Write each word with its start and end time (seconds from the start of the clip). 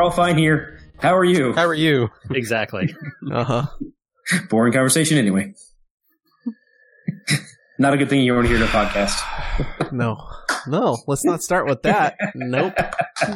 We're 0.00 0.04
all 0.04 0.10
fine 0.10 0.38
here. 0.38 0.78
How 0.96 1.14
are 1.14 1.26
you? 1.26 1.52
How 1.52 1.66
are 1.66 1.74
you? 1.74 2.08
Exactly. 2.30 2.94
Uh 3.30 3.44
huh. 3.44 3.66
Boring 4.48 4.72
conversation 4.72 5.18
anyway. 5.18 5.52
Not 7.78 7.92
a 7.92 7.98
good 7.98 8.08
thing 8.08 8.22
you 8.22 8.32
want 8.32 8.46
to 8.46 8.48
hear 8.48 8.56
in 8.56 8.62
a 8.62 8.66
podcast. 8.72 9.20
No, 9.92 10.16
no. 10.66 10.96
Let's 11.06 11.26
not 11.26 11.42
start 11.42 11.66
with 11.66 11.82
that. 11.82 12.16
Nope. 12.34 12.72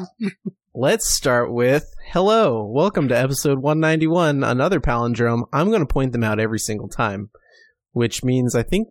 Let's 0.74 1.06
start 1.06 1.52
with 1.52 1.84
hello. 2.06 2.64
Welcome 2.64 3.08
to 3.08 3.14
episode 3.18 3.58
191, 3.58 4.42
another 4.42 4.81
palindrome. 4.81 5.42
I'm 5.53 5.68
going 5.68 5.86
to 5.86 5.92
point 5.92 6.12
them 6.12 6.25
out 6.25 6.40
every 6.40 6.58
single 6.61 6.89
time, 6.89 7.28
which 7.92 8.25
means 8.25 8.54
I 8.54 8.62
think 8.62 8.89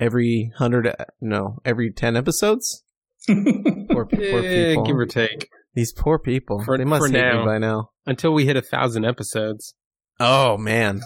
every 0.00 0.50
hundred, 0.56 0.92
no, 1.20 1.60
every 1.64 1.92
ten 1.92 2.16
episodes. 2.16 2.82
Poor, 3.28 4.04
poor 4.04 4.08
Eh, 4.20 4.70
people. 4.70 4.84
give 4.84 4.96
or 4.96 5.06
take. 5.06 5.48
These 5.74 5.92
poor 5.92 6.18
people. 6.18 6.62
For- 6.64 6.78
they 6.78 6.84
must 6.84 7.06
for 7.06 7.12
hate 7.12 7.20
now. 7.20 7.40
me 7.40 7.44
by 7.46 7.58
now. 7.58 7.90
Until 8.06 8.32
we 8.32 8.46
hit 8.46 8.56
a 8.56 8.62
thousand 8.62 9.04
episodes. 9.04 9.74
Oh 10.20 10.56
man, 10.56 11.00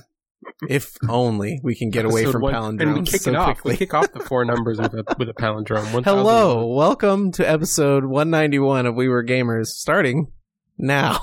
if 0.68 0.92
only 1.08 1.60
we 1.62 1.74
can 1.74 1.90
get 1.90 2.04
away 2.04 2.24
from 2.26 2.42
one- 2.42 2.52
palindromes 2.54 2.82
And 2.82 2.94
we 2.94 3.02
kick 3.02 3.22
so 3.22 3.30
it 3.30 3.36
off. 3.36 3.46
quickly. 3.56 3.72
We 3.72 3.76
kick 3.78 3.94
off 3.94 4.12
the 4.12 4.20
four 4.20 4.44
numbers 4.44 4.78
with 4.78 4.92
a 4.94 5.04
with 5.18 5.28
a 5.28 5.34
palindrome. 5.34 5.92
1000. 5.94 6.04
Hello, 6.04 6.66
welcome 6.66 7.32
to 7.32 7.48
episode 7.48 8.04
191 8.04 8.86
of 8.86 8.94
We 8.94 9.08
Were 9.08 9.24
Gamers, 9.24 9.66
starting 9.68 10.32
now. 10.76 11.18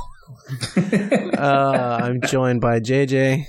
Uh, 0.76 1.99
I'm 2.02 2.21
joined 2.21 2.62
by 2.62 2.80
JJ, 2.80 3.43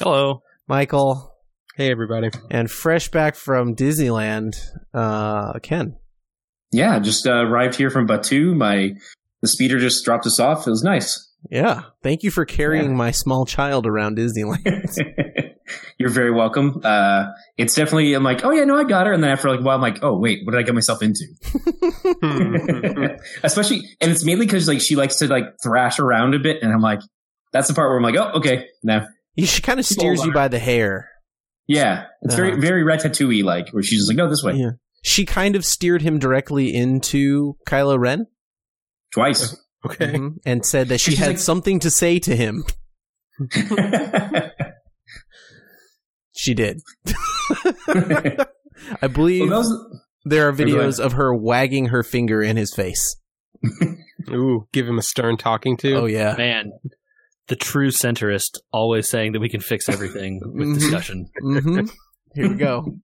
Hello. 0.00 0.42
Michael, 0.66 1.32
Hey 1.76 1.90
everybody. 1.92 2.30
and 2.50 2.68
fresh 2.68 3.08
back 3.08 3.36
from 3.36 3.76
Disneyland, 3.76 4.56
uh, 4.92 5.60
Ken. 5.60 5.96
yeah, 6.72 6.98
just 6.98 7.26
uh, 7.26 7.34
arrived 7.46 7.76
here 7.76 7.90
from 7.90 8.08
Batuu. 8.08 8.56
My 8.56 8.94
the 9.42 9.48
speeder 9.48 9.78
just 9.78 10.04
dropped 10.04 10.26
us 10.26 10.38
off. 10.40 10.66
It 10.66 10.70
was 10.70 10.82
nice. 10.82 11.24
Yeah, 11.50 11.82
thank 12.02 12.22
you 12.24 12.30
for 12.30 12.44
carrying 12.44 12.90
Yeah. 12.90 12.96
my 12.96 13.10
small 13.12 13.46
child 13.46 13.86
around 13.86 14.18
Disneyland. 14.18 14.64
You're 15.98 16.08
very 16.10 16.30
welcome. 16.32 16.80
Uh, 16.82 17.26
it's 17.58 17.74
definitely. 17.74 18.14
I'm 18.14 18.22
like, 18.24 18.44
oh 18.44 18.50
yeah, 18.50 18.64
no, 18.64 18.76
I 18.76 18.84
got 18.84 19.06
her. 19.06 19.12
And 19.12 19.22
then 19.22 19.30
after 19.30 19.50
like 19.50 19.60
a 19.60 19.62
while, 19.62 19.76
I'm 19.76 19.82
like, 19.82 19.98
oh 20.02 20.18
wait, 20.18 20.40
what 20.44 20.52
did 20.52 20.58
I 20.58 20.62
get 20.62 20.74
myself 20.74 21.02
into? 21.02 21.24
Especially, 23.42 23.82
and 24.00 24.10
it's 24.10 24.24
mainly 24.24 24.46
because 24.46 24.68
like 24.68 24.80
she 24.80 24.96
likes 24.96 25.16
to 25.16 25.28
like 25.28 25.44
thrash 25.62 25.98
around 25.98 26.34
a 26.34 26.38
bit, 26.38 26.62
and 26.62 26.72
I'm 26.72 26.80
like, 26.80 27.00
that's 27.52 27.68
the 27.68 27.74
part 27.74 27.88
where 27.90 27.96
I'm 27.98 28.02
like, 28.02 28.16
oh 28.16 28.38
okay, 28.38 28.66
no, 28.82 29.06
she 29.38 29.62
kind 29.62 29.78
of 29.78 29.86
steers 29.86 30.24
you 30.24 30.32
by 30.32 30.48
the 30.48 30.58
hair. 30.58 31.08
yeah, 31.66 32.06
it's 32.22 32.34
very 32.34 32.52
Uh-huh. 32.52 32.60
very 32.60 32.82
Ratatouille 32.82 33.44
like, 33.44 33.70
where 33.70 33.82
she's 33.82 34.00
just 34.00 34.08
like, 34.10 34.16
no, 34.16 34.28
this 34.28 34.42
way, 34.42 34.54
Yeah. 34.54 34.70
She 35.04 35.24
kind 35.24 35.54
of 35.54 35.64
steered 35.64 36.02
him 36.02 36.18
directly 36.18 36.74
into 36.74 37.56
Kylo 37.68 37.98
Ren 37.98 38.26
twice. 39.12 39.56
okay. 39.86 40.12
mhm, 40.14 40.34
and 40.44 40.64
said 40.64 40.88
that 40.88 41.00
she 41.00 41.14
had 41.16 41.28
like- 41.28 41.38
something 41.38 41.80
to 41.80 41.90
say 41.90 42.18
to 42.20 42.34
him. 42.36 42.64
She 46.32 46.54
did. 46.54 46.80
I 47.88 49.08
believe 49.12 49.50
Well, 49.50 49.62
that 49.62 49.68
was- 49.68 50.00
there 50.24 50.48
are 50.48 50.52
videos 50.52 51.00
of 51.00 51.12
her 51.14 51.34
wagging 51.34 51.86
her 51.86 52.02
finger 52.04 52.42
in 52.42 52.56
his 52.56 52.72
face. 52.74 53.16
Ooh, 54.30 54.68
give 54.72 54.86
him 54.86 54.98
a 54.98 55.02
stern 55.02 55.36
talking 55.36 55.76
to. 55.78 55.94
Oh 55.94 56.06
yeah. 56.06 56.34
Man, 56.38 56.70
the 57.48 57.56
true 57.56 57.88
centrist 57.90 58.58
always 58.72 59.08
saying 59.08 59.32
that 59.32 59.40
we 59.40 59.48
can 59.48 59.60
fix 59.60 59.88
everything 59.88 60.40
with 60.44 60.68
Mhm. 60.68 60.74
discussion. 60.74 61.28
hmm 61.40 61.86
Here 62.34 62.48
we 62.50 62.54
go. 62.56 62.98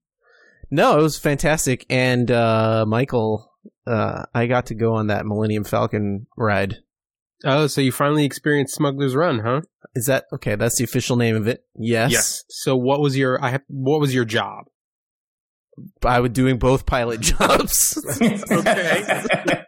No, 0.71 0.99
it 0.99 1.03
was 1.03 1.19
fantastic. 1.19 1.85
And 1.91 2.31
uh, 2.31 2.85
Michael, 2.87 3.51
uh, 3.87 4.25
I 4.35 4.47
got 4.47 4.67
to 4.67 4.75
go 4.75 4.95
on 4.95 5.09
that 5.09 5.27
Millennium 5.27 5.65
Falcon 5.65 6.27
ride. 6.37 6.79
Oh, 7.45 7.67
so 7.67 7.81
you 7.81 7.93
finally 7.93 8.25
experienced 8.25 8.75
Smuggler's 8.75 9.15
Run, 9.15 9.41
huh? 9.41 9.63
Is 9.95 10.07
that 10.07 10.25
okay? 10.33 10.55
That's 10.55 10.79
the 10.79 10.85
official 10.85 11.17
name 11.17 11.37
of 11.37 11.47
it. 11.47 11.65
Yes. 11.75 12.11
Yes. 12.11 12.45
So 12.49 12.77
what 12.77 13.01
was 13.01 13.17
your 13.17 13.43
I 13.43 13.51
have 13.51 13.63
what 13.69 14.01
was 14.01 14.15
your 14.15 14.25
job? 14.25 14.65
I 16.05 16.21
was 16.21 16.31
doing 16.31 16.59
both 16.59 16.87
pilot 16.87 17.21
jobs. 17.21 17.99
Okay. 18.51 19.05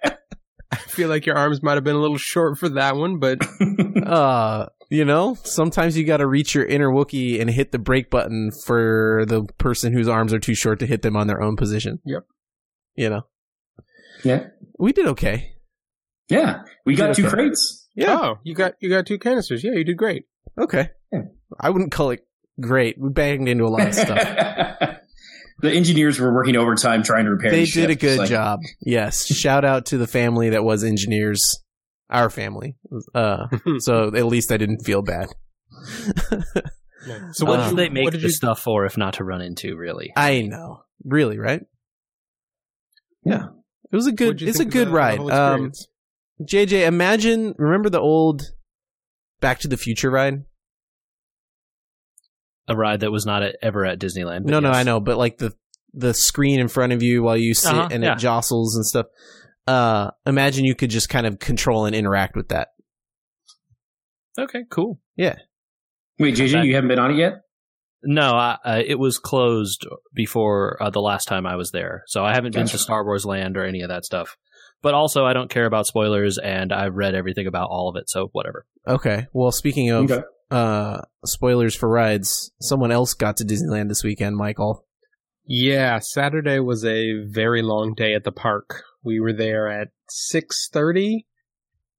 I 0.72 0.76
feel 0.76 1.08
like 1.08 1.26
your 1.26 1.36
arms 1.36 1.62
might 1.62 1.74
have 1.74 1.84
been 1.84 1.96
a 1.96 2.00
little 2.00 2.18
short 2.18 2.58
for 2.58 2.68
that 2.70 2.96
one, 2.96 3.18
but 3.18 3.38
uh, 4.06 4.66
you 4.90 5.04
know, 5.04 5.36
sometimes 5.44 5.96
you 5.96 6.04
got 6.04 6.18
to 6.18 6.26
reach 6.26 6.54
your 6.54 6.64
inner 6.64 6.90
Wookiee 6.90 7.40
and 7.40 7.48
hit 7.50 7.72
the 7.72 7.78
brake 7.78 8.10
button 8.10 8.50
for 8.64 9.24
the 9.28 9.44
person 9.58 9.92
whose 9.92 10.08
arms 10.08 10.32
are 10.32 10.38
too 10.38 10.54
short 10.54 10.80
to 10.80 10.86
hit 10.86 11.02
them 11.02 11.16
on 11.16 11.28
their 11.28 11.40
own 11.40 11.56
position. 11.56 12.00
Yep. 12.04 12.24
You 12.96 13.10
know, 13.10 13.22
yeah, 14.24 14.48
we 14.78 14.92
did 14.92 15.06
okay. 15.08 15.52
yeah, 16.28 16.62
we 16.84 16.94
got 16.94 17.14
two 17.16 17.26
okay. 17.26 17.34
crates. 17.34 17.88
Yeah. 17.94 18.18
oh, 18.18 18.38
you 18.44 18.54
got 18.54 18.74
you 18.80 18.90
got 18.90 19.06
two 19.06 19.18
canisters. 19.18 19.64
Yeah, 19.64 19.72
you 19.72 19.84
did 19.84 19.96
great. 19.96 20.24
Okay. 20.58 20.90
Yeah. 21.12 21.22
I 21.58 21.70
wouldn't 21.70 21.92
call 21.92 22.10
it 22.10 22.26
great. 22.60 22.96
We 22.98 23.08
banged 23.10 23.48
into 23.48 23.64
a 23.64 23.68
lot 23.68 23.88
of 23.88 23.94
stuff. 23.94 24.18
the 25.60 25.72
engineers 25.72 26.18
were 26.20 26.32
working 26.34 26.56
overtime 26.56 27.02
trying 27.02 27.24
to 27.24 27.30
repair. 27.30 27.50
they 27.52 27.64
the 27.64 27.70
did 27.70 27.90
a 27.90 27.94
good 27.94 28.18
like, 28.18 28.28
job. 28.28 28.60
Yes. 28.80 29.26
Shout 29.34 29.64
out 29.64 29.86
to 29.86 29.98
the 29.98 30.06
family 30.06 30.50
that 30.50 30.64
was 30.64 30.84
engineers. 30.84 31.42
Our 32.08 32.30
family. 32.30 32.76
Uh, 33.14 33.46
so 33.78 34.14
at 34.14 34.26
least 34.26 34.52
I 34.52 34.58
didn't 34.58 34.84
feel 34.84 35.02
bad. 35.02 35.28
so 37.32 37.44
What 37.44 37.58
what 37.58 37.60
Uh, 37.60 37.62
did 37.64 37.68
did 37.70 37.76
they 37.78 37.88
make 37.88 38.04
what 38.04 38.12
the 38.12 38.20
you 38.20 38.28
stuff 38.30 38.60
for 38.60 38.84
if 38.86 38.96
not 38.96 39.14
to 39.14 39.24
run 39.24 39.40
into, 39.40 39.76
really? 39.76 40.12
I 40.16 40.42
know. 40.42 40.82
Really, 41.04 41.38
right? 41.38 41.62
Yeah. 43.24 43.46
It 43.92 43.96
was 43.96 44.06
a 44.06 44.12
good 44.12 44.26
what'd 44.26 44.40
you 44.42 44.48
it's 44.48 44.60
a 44.60 44.64
good 44.64 44.88
the- 44.88 44.90
the 44.90 44.96
ride. 44.96 45.18
whole 45.18 45.32
Um? 45.32 45.72
JJ, 46.42 46.86
imagine 46.86 47.54
remember 47.58 47.88
the 47.88 48.00
old 48.00 48.42
Back 49.40 49.58
to 49.60 49.68
the 49.68 49.76
Future 49.76 50.10
ride? 50.10 50.44
A 52.68 52.74
ride 52.76 53.00
that 53.00 53.12
was 53.12 53.24
not 53.24 53.42
at, 53.42 53.56
ever 53.62 53.84
at 53.84 53.98
Disneyland. 54.00 54.42
but 54.44 54.50
No, 54.50 54.60
no. 54.60 54.70
I 54.70 54.82
know, 54.82 54.98
but 55.00 55.16
like 55.16 55.38
the 55.38 55.54
the 55.94 56.12
screen 56.12 56.60
in 56.60 56.68
front 56.68 56.92
of 56.92 57.02
you 57.02 57.22
while 57.22 57.36
you 57.36 57.54
sit 57.54 57.72
Uh-huh, 57.72 57.88
and 57.90 58.02
yeah. 58.04 58.12
it 58.14 58.18
jostles 58.18 58.74
and 58.76 58.84
stuff. 58.84 59.06
Uh 59.66 60.10
imagine 60.26 60.64
you 60.64 60.74
could 60.74 60.90
just 60.90 61.08
kind 61.08 61.26
of 61.26 61.38
control 61.38 61.86
and 61.86 61.94
interact 61.94 62.34
with 62.36 62.48
that. 62.48 62.68
Okay, 64.38 64.64
cool. 64.70 65.00
Yeah. 65.16 65.36
Wait, 66.18 66.34
JJ, 66.34 66.64
you 66.66 66.74
haven't 66.74 66.88
been 66.88 66.98
on 66.98 67.12
it 67.12 67.16
yet? 67.16 67.34
No, 68.06 68.30
I, 68.30 68.56
uh, 68.64 68.82
it 68.86 68.98
was 68.98 69.18
closed 69.18 69.86
before 70.14 70.80
uh, 70.82 70.90
the 70.90 71.00
last 71.00 71.26
time 71.26 71.46
I 71.46 71.56
was 71.56 71.72
there, 71.72 72.04
so 72.06 72.24
I 72.24 72.34
haven't 72.34 72.54
been 72.54 72.66
to 72.68 72.78
Star 72.78 73.04
Wars 73.04 73.26
Land 73.26 73.56
or 73.56 73.64
any 73.64 73.82
of 73.82 73.88
that 73.88 74.04
stuff. 74.04 74.36
But 74.82 74.94
also, 74.94 75.24
I 75.24 75.32
don't 75.32 75.50
care 75.50 75.66
about 75.66 75.86
spoilers, 75.86 76.38
and 76.38 76.72
I've 76.72 76.94
read 76.94 77.14
everything 77.14 77.46
about 77.46 77.68
all 77.70 77.88
of 77.88 77.96
it, 77.96 78.08
so 78.08 78.28
whatever. 78.32 78.64
Okay. 78.86 79.26
Well, 79.32 79.50
speaking 79.50 79.90
of 79.90 80.10
Okay. 80.10 80.22
uh 80.50 81.00
spoilers 81.24 81.74
for 81.74 81.88
rides, 81.88 82.52
someone 82.60 82.92
else 82.92 83.14
got 83.14 83.38
to 83.38 83.44
Disneyland 83.44 83.88
this 83.88 84.04
weekend, 84.04 84.36
Michael. 84.36 84.84
Yeah, 85.44 85.98
Saturday 86.00 86.58
was 86.60 86.84
a 86.84 87.24
very 87.28 87.62
long 87.62 87.94
day 87.96 88.14
at 88.14 88.24
the 88.24 88.32
park. 88.32 88.82
We 89.02 89.18
were 89.20 89.32
there 89.32 89.68
at 89.68 89.88
six 90.08 90.68
thirty 90.72 91.26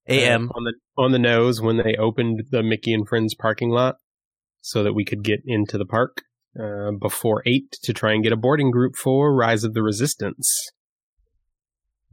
AM. 0.08 0.50
on 0.56 0.64
the 0.64 0.74
on 0.98 1.12
the 1.12 1.20
nose 1.20 1.62
when 1.62 1.78
they 1.78 1.96
opened 1.98 2.44
the 2.52 2.64
Mickey 2.64 2.94
and 2.94 3.08
Friends 3.08 3.36
parking 3.36 3.70
lot, 3.70 3.96
so 4.68 4.84
that 4.84 4.92
we 4.92 5.06
could 5.06 5.24
get 5.24 5.40
into 5.46 5.78
the 5.78 5.86
park 5.86 6.24
uh, 6.62 6.92
before 7.00 7.42
eight 7.46 7.72
to 7.84 7.94
try 7.94 8.12
and 8.12 8.22
get 8.22 8.34
a 8.34 8.38
boarding 8.38 8.70
group 8.70 8.98
for 8.98 9.34
Rise 9.34 9.64
of 9.64 9.74
the 9.74 9.82
Resistance. 9.82 10.72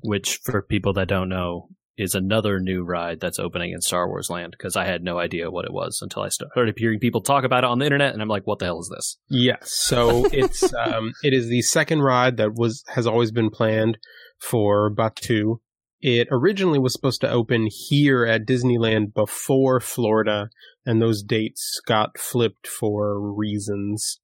Which, 0.05 0.39
for 0.45 0.63
people 0.63 0.93
that 0.93 1.09
don't 1.09 1.29
know, 1.29 1.69
is 1.99 2.15
another 2.15 2.61
new 2.61 2.85
ride 2.85 3.19
that's 3.19 3.41
opening 3.41 3.73
in 3.73 3.81
Star 3.81 4.07
Wars 4.07 4.31
Land, 4.31 4.55
because 4.57 4.77
I 4.77 4.85
had 4.85 5.03
no 5.03 5.19
idea 5.19 5.51
what 5.51 5.65
it 5.65 5.73
was 5.73 5.99
until 6.01 6.23
I 6.23 6.29
started 6.29 6.75
hearing 6.77 7.01
people 7.01 7.23
talk 7.23 7.43
about 7.43 7.65
it 7.65 7.71
on 7.71 7.81
the 7.81 7.87
internet, 7.87 8.13
and 8.13 8.23
I'm 8.23 8.29
like, 8.29 8.47
what 8.47 8.61
the 8.61 8.67
hell 8.67 8.79
is 8.79 8.93
this? 8.95 9.19
Yes, 9.29 9.73
so 9.73 10.27
it's 10.33 10.73
um, 10.75 11.13
it 11.25 11.33
is 11.33 11.49
the 11.49 11.63
second 11.63 12.03
ride 12.03 12.37
that 12.37 12.55
was 12.55 12.85
has 12.95 13.09
always 13.09 13.33
been 13.33 13.51
planned 13.51 13.99
for 14.39 14.95
Batuu. 14.95 15.57
It 16.05 16.29
originally 16.31 16.79
was 16.79 16.93
supposed 16.93 17.23
to 17.23 17.31
open 17.31 17.67
here 17.71 18.27
at 18.27 18.45
Disneyland 18.45 19.15
before 19.15 19.81
Florida, 19.81 20.51
and 20.85 21.01
those 21.01 21.23
dates 21.23 21.81
got 21.87 22.19
flipped 22.19 22.67
for 22.67 23.19
reasons. 23.19 24.21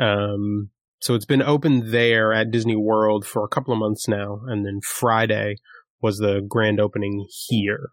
Um, 0.00 0.70
so 0.98 1.14
it's 1.14 1.24
been 1.26 1.42
open 1.42 1.92
there 1.92 2.32
at 2.32 2.50
Disney 2.50 2.74
World 2.74 3.24
for 3.24 3.44
a 3.44 3.48
couple 3.48 3.72
of 3.72 3.78
months 3.78 4.08
now, 4.08 4.40
and 4.48 4.66
then 4.66 4.80
Friday 4.82 5.58
was 6.02 6.18
the 6.18 6.44
grand 6.48 6.80
opening 6.80 7.24
here. 7.46 7.90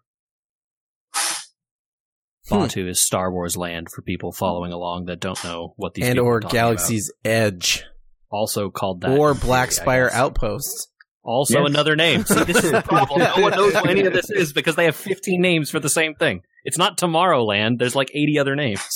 Hmm. 2.48 2.54
Batuu 2.54 2.88
is 2.88 3.00
Star 3.00 3.30
Wars 3.30 3.56
Land 3.56 3.92
for 3.94 4.02
people 4.02 4.32
following 4.32 4.72
along 4.72 5.04
that 5.04 5.20
don't 5.20 5.44
know 5.44 5.72
what 5.76 5.94
these 5.94 6.04
and 6.04 6.16
people 6.16 6.26
or 6.26 6.38
are 6.38 6.40
talking 6.40 6.56
Galaxy's 6.56 7.12
Edge 7.24 7.84
also 8.28 8.70
called 8.70 9.02
that, 9.02 9.16
or 9.16 9.34
Black 9.34 9.70
Spire 9.70 10.08
guess. 10.08 10.16
Outpost. 10.16 10.88
Also 11.22 11.60
Yes. 11.60 11.68
another 11.68 11.94
name. 11.96 12.24
See, 12.24 12.44
this 12.44 12.64
is 12.64 12.70
the 12.70 12.82
problem. 12.82 13.20
No 13.20 13.42
one 13.42 13.52
knows 13.52 13.74
what 13.74 13.90
any 13.90 14.02
of 14.06 14.12
this 14.12 14.30
is 14.30 14.52
because 14.52 14.76
they 14.76 14.84
have 14.86 14.96
15 14.96 15.40
names 15.40 15.70
for 15.70 15.78
the 15.80 15.88
same 15.90 16.14
thing. 16.14 16.42
It's 16.64 16.78
not 16.78 16.96
Tomorrowland. 16.96 17.78
There's 17.78 17.94
like 17.94 18.10
80 18.14 18.38
other 18.38 18.54
names. 18.56 18.86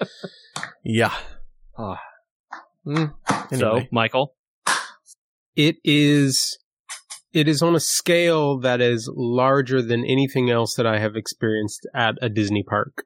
Yeah. 0.84 1.14
Ah. 1.78 2.00
Mm, 2.86 3.14
So. 3.54 3.82
Michael, 3.92 4.34
It 5.56 5.76
is 5.84 6.58
it 7.32 7.48
is 7.48 7.62
on 7.62 7.74
a 7.74 7.80
scale 7.80 8.58
that 8.60 8.80
is 8.80 9.08
larger 9.14 9.80
than 9.80 10.04
anything 10.04 10.50
else 10.50 10.74
that 10.74 10.86
I 10.86 10.98
have 10.98 11.16
experienced 11.16 11.86
at 11.94 12.16
a 12.20 12.28
Disney 12.28 12.62
park. 12.62 13.04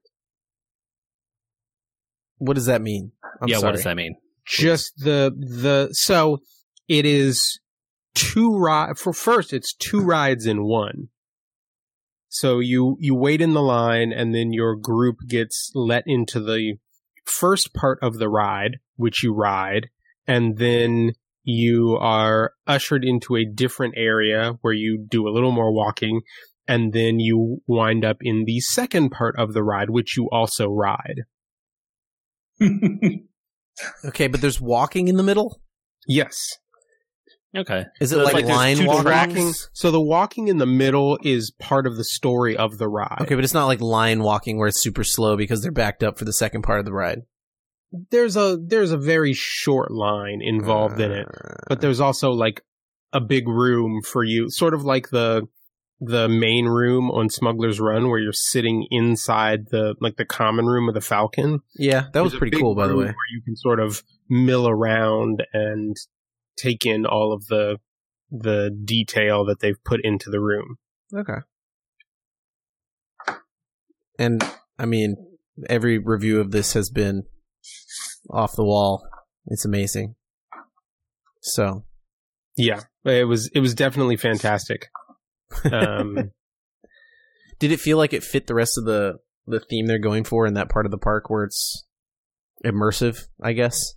What 2.39 2.55
does 2.55 2.67
that 2.67 2.83
mean? 2.83 3.13
I'm 3.41 3.49
yeah, 3.49 3.59
sorry. 3.59 3.69
what 3.69 3.75
does 3.77 3.85
that 3.85 3.97
mean? 3.97 4.17
Just 4.47 4.93
the 4.99 5.33
the 5.37 5.89
so 5.93 6.39
it 6.89 7.05
is 7.07 7.61
two 8.17 8.57
ride 8.59 8.99
for 8.99 9.13
first 9.13 9.53
it's 9.53 9.75
two 9.75 10.01
rides 10.01 10.47
in 10.47 10.65
one. 10.65 11.09
So 12.29 12.59
you 12.59 12.97
you 12.99 13.15
wait 13.15 13.41
in 13.41 13.55
the 13.55 13.63
line 13.63 14.13
and 14.13 14.35
then 14.35 14.53
your 14.53 14.75
group 14.75 15.19
gets 15.29 15.71
let 15.75 16.03
into 16.07 16.41
the 16.41 16.75
first 17.25 17.73
part 17.75 17.99
of 18.03 18.19
the 18.19 18.29
ride 18.29 18.79
which 18.97 19.23
you 19.23 19.33
ride 19.33 19.89
and 20.27 20.59
then 20.59 21.13
you 21.45 21.97
are 22.01 22.53
ushered 22.67 23.05
into 23.05 23.37
a 23.37 23.45
different 23.45 23.95
area 23.97 24.55
where 24.63 24.73
you 24.73 25.07
do 25.09 25.29
a 25.29 25.31
little 25.31 25.53
more 25.53 25.73
walking 25.73 26.23
and 26.67 26.93
then 26.93 27.21
you 27.21 27.63
wind 27.67 28.05
up 28.05 28.17
in 28.21 28.45
the 28.45 28.61
second 28.61 29.11
part 29.11 29.37
of 29.39 29.53
the 29.53 29.63
ride 29.63 29.91
which 29.91 30.17
you 30.17 30.29
also 30.33 30.69
ride. 30.69 31.23
Okay, 34.05 34.27
but 34.27 34.41
there's 34.41 34.61
walking 34.61 35.09
in 35.09 35.17
the 35.17 35.23
middle. 35.23 35.61
Yes. 36.07 36.59
Okay. 37.57 37.87
Is 38.01 38.13
it 38.13 38.17
So 38.17 38.25
like, 38.25 38.35
like 38.35 38.45
line 38.47 38.85
walking? 38.85 39.53
So 39.73 39.91
the 39.91 40.01
walking 40.01 40.49
in 40.49 40.59
the 40.59 40.67
middle 40.67 41.19
is 41.23 41.51
part 41.51 41.87
of 41.87 41.97
the 41.97 42.05
story 42.05 42.57
of 42.57 42.79
the 42.79 42.89
ride. 42.89 43.19
Okay, 43.23 43.35
but 43.35 43.45
it's 43.45 43.55
not 43.55 43.67
like 43.67 43.81
line 43.81 44.23
walking 44.23 44.59
where 44.59 44.69
it's 44.69 44.81
super 44.81 45.05
slow 45.05 45.37
because 45.37 45.63
they're 45.63 45.73
backed 45.73 46.03
up 46.03 46.19
for 46.19 46.25
the 46.25 46.33
second 46.33 46.63
part 46.63 46.79
of 46.79 46.85
the 46.85 46.93
ride. 46.93 47.21
There's 48.11 48.37
a 48.37 48.59
there's 48.61 48.91
a 48.93 48.99
very 48.99 49.33
short 49.33 49.91
line 49.91 50.41
involved 50.43 51.01
in 51.01 51.13
it, 51.13 51.27
Uh, 51.29 51.55
but 51.69 51.81
there's 51.81 52.01
also 52.01 52.33
like 52.33 52.63
a 53.13 53.21
big 53.21 53.49
room 53.49 54.03
for 54.03 54.23
you, 54.25 54.51
sort 54.51 54.75
of 54.75 54.83
like 54.85 55.11
the 55.11 55.47
the 56.01 56.29
main 56.29 56.67
room 56.67 57.11
on 57.11 57.31
Smuggler's 57.31 57.81
Run 57.81 58.11
where 58.11 58.19
you're 58.19 58.33
sitting 58.33 58.87
inside 58.91 59.69
the 59.71 59.95
like 60.01 60.17
the 60.17 60.27
common 60.27 60.67
room 60.67 60.89
of 60.89 60.95
the 60.95 61.01
Falcon. 61.01 61.61
yeah, 61.77 62.09
that 62.13 62.23
was 62.23 62.33
There's 62.33 62.39
pretty 62.39 62.59
cool, 62.59 62.75
by 62.75 62.87
the 62.87 62.97
way. 62.97 63.07
Where 63.07 63.15
you 63.33 63.41
can 63.43 63.57
sort 63.57 63.81
of 63.81 64.03
mill 64.29 64.69
around 64.69 65.43
and 65.55 65.97
take 66.57 66.87
in 66.87 67.07
all 67.07 67.33
of 67.33 67.47
the 67.47 67.79
the 68.31 68.71
detail 68.85 69.45
that 69.45 69.61
they've 69.61 69.83
put 69.85 70.01
into 70.03 70.31
the 70.31 70.41
room. 70.41 70.77
Okay. 71.15 71.41
And 74.19 74.43
I 74.79 74.87
mean, 74.87 75.17
every 75.69 75.99
review 75.99 76.41
of 76.41 76.51
this 76.51 76.73
has 76.73 76.91
been 76.91 77.25
off 78.31 78.57
the 78.57 78.65
wall. 78.65 79.07
It's 79.47 79.65
amazing. 79.65 80.15
So, 81.41 81.85
Yeah, 82.57 82.81
it 83.05 83.29
was 83.29 83.51
it 83.55 83.61
was 83.61 83.75
definitely 83.75 84.17
fantastic. 84.17 84.87
Um, 85.71 86.33
did 87.59 87.71
it 87.71 87.81
feel 87.81 87.99
like 87.99 88.13
it 88.13 88.25
fit 88.25 88.47
the 88.47 88.55
rest 88.55 88.79
of 88.79 88.85
the 88.85 89.19
the 89.47 89.61
theme 89.61 89.87
they're 89.87 89.99
going 89.99 90.25
for 90.25 90.47
in 90.47 90.55
that 90.55 90.69
part 90.69 90.87
of 90.87 90.91
the 90.91 90.99
park 90.99 91.31
where 91.31 91.45
it's 91.45 91.87
immersive? 92.65 93.19
I 93.43 93.53
guess. 93.53 93.95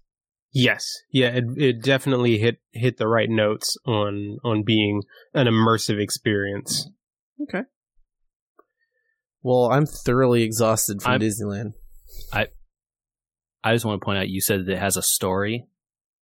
Yes, 0.52 0.86
yeah, 1.12 1.30
it 1.30 1.44
it 1.58 1.82
definitely 1.84 2.38
hit 2.40 2.58
hit 2.72 2.98
the 2.98 3.08
right 3.08 3.30
notes 3.30 3.78
on 3.86 4.38
on 4.44 4.64
being 4.64 5.04
an 5.34 5.48
immersive 5.48 6.00
experience. 6.02 6.90
Okay. 7.42 7.64
Well, 9.42 9.72
I'm 9.72 9.86
thoroughly 9.86 10.44
exhausted 10.44 11.02
from 11.02 11.12
I'm- 11.14 11.22
Disneyland. 11.22 11.74
I 12.34 12.48
I 13.64 13.74
just 13.74 13.86
want 13.86 14.02
to 14.02 14.06
point 14.06 14.20
out 14.20 14.30
you 14.30 14.42
said 14.42 14.66
that 14.66 14.72
it 14.74 14.80
has 14.80 14.98
a 14.98 15.02
story. 15.02 15.66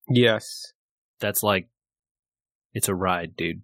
Yes, 0.10 0.74
That's 1.20 1.44
like 1.44 1.70
it's 2.74 2.88
a 2.88 2.96
ride, 2.96 3.36
dude. 3.36 3.62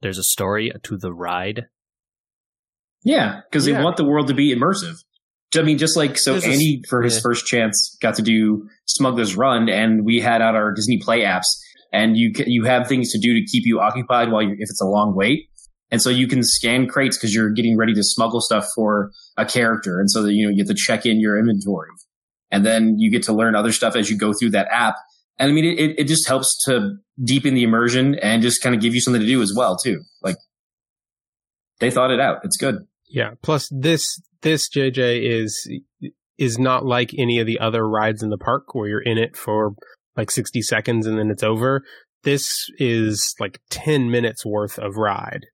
There's 0.00 0.18
a 0.18 0.24
story 0.24 0.72
to 0.82 0.96
the 0.96 1.12
ride. 1.12 1.66
yeah, 3.04 3.40
because 3.48 3.66
Yeah. 3.66 3.78
they 3.78 3.84
want 3.84 3.96
the 3.96 4.04
world 4.04 4.28
to 4.28 4.34
be 4.34 4.54
immersive. 4.54 5.04
I 5.54 5.62
mean, 5.62 5.78
just 5.78 5.96
like 5.96 6.18
so, 6.18 6.32
There's 6.32 6.44
a- 6.44 6.50
Andy 6.50 6.82
for 6.88 7.02
his 7.02 7.16
yeah. 7.16 7.20
first 7.22 7.46
chance 7.46 7.96
got 8.00 8.14
to 8.16 8.22
do 8.22 8.68
Smuggler's 8.86 9.36
Run, 9.36 9.68
and 9.68 10.04
we 10.04 10.20
had 10.20 10.40
out 10.42 10.54
our 10.54 10.72
Disney 10.72 10.98
Play 10.98 11.20
apps, 11.20 11.46
and 11.92 12.16
you 12.16 12.32
you 12.46 12.64
have 12.64 12.88
things 12.88 13.10
to 13.12 13.18
do 13.18 13.34
to 13.34 13.44
keep 13.44 13.64
you 13.66 13.80
occupied 13.80 14.30
while 14.30 14.42
you're 14.42 14.54
if 14.54 14.70
it's 14.70 14.80
a 14.80 14.86
long 14.86 15.14
wait, 15.14 15.48
and 15.90 16.00
so 16.00 16.08
you 16.10 16.26
can 16.26 16.42
scan 16.42 16.86
crates 16.86 17.16
because 17.16 17.34
you're 17.34 17.50
getting 17.50 17.76
ready 17.76 17.94
to 17.94 18.02
smuggle 18.02 18.40
stuff 18.40 18.66
for 18.74 19.10
a 19.36 19.44
character, 19.44 20.00
and 20.00 20.10
so 20.10 20.22
that 20.22 20.32
you 20.32 20.46
know 20.46 20.50
you 20.50 20.58
have 20.58 20.68
to 20.68 20.74
check 20.74 21.04
in 21.06 21.20
your 21.20 21.38
inventory, 21.38 21.90
and 22.50 22.64
then 22.64 22.96
you 22.98 23.10
get 23.10 23.22
to 23.24 23.32
learn 23.32 23.54
other 23.54 23.72
stuff 23.72 23.94
as 23.96 24.10
you 24.10 24.16
go 24.16 24.32
through 24.32 24.50
that 24.50 24.68
app. 24.70 24.94
And 25.38 25.50
I 25.50 25.54
mean, 25.54 25.64
it, 25.64 25.80
it, 25.80 25.98
it 26.00 26.04
just 26.04 26.28
helps 26.28 26.62
to 26.66 26.96
deepen 27.24 27.54
the 27.54 27.62
immersion 27.62 28.14
and 28.16 28.42
just 28.42 28.62
kind 28.62 28.74
of 28.74 28.80
give 28.82 28.94
you 28.94 29.00
something 29.00 29.20
to 29.20 29.26
do 29.26 29.40
as 29.42 29.52
well, 29.56 29.76
too. 29.76 30.02
Like 30.22 30.36
they 31.80 31.90
thought 31.90 32.10
it 32.10 32.20
out. 32.20 32.38
It's 32.44 32.56
good. 32.56 32.76
yeah. 33.08 33.30
Plus, 33.42 33.68
this 33.72 34.20
this 34.42 34.68
JJ 34.68 35.22
is 35.22 35.70
is 36.38 36.58
not 36.58 36.84
like 36.84 37.10
any 37.18 37.38
of 37.38 37.46
the 37.46 37.58
other 37.58 37.88
rides 37.88 38.22
in 38.22 38.30
the 38.30 38.38
park 38.38 38.74
where 38.74 38.88
you're 38.88 39.02
in 39.02 39.18
it 39.18 39.36
for 39.36 39.74
like 40.16 40.30
sixty 40.30 40.62
seconds 40.62 41.06
and 41.06 41.18
then 41.18 41.30
it's 41.30 41.42
over. 41.42 41.82
This 42.24 42.66
is 42.78 43.34
like 43.40 43.60
ten 43.70 44.10
minutes 44.10 44.44
worth 44.46 44.78
of 44.78 44.96
ride 44.96 45.46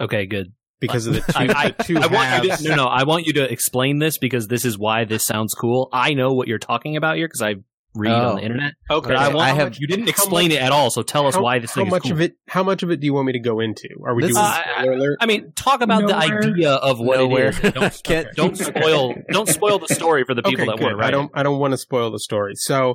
Okay, 0.00 0.24
good. 0.26 0.52
because 0.80 1.06
of 1.06 1.14
the 1.14 1.20
two, 1.32 1.52
I, 1.54 1.70
the 1.76 1.84
two 1.84 1.98
I, 1.98 2.04
I 2.04 2.06
want 2.06 2.44
you 2.44 2.56
to, 2.56 2.68
no, 2.70 2.74
no, 2.76 2.84
I 2.86 3.04
want 3.04 3.26
you 3.26 3.34
to 3.34 3.52
explain 3.52 3.98
this 3.98 4.16
because 4.18 4.48
this 4.48 4.64
is 4.64 4.78
why 4.78 5.04
this 5.04 5.24
sounds 5.26 5.54
cool. 5.54 5.88
I 5.92 6.14
know 6.14 6.32
what 6.32 6.48
you're 6.48 6.58
talking 6.58 6.96
about 6.96 7.16
here 7.16 7.28
because 7.28 7.42
I 7.42 7.56
read 7.94 8.12
Oh. 8.12 8.30
on 8.30 8.34
the 8.36 8.42
oh. 8.42 8.44
internet. 8.44 8.72
Okay, 8.90 9.08
But 9.08 9.16
I 9.16 9.28
want, 9.28 9.38
I 9.40 9.54
have- 9.54 9.76
you 9.78 9.86
didn't 9.88 10.08
explain 10.08 10.48
much- 10.50 10.58
it 10.58 10.62
at 10.62 10.70
all, 10.72 10.90
so 10.90 11.02
tell 11.02 11.26
us 11.26 11.34
how, 11.34 11.42
why 11.42 11.58
this 11.58 11.70
how 11.72 11.82
thing 11.82 11.90
much 11.90 12.04
is 12.04 12.10
cool. 12.12 12.18
of 12.18 12.20
it 12.20 12.34
how 12.48 12.62
much 12.62 12.82
of 12.84 12.90
it 12.90 13.00
do 13.00 13.06
you 13.06 13.12
want 13.14 13.26
me 13.26 13.32
to 13.32 13.40
go 13.40 13.58
into 13.60 13.88
are 14.06 14.14
we 14.14 14.22
This 14.22 14.34
doing 14.34 14.44
is- 14.46 14.54
spoiler 14.54 14.92
alert 14.92 15.18
I 15.20 15.26
mean, 15.26 15.52
talk 15.56 15.80
about 15.80 16.02
Nowhere. 16.02 16.28
the 16.40 16.48
idea 16.50 16.70
of 16.72 17.00
what 17.00 17.18
Nowhere. 17.18 17.48
it 17.62 17.64
is. 17.64 17.72
Don't, 17.72 18.02
Can't- 18.04 18.28
don't 18.36 18.56
spoil 18.56 19.14
don't 19.30 19.48
spoil 19.48 19.78
the 19.80 19.92
story 19.92 20.24
for 20.24 20.34
the 20.34 20.42
people 20.42 20.62
okay 20.62 20.70
that 20.70 20.76
good. 20.78 20.84
want 20.84 20.92
to 20.92 20.96
write 20.96 21.08
i 21.08 21.10
don't 21.10 21.30
i 21.34 21.42
don't 21.42 21.58
want 21.58 21.72
to 21.72 21.78
spoil 21.78 22.10
the 22.12 22.20
story 22.20 22.52
so 22.54 22.94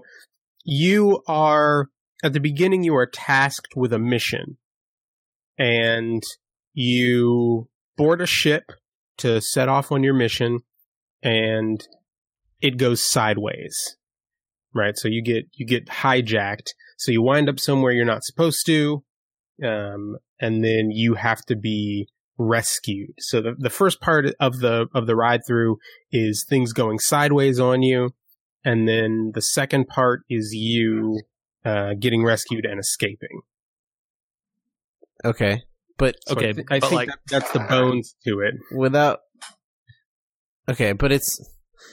you 0.63 1.21
are 1.27 1.89
at 2.23 2.31
the 2.33 2.39
beginning 2.39 2.83
you 2.83 2.95
are 2.95 3.05
tasked 3.05 3.75
with 3.75 3.91
a 3.91 3.99
mission 3.99 4.57
and 5.57 6.23
you 6.73 7.67
board 7.97 8.21
a 8.21 8.25
ship 8.25 8.71
to 9.17 9.41
set 9.41 9.67
off 9.69 9.91
on 9.91 10.03
your 10.03 10.13
mission 10.13 10.59
and 11.21 11.87
it 12.61 12.77
goes 12.77 13.01
sideways 13.01 13.97
right? 14.75 14.95
So 14.97 15.07
you 15.07 15.23
get 15.23 15.45
you 15.53 15.65
get 15.65 15.87
hijacked. 15.87 16.67
So 16.97 17.11
you 17.11 17.21
wind 17.23 17.49
up 17.49 17.59
somewhere 17.59 17.91
you're 17.93 18.05
not 18.05 18.23
supposed 18.23 18.65
to 18.67 19.03
um, 19.63 20.17
and 20.39 20.63
then 20.63 20.91
you 20.91 21.15
have 21.15 21.41
to 21.45 21.55
be 21.55 22.07
rescued. 22.37 23.13
So 23.19 23.41
the, 23.41 23.55
the 23.57 23.69
first 23.69 24.01
part 24.01 24.25
of 24.39 24.59
the 24.59 24.87
of 24.93 25.07
the 25.07 25.15
ride 25.15 25.41
through 25.47 25.77
is 26.11 26.45
things 26.49 26.73
going 26.73 26.99
sideways 26.99 27.59
on 27.59 27.81
you 27.81 28.11
and 28.63 28.87
then 28.87 29.31
the 29.33 29.41
second 29.41 29.87
part 29.87 30.21
is 30.29 30.51
you 30.53 31.21
uh, 31.63 31.93
getting 31.99 32.23
rescued 32.23 32.65
and 32.65 32.79
escaping. 32.79 33.41
Okay, 35.23 35.63
but 35.97 36.15
So 36.27 36.35
Okay, 36.35 36.49
I, 36.49 36.53
thi- 36.53 36.63
I 36.69 36.79
but 36.79 36.89
think 36.89 36.93
like- 36.93 37.07
that, 37.07 37.19
that's 37.29 37.51
the 37.51 37.59
bones 37.59 38.15
to 38.27 38.39
it. 38.41 38.55
Without 38.75 39.21
okay 40.67 40.93
but 40.93 41.11
it's 41.11 41.39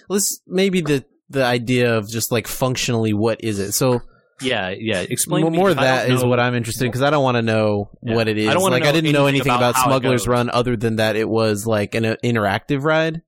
let's 0.08 0.40
maybe 0.46 0.80
the 0.80 1.04
the 1.32 1.44
idea 1.44 1.96
of 1.96 2.08
just 2.08 2.30
like 2.32 2.46
functionally 2.46 3.12
what 3.12 3.42
is 3.42 3.58
it 3.58 3.72
so 3.72 4.00
Yeah, 4.40 4.74
yeah. 4.76 5.00
Explain 5.08 5.42
more, 5.42 5.50
to 5.50 5.52
me, 5.52 5.58
more 5.58 5.70
of 5.70 5.76
'cause 5.76 5.84
I 5.84 5.86
that 5.96 6.06
don't 6.08 6.16
is 6.16 6.22
know- 6.22 6.28
what 6.28 6.40
i'm 6.40 6.54
interested 6.54 6.84
in 6.84 6.90
because 6.90 7.02
i 7.02 7.10
don't 7.10 7.22
want 7.22 7.36
to 7.36 7.42
know 7.42 7.90
Yeah. 8.02 8.14
what 8.16 8.28
it 8.28 8.38
is 8.38 8.48
I 8.48 8.54
don't 8.54 8.62
wanna 8.62 8.76
like 8.76 8.84
i 8.84 8.92
didn't 8.92 9.12
know 9.12 9.26
anything 9.26 9.50
anything 9.52 9.56
about 9.56 9.70
about, 9.76 9.84
smugglers 9.84 10.26
run 10.28 10.50
other 10.50 10.76
than 10.76 10.96
that 10.96 11.16
it 11.16 11.28
was 11.28 11.66
like 11.66 11.94
an 11.94 12.04
uh, 12.04 12.16
interactive 12.24 12.82
ride 12.84 13.22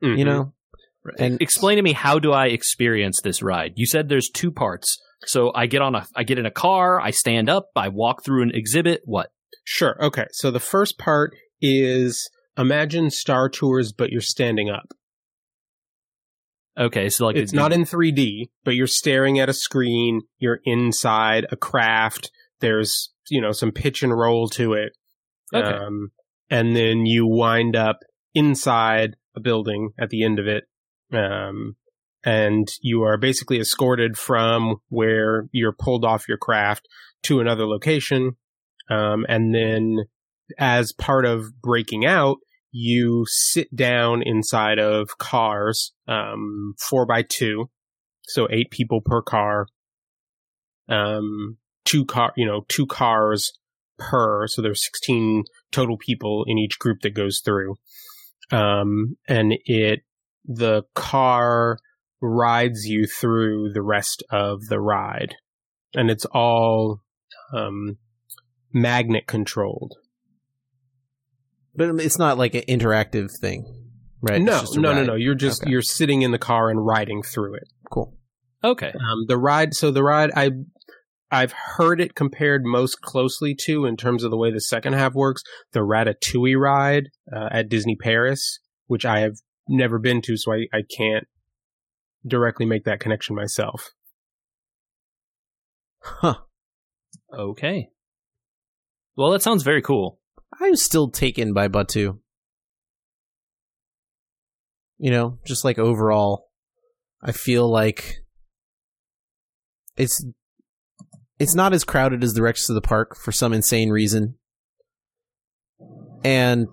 you 0.00 0.08
Mhm. 0.16 0.24
know 0.24 0.52
and 1.18 1.40
Explain 1.42 1.76
to 1.78 1.82
me 1.82 1.92
how 1.94 2.20
do 2.20 2.30
I 2.32 2.46
experience 2.46 3.20
this 3.24 3.42
ride? 3.42 3.72
You 3.74 3.86
said 3.86 4.08
there's 4.08 4.30
two 4.30 4.52
parts. 4.52 5.02
So 5.26 5.50
I 5.52 5.66
get 5.66 5.82
on 5.82 5.96
a 5.96 6.06
I 6.14 6.22
get 6.22 6.38
in 6.38 6.46
a 6.46 6.50
car, 6.52 7.00
I 7.00 7.10
stand 7.10 7.50
up, 7.50 7.70
I 7.74 7.88
walk 7.88 8.24
through 8.24 8.44
an 8.44 8.52
exhibit. 8.54 9.00
What? 9.04 9.30
Sure. 9.64 9.96
Okay. 10.00 10.26
So 10.30 10.52
the 10.52 10.60
first 10.60 10.98
part 10.98 11.34
is 11.60 12.30
imagine 12.56 13.10
Star 13.10 13.48
Tours, 13.48 13.92
but 13.92 14.10
you're 14.10 14.20
standing 14.20 14.70
up. 14.70 14.92
Okay, 16.78 17.08
so 17.08 17.26
like 17.26 17.36
it's 17.36 17.52
the- 17.52 17.56
not 17.56 17.72
in 17.72 17.84
3D, 17.84 18.50
but 18.64 18.74
you're 18.74 18.86
staring 18.86 19.38
at 19.38 19.48
a 19.48 19.54
screen. 19.54 20.22
You're 20.38 20.60
inside 20.64 21.46
a 21.50 21.56
craft. 21.56 22.30
There's, 22.60 23.12
you 23.28 23.40
know, 23.40 23.52
some 23.52 23.72
pitch 23.72 24.02
and 24.02 24.16
roll 24.16 24.48
to 24.50 24.72
it. 24.74 24.92
Okay. 25.54 25.66
Um, 25.68 26.12
and 26.48 26.74
then 26.74 27.06
you 27.06 27.26
wind 27.26 27.76
up 27.76 28.00
inside 28.34 29.16
a 29.36 29.40
building 29.40 29.90
at 29.98 30.10
the 30.10 30.24
end 30.24 30.38
of 30.38 30.46
it. 30.46 30.64
Um, 31.12 31.76
and 32.24 32.68
you 32.80 33.02
are 33.02 33.18
basically 33.18 33.58
escorted 33.58 34.16
from 34.16 34.76
where 34.88 35.48
you're 35.52 35.74
pulled 35.78 36.04
off 36.04 36.28
your 36.28 36.38
craft 36.38 36.88
to 37.24 37.40
another 37.40 37.66
location. 37.66 38.36
Um, 38.88 39.26
and 39.28 39.54
then 39.54 40.04
as 40.58 40.92
part 40.92 41.24
of 41.24 41.60
breaking 41.60 42.06
out, 42.06 42.38
you 42.72 43.24
sit 43.28 43.74
down 43.74 44.22
inside 44.22 44.78
of 44.78 45.18
cars, 45.18 45.92
um, 46.08 46.74
four 46.80 47.06
by 47.06 47.22
two, 47.22 47.70
so 48.22 48.48
eight 48.50 48.70
people 48.70 49.00
per 49.04 49.22
car. 49.22 49.66
Um, 50.88 51.58
two 51.84 52.04
car, 52.04 52.32
you 52.36 52.46
know, 52.46 52.64
two 52.68 52.86
cars 52.86 53.52
per. 53.98 54.46
So 54.48 54.62
there's 54.62 54.84
16 54.84 55.44
total 55.70 55.96
people 55.98 56.44
in 56.46 56.58
each 56.58 56.78
group 56.78 57.00
that 57.02 57.14
goes 57.14 57.40
through. 57.44 57.76
Um, 58.50 59.16
and 59.28 59.54
it, 59.64 60.00
the 60.44 60.82
car 60.94 61.78
rides 62.20 62.86
you 62.86 63.06
through 63.06 63.72
the 63.72 63.82
rest 63.82 64.22
of 64.30 64.66
the 64.68 64.80
ride. 64.80 65.36
And 65.94 66.10
it's 66.10 66.26
all, 66.26 67.00
um, 67.54 67.98
magnet 68.72 69.26
controlled. 69.26 69.94
But 71.74 71.88
it's 72.00 72.18
not 72.18 72.36
like 72.38 72.54
an 72.54 72.62
interactive 72.68 73.30
thing, 73.40 73.64
right? 74.20 74.42
No, 74.42 74.62
no, 74.74 74.92
no, 74.92 75.04
no. 75.04 75.14
You're 75.14 75.34
just, 75.34 75.62
Okay. 75.62 75.70
you're 75.70 75.82
sitting 75.82 76.22
in 76.22 76.30
the 76.30 76.38
car 76.38 76.68
and 76.70 76.84
riding 76.84 77.22
through 77.22 77.54
it. 77.54 77.68
Cool. 77.90 78.14
Okay. 78.62 78.88
Um, 78.94 79.24
the 79.26 79.38
ride, 79.38 79.74
so 79.74 79.90
the 79.90 80.02
ride, 80.02 80.30
I, 80.36 80.50
I've 81.30 81.52
heard 81.52 82.00
it 82.00 82.14
compared 82.14 82.62
most 82.64 83.00
closely 83.00 83.54
to, 83.64 83.86
in 83.86 83.96
terms 83.96 84.22
of 84.22 84.30
the 84.30 84.36
way 84.36 84.52
the 84.52 84.60
second 84.60 84.92
half 84.92 85.14
works, 85.14 85.42
the 85.72 85.80
Ratatouille 85.80 86.60
ride 86.60 87.08
uh, 87.34 87.48
at 87.50 87.70
Disney 87.70 87.96
Paris, 87.96 88.58
which 88.86 89.06
I 89.06 89.20
have 89.20 89.36
never 89.66 89.98
been 89.98 90.20
to, 90.22 90.36
so 90.36 90.52
I, 90.52 90.66
I 90.74 90.82
can't 90.96 91.26
directly 92.26 92.66
make 92.66 92.84
that 92.84 93.00
connection 93.00 93.34
myself. 93.34 93.90
Huh. 96.00 96.34
Okay. 97.32 97.88
Well, 99.16 99.30
that 99.30 99.42
sounds 99.42 99.62
very 99.62 99.80
cool. 99.82 100.18
I'm 100.62 100.76
still 100.76 101.10
taken 101.10 101.52
by 101.52 101.66
Batuu. 101.68 102.18
You 104.98 105.10
know, 105.10 105.38
just 105.44 105.64
like 105.64 105.78
overall, 105.78 106.46
I 107.20 107.32
feel 107.32 107.68
like 107.68 108.18
it's 109.96 110.24
it's 111.40 111.56
not 111.56 111.72
as 111.72 111.82
crowded 111.82 112.22
as 112.22 112.34
the 112.34 112.42
rest 112.42 112.70
of 112.70 112.74
the 112.74 112.80
park 112.80 113.16
for 113.16 113.32
some 113.32 113.52
insane 113.52 113.90
reason. 113.90 114.36
And 116.22 116.68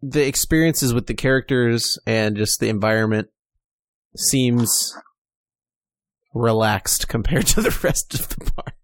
the 0.00 0.26
experiences 0.26 0.94
with 0.94 1.06
the 1.06 1.14
characters 1.14 1.98
and 2.06 2.36
just 2.36 2.60
the 2.60 2.70
environment 2.70 3.28
seems 4.16 4.96
relaxed 6.32 7.08
compared 7.08 7.46
to 7.48 7.60
the 7.60 7.78
rest 7.82 8.14
of 8.14 8.30
the 8.30 8.50
park. 8.56 8.77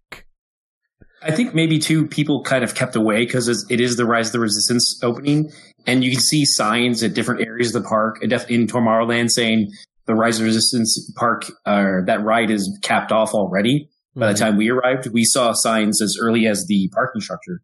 I 1.25 1.31
think 1.31 1.55
maybe 1.55 1.79
too 1.79 2.07
people 2.07 2.43
kind 2.43 2.63
of 2.63 2.75
kept 2.75 2.95
away 2.95 3.25
because 3.25 3.47
it 3.69 3.81
is 3.81 3.97
the 3.97 4.05
Rise 4.05 4.27
of 4.27 4.33
the 4.33 4.39
Resistance 4.39 4.99
opening, 5.03 5.51
and 5.87 6.03
you 6.03 6.11
can 6.11 6.19
see 6.19 6.45
signs 6.45 7.01
at 7.01 7.15
different 7.15 7.41
areas 7.41 7.73
of 7.75 7.81
the 7.81 7.89
park 7.89 8.21
in 8.21 8.67
Tomorrowland 8.67 9.31
saying 9.31 9.71
the 10.05 10.13
Rise 10.13 10.35
of 10.35 10.41
the 10.41 10.45
Resistance 10.45 11.11
park 11.15 11.45
uh, 11.65 12.01
that 12.05 12.23
ride 12.23 12.51
is 12.51 12.77
capped 12.83 13.11
off 13.11 13.33
already. 13.33 13.89
By 14.17 14.31
the 14.31 14.37
time 14.37 14.55
we 14.55 14.69
arrived, 14.69 15.07
we 15.11 15.25
saw 15.25 15.51
signs 15.51 16.01
as 16.01 16.15
early 16.21 16.47
as 16.47 16.65
the 16.67 16.89
parking 16.93 17.21
structure 17.21 17.61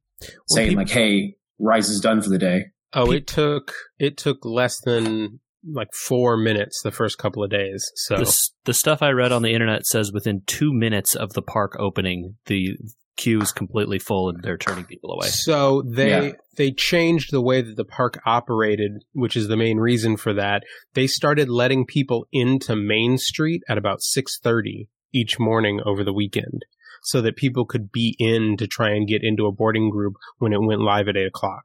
saying 0.49 0.69
peop- 0.69 0.77
like, 0.77 0.89
"Hey, 0.89 1.35
Rise 1.59 1.89
is 1.89 2.01
done 2.01 2.21
for 2.21 2.29
the 2.29 2.39
day." 2.39 2.65
Oh, 2.93 3.11
it 3.11 3.27
took 3.27 3.73
it 3.99 4.17
took 4.17 4.43
less 4.43 4.81
than 4.81 5.39
like 5.69 5.93
four 5.93 6.37
minutes 6.37 6.81
the 6.81 6.91
first 6.91 7.17
couple 7.17 7.43
of 7.43 7.49
days. 7.49 7.83
So 7.95 8.17
The, 8.17 8.37
the 8.65 8.73
stuff 8.73 9.01
I 9.01 9.09
read 9.11 9.31
on 9.31 9.41
the 9.41 9.53
internet 9.53 9.85
says 9.85 10.11
within 10.11 10.41
two 10.47 10.73
minutes 10.73 11.15
of 11.15 11.33
the 11.33 11.41
park 11.41 11.75
opening, 11.79 12.35
the 12.45 12.77
queue 13.17 13.41
is 13.41 13.51
completely 13.51 13.99
full 13.99 14.29
and 14.29 14.41
they're 14.41 14.57
turning 14.57 14.85
people 14.85 15.11
away. 15.11 15.27
So 15.27 15.83
they 15.85 16.27
Yeah. 16.27 16.31
they 16.57 16.71
changed 16.71 17.31
the 17.31 17.41
way 17.41 17.61
that 17.61 17.75
the 17.75 17.85
park 17.85 18.19
operated, 18.25 18.91
which 19.13 19.35
is 19.35 19.47
the 19.47 19.57
main 19.57 19.77
reason 19.77 20.17
for 20.17 20.33
that. 20.33 20.63
They 20.93 21.07
started 21.07 21.47
letting 21.49 21.85
people 21.85 22.25
into 22.31 22.75
Main 22.75 23.17
Street 23.17 23.61
at 23.69 23.77
about 23.77 23.99
6:30 24.01 24.87
each 25.13 25.37
morning 25.39 25.81
over 25.85 26.03
the 26.03 26.13
weekend 26.13 26.61
so 27.03 27.21
that 27.21 27.35
people 27.35 27.65
could 27.65 27.91
be 27.91 28.15
in 28.17 28.55
to 28.57 28.65
try 28.65 28.89
and 28.91 29.07
get 29.07 29.21
into 29.23 29.45
a 29.45 29.51
boarding 29.51 29.89
group 29.89 30.13
when 30.37 30.53
it 30.53 30.61
went 30.61 30.81
live 30.81 31.07
at 31.07 31.17
8 31.17 31.27
o'clock. 31.27 31.63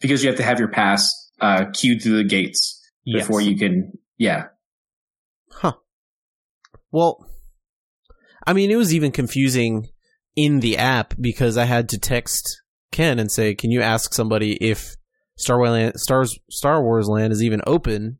because 0.00 0.22
you 0.22 0.28
have 0.28 0.36
to 0.36 0.42
have 0.44 0.58
your 0.58 0.68
pass 0.68 1.23
uh, 1.44 1.66
queued 1.72 2.02
through 2.02 2.16
the 2.16 2.24
gates 2.28 2.80
Yes. 3.04 3.26
before 3.26 3.40
you 3.42 3.56
can. 3.58 3.92
Yeah, 4.16 4.46
Huh. 5.52 5.74
Well, 6.90 7.26
I 8.46 8.52
mean, 8.52 8.70
it 8.70 8.76
was 8.76 8.94
even 8.94 9.12
confusing 9.12 9.88
in 10.36 10.60
the 10.60 10.78
app 10.78 11.14
because 11.20 11.56
I 11.56 11.64
had 11.64 11.88
to 11.90 11.98
text 11.98 12.60
Ken 12.92 13.18
and 13.18 13.30
say, 13.30 13.54
"Can 13.54 13.70
you 13.70 13.82
ask 13.82 14.14
somebody 14.14 14.52
if 14.60 14.96
Star 15.36 15.58
Wars 15.58 15.70
Land, 15.70 16.00
Stars, 16.00 16.38
Star 16.50 16.82
Wars 16.82 17.08
Land 17.08 17.32
is 17.32 17.42
even 17.42 17.60
open?" 17.66 18.18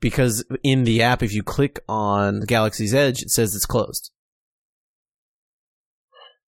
Because 0.00 0.44
in 0.62 0.84
the 0.84 1.02
app, 1.02 1.22
if 1.22 1.32
you 1.32 1.42
click 1.42 1.78
on 1.88 2.40
Galaxy's 2.40 2.94
Edge, 2.94 3.22
it 3.22 3.30
says 3.30 3.54
it's 3.54 3.66
closed. 3.66 4.10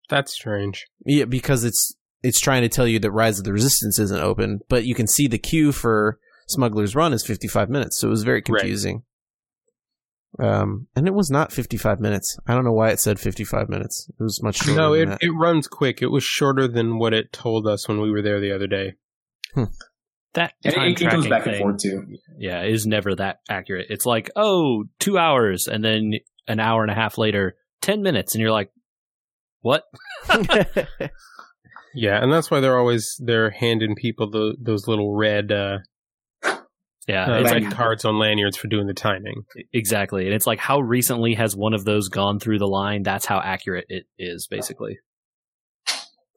That's 0.08 0.32
strange. 0.32 0.86
Yeah, 1.04 1.24
because 1.26 1.64
it's 1.64 1.94
it's 2.22 2.40
trying 2.40 2.62
to 2.62 2.68
tell 2.68 2.86
you 2.86 2.98
that 3.00 3.10
Rise 3.10 3.38
of 3.38 3.44
the 3.44 3.52
Resistance 3.52 3.98
isn't 3.98 4.20
open, 4.22 4.60
but 4.68 4.84
you 4.84 4.94
can 4.94 5.06
see 5.06 5.26
the 5.28 5.38
queue 5.38 5.72
for 5.72 6.18
Smuggler's 6.48 6.94
Run 6.94 7.12
is 7.12 7.24
55 7.26 7.68
minutes, 7.70 7.98
so 8.00 8.08
it 8.08 8.10
was 8.10 8.22
very 8.24 8.38
Right. 8.48 8.60
confusing. 8.60 9.02
Um, 10.38 10.86
and 10.96 11.06
it 11.06 11.14
was 11.14 11.30
not 11.30 11.52
55 11.52 12.00
minutes. 12.00 12.38
I 12.46 12.54
don't 12.54 12.64
know 12.64 12.72
why 12.72 12.88
it 12.90 13.00
said 13.00 13.20
55 13.20 13.68
minutes. 13.68 14.08
It 14.18 14.22
was 14.22 14.42
much 14.42 14.56
shorter. 14.56 14.80
No, 14.80 14.92
than 14.94 15.02
it, 15.02 15.06
that. 15.10 15.18
it 15.22 15.30
runs 15.30 15.68
quick. 15.68 16.00
It 16.00 16.06
was 16.10 16.24
shorter 16.24 16.66
than 16.66 16.98
what 16.98 17.12
it 17.12 17.32
told 17.32 17.66
us 17.66 17.86
when 17.86 18.00
we 18.00 18.10
were 18.10 18.22
there 18.22 18.40
the 18.40 18.54
other 18.54 18.66
day. 18.66 18.94
That 20.34 20.54
time 20.64 20.92
it, 20.92 21.00
it 21.02 21.10
goes 21.10 21.26
tracking 21.26 21.28
back 21.30 21.44
thing, 21.44 21.54
and 21.54 21.60
forth 21.62 21.82
too. 21.82 22.06
yeah, 22.38 22.62
is 22.64 22.86
never 22.86 23.14
that 23.16 23.40
accurate. 23.50 23.88
It's 23.90 24.06
like, 24.06 24.30
oh, 24.34 24.84
two 24.98 25.18
hours, 25.18 25.68
and 25.68 25.84
then 25.84 26.14
an 26.48 26.58
hour 26.58 26.80
and 26.80 26.90
a 26.90 26.94
half 26.94 27.18
later, 27.18 27.56
ten 27.82 28.00
minutes, 28.00 28.34
and 28.34 28.40
you're 28.40 28.50
like, 28.50 28.70
what? 29.60 29.84
Yeah, 31.94 32.22
and 32.22 32.32
that's 32.32 32.50
why 32.50 32.60
they're 32.60 32.78
always 32.78 33.16
they're 33.18 33.50
handing 33.50 33.94
people 33.94 34.30
the, 34.30 34.56
those 34.60 34.86
little 34.88 35.14
red 35.14 35.52
uh, 35.52 35.78
Yeah, 37.06 37.26
uh, 37.26 37.40
it's 37.40 37.52
red 37.52 37.64
like 37.64 37.74
cards 37.74 38.04
on 38.04 38.18
lanyards 38.18 38.56
for 38.56 38.68
doing 38.68 38.86
the 38.86 38.94
timing. 38.94 39.44
exactly, 39.72 40.24
and 40.26 40.34
it's 40.34 40.46
like, 40.46 40.58
how 40.58 40.80
recently 40.80 41.34
has 41.34 41.56
one 41.56 41.74
of 41.74 41.84
those 41.84 42.08
gone 42.08 42.38
through 42.38 42.58
the 42.58 42.66
line? 42.66 43.02
That's 43.02 43.26
how 43.26 43.40
accurate 43.40 43.86
it 43.88 44.06
is, 44.18 44.46
basically. 44.48 44.98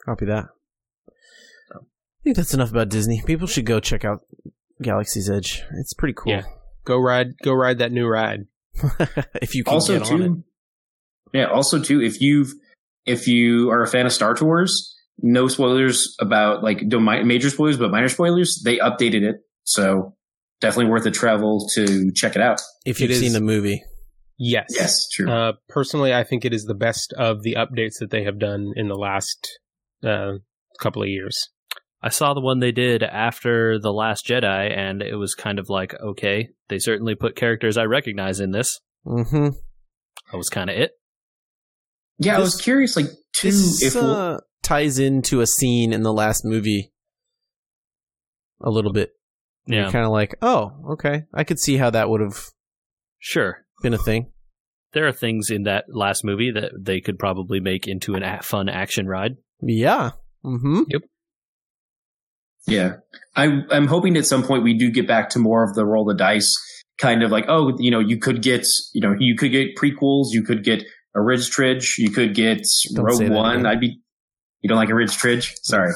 Copy 0.06 0.26
that. 0.26 0.46
I 1.74 1.80
think 2.24 2.36
that's 2.36 2.54
enough 2.54 2.72
about 2.72 2.90
Disney. 2.90 3.22
People 3.26 3.48
should 3.48 3.66
go 3.66 3.80
check 3.80 4.04
out 4.04 4.22
Galaxy's 4.82 5.30
Edge. 5.30 5.64
It's 5.80 5.94
pretty 5.94 6.16
cool. 6.18 6.34
Yeah. 6.34 6.44
Go 6.84 6.98
ride, 6.98 7.38
go 7.44 7.54
ride 7.54 7.78
that 7.80 7.92
new 7.92 8.08
ride. 8.08 8.48
if 9.42 9.56
you 9.56 9.64
can 9.64 9.74
also 9.74 9.98
get 9.98 10.12
on 10.12 10.22
it. 10.22 10.26
too 10.28 10.44
yeah 11.34 11.46
also 11.46 11.80
too 11.82 12.02
if 12.02 12.20
you've 12.22 12.52
if 13.06 13.28
you 13.28 13.70
are 13.70 13.82
a 13.82 13.88
fan 13.88 14.06
of 14.06 14.12
star 14.12 14.34
tours 14.34 14.95
no 15.20 15.48
spoilers 15.48 16.16
about 16.20 16.64
like 16.64 16.82
no 16.84 17.00
mi- 17.00 17.24
major 17.24 17.50
spoilers 17.50 17.78
but 17.78 17.92
minor 17.92 18.10
spoilers 18.10 18.62
they 18.66 18.78
updated 18.80 19.22
it 19.24 19.38
so 19.64 20.14
definitely 20.62 20.90
worth 20.92 21.04
the 21.04 21.12
travel 21.12 21.68
to 21.74 22.12
check 22.14 22.36
it 22.36 22.42
out 22.42 22.62
If 22.86 23.00
you've 23.00 23.16
seen 23.16 23.34
the 23.34 23.42
movie. 23.42 23.82
Yes, 24.38 24.68
yes 24.72 25.08
true 25.10 25.30
Uh, 25.32 25.54
personally, 25.70 26.14
I 26.14 26.24
think 26.26 26.44
it 26.46 26.54
is 26.54 26.66
the 26.66 26.74
best 26.76 27.14
of 27.14 27.42
the 27.44 27.56
updates 27.56 28.00
that 28.00 28.10
they 28.12 28.24
have 28.26 28.38
done 28.40 28.74
in 28.76 28.88
the 28.90 28.96
last 28.96 29.60
uh, 30.04 30.34
couple 30.80 31.02
of 31.02 31.08
years. 31.08 31.38
I 32.02 32.10
saw 32.10 32.34
the 32.34 32.42
one 32.42 32.60
they 32.60 32.74
did 32.74 33.02
after 33.02 33.80
The 33.80 33.92
Last 33.94 34.28
Jedi, 34.28 34.78
and 34.78 35.02
it 35.02 35.16
was 35.16 35.34
kind 35.34 35.58
of 35.58 35.70
like, 35.70 35.94
okay, 36.00 36.50
they 36.68 36.78
certainly 36.80 37.16
put 37.16 37.36
characters 37.36 37.78
I 37.78 37.84
recognize 37.86 38.40
in 38.42 38.52
this. 38.52 38.80
Mm-hmm. 39.08 39.48
That 40.32 40.38
was 40.38 40.50
kind 40.50 40.70
of 40.70 40.76
it. 40.78 40.92
yeah 42.20 42.38
i 42.38 42.40
was 42.40 42.56
curious 42.60 42.96
like 42.96 43.08
too 43.36 43.52
This 43.52 43.82
if 43.84 43.96
we'll, 43.96 44.14
uh, 44.16 44.38
ties 44.66 45.00
into 45.00 45.42
a 45.42 45.48
scene 45.48 45.94
in 45.94 46.02
the 46.04 46.12
last 46.14 46.44
movie 46.44 46.92
a 48.62 48.70
little 48.70 48.92
bit. 48.92 49.12
Yeah, 49.68 49.92
Kind 49.92 50.06
of 50.06 50.12
like, 50.12 50.36
oh, 50.42 50.74
okay. 50.92 51.24
I 51.34 51.44
could 51.44 51.60
see 51.60 51.78
how 51.78 51.90
that 51.92 52.10
would 52.10 52.22
have 52.22 52.38
sure. 53.20 53.66
been 53.82 53.94
a 53.94 53.98
thing. 53.98 54.32
There 54.94 55.08
are 55.08 55.12
things 55.12 55.50
in 55.50 55.64
that 55.64 55.86
last 55.90 56.24
movie 56.24 56.52
that 56.52 56.72
they 56.80 57.02
could 57.02 57.18
probably 57.18 57.60
make 57.60 57.88
into 57.88 58.14
an 58.16 58.24
a- 58.24 58.42
fun 58.42 58.70
action 58.70 59.08
ride. 59.08 59.38
Yeah. 59.62 60.12
Mm-hmm. 60.46 60.82
Yep. 60.90 61.02
Yeah. 62.68 62.94
I, 63.36 63.62
I'm 63.72 63.88
hoping 63.88 64.18
at 64.18 64.26
some 64.26 64.44
point 64.44 64.64
we 64.64 64.78
do 64.78 64.92
get 64.92 65.08
back 65.08 65.30
to 65.30 65.40
more 65.40 65.64
of 65.64 65.76
the 65.76 65.86
roll 65.86 66.06
the 66.06 66.16
dice 66.16 66.56
kind 66.98 67.24
of 67.24 67.32
like, 67.32 67.46
oh, 67.48 67.74
you 67.78 67.92
know, 67.92 68.00
you 68.00 68.18
could 68.20 68.42
get, 68.42 68.66
you 68.94 69.02
know, 69.02 69.16
you 69.20 69.36
could 69.36 69.52
get 69.52 69.76
prequels, 69.76 70.28
you 70.32 70.44
could 70.44 70.64
get 70.64 70.84
a 71.16 71.22
Ridge 71.22 71.50
Tridge, 71.50 71.96
you 71.98 72.10
could 72.12 72.34
get 72.36 72.62
Don't 72.94 73.06
Rogue 73.06 73.30
One. 73.32 73.52
again. 73.60 73.66
I'd 73.66 73.80
be, 73.80 74.00
you 74.66 74.70
don't 74.70 74.80
like 74.80 74.90
a 74.90 74.96
Ridge 74.96 75.16
Tridge? 75.16 75.54
Sorry. 75.62 75.94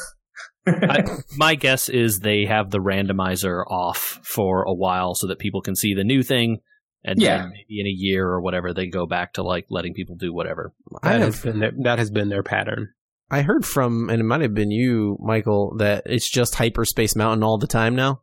I, 0.68 1.04
my 1.36 1.56
guess 1.56 1.90
is 1.90 2.20
they 2.20 2.46
have 2.46 2.70
the 2.70 2.78
randomizer 2.78 3.64
off 3.66 4.20
for 4.24 4.62
a 4.62 4.74
while 4.74 5.16
so 5.16 5.26
that 5.26 5.40
people 5.40 5.62
can 5.64 5.76
see 5.76 5.96
the 5.96 6.04
new 6.04 6.22
thing, 6.22 6.60
and 7.04 7.20
Yeah. 7.20 7.38
then 7.40 7.50
maybe 7.50 7.80
in 7.80 7.88
a 7.88 7.90
year 7.90 8.28
or 8.28 8.42
whatever 8.42 8.72
they 8.72 8.86
go 8.86 9.08
back 9.08 9.34
to 9.34 9.42
like 9.44 9.66
letting 9.72 9.96
people 9.96 10.16
do 10.16 10.32
whatever. 10.32 10.72
I 11.02 11.14
That 11.14 11.22
have 11.22 11.34
has 11.34 11.44
been 11.44 11.60
their, 11.60 11.72
that 11.84 11.98
has 11.98 12.12
been 12.12 12.30
their 12.30 12.44
pattern. 12.44 12.90
I 13.32 13.42
heard 13.42 13.66
from, 13.66 14.10
and 14.12 14.20
it 14.20 14.24
might 14.26 14.42
have 14.42 14.54
been 14.54 14.70
you, 14.70 15.18
Michael, 15.20 15.76
that 15.80 16.04
it's 16.06 16.30
just 16.30 16.54
Hyperspace 16.56 17.16
Mountain 17.16 17.42
all 17.44 17.58
the 17.58 17.66
time 17.68 17.96
now. 17.96 18.22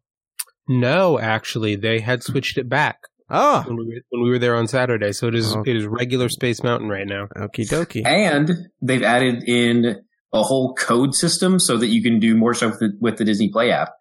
No, 0.68 1.18
actually, 1.18 1.74
they 1.74 1.98
had 1.98 2.22
switched 2.22 2.58
it 2.58 2.68
back. 2.68 2.98
Oh, 3.28 3.64
when 3.66 3.76
we 3.76 3.84
were, 3.86 4.00
when 4.10 4.22
we 4.22 4.30
were 4.30 4.38
there 4.38 4.54
on 4.54 4.68
Saturday. 4.68 5.10
So 5.10 5.26
it 5.26 5.34
is 5.34 5.52
Oh. 5.56 5.62
it 5.66 5.74
is 5.74 5.84
regular 5.84 6.28
Space 6.28 6.62
Mountain 6.62 6.88
right 6.88 7.06
now. 7.08 7.26
okie 7.36 7.68
dokie. 7.68 8.06
And 8.06 8.50
they've 8.80 9.02
added 9.02 9.42
in 9.48 9.96
a 10.32 10.42
whole 10.42 10.74
code 10.74 11.14
system 11.14 11.58
so 11.58 11.76
that 11.76 11.88
you 11.88 12.02
can 12.02 12.18
do 12.18 12.36
more 12.36 12.54
stuff 12.54 12.72
with 12.72 12.80
the, 12.80 12.98
with 13.00 13.16
the 13.18 13.24
Disney 13.24 13.50
Play 13.50 13.70
app. 13.70 13.92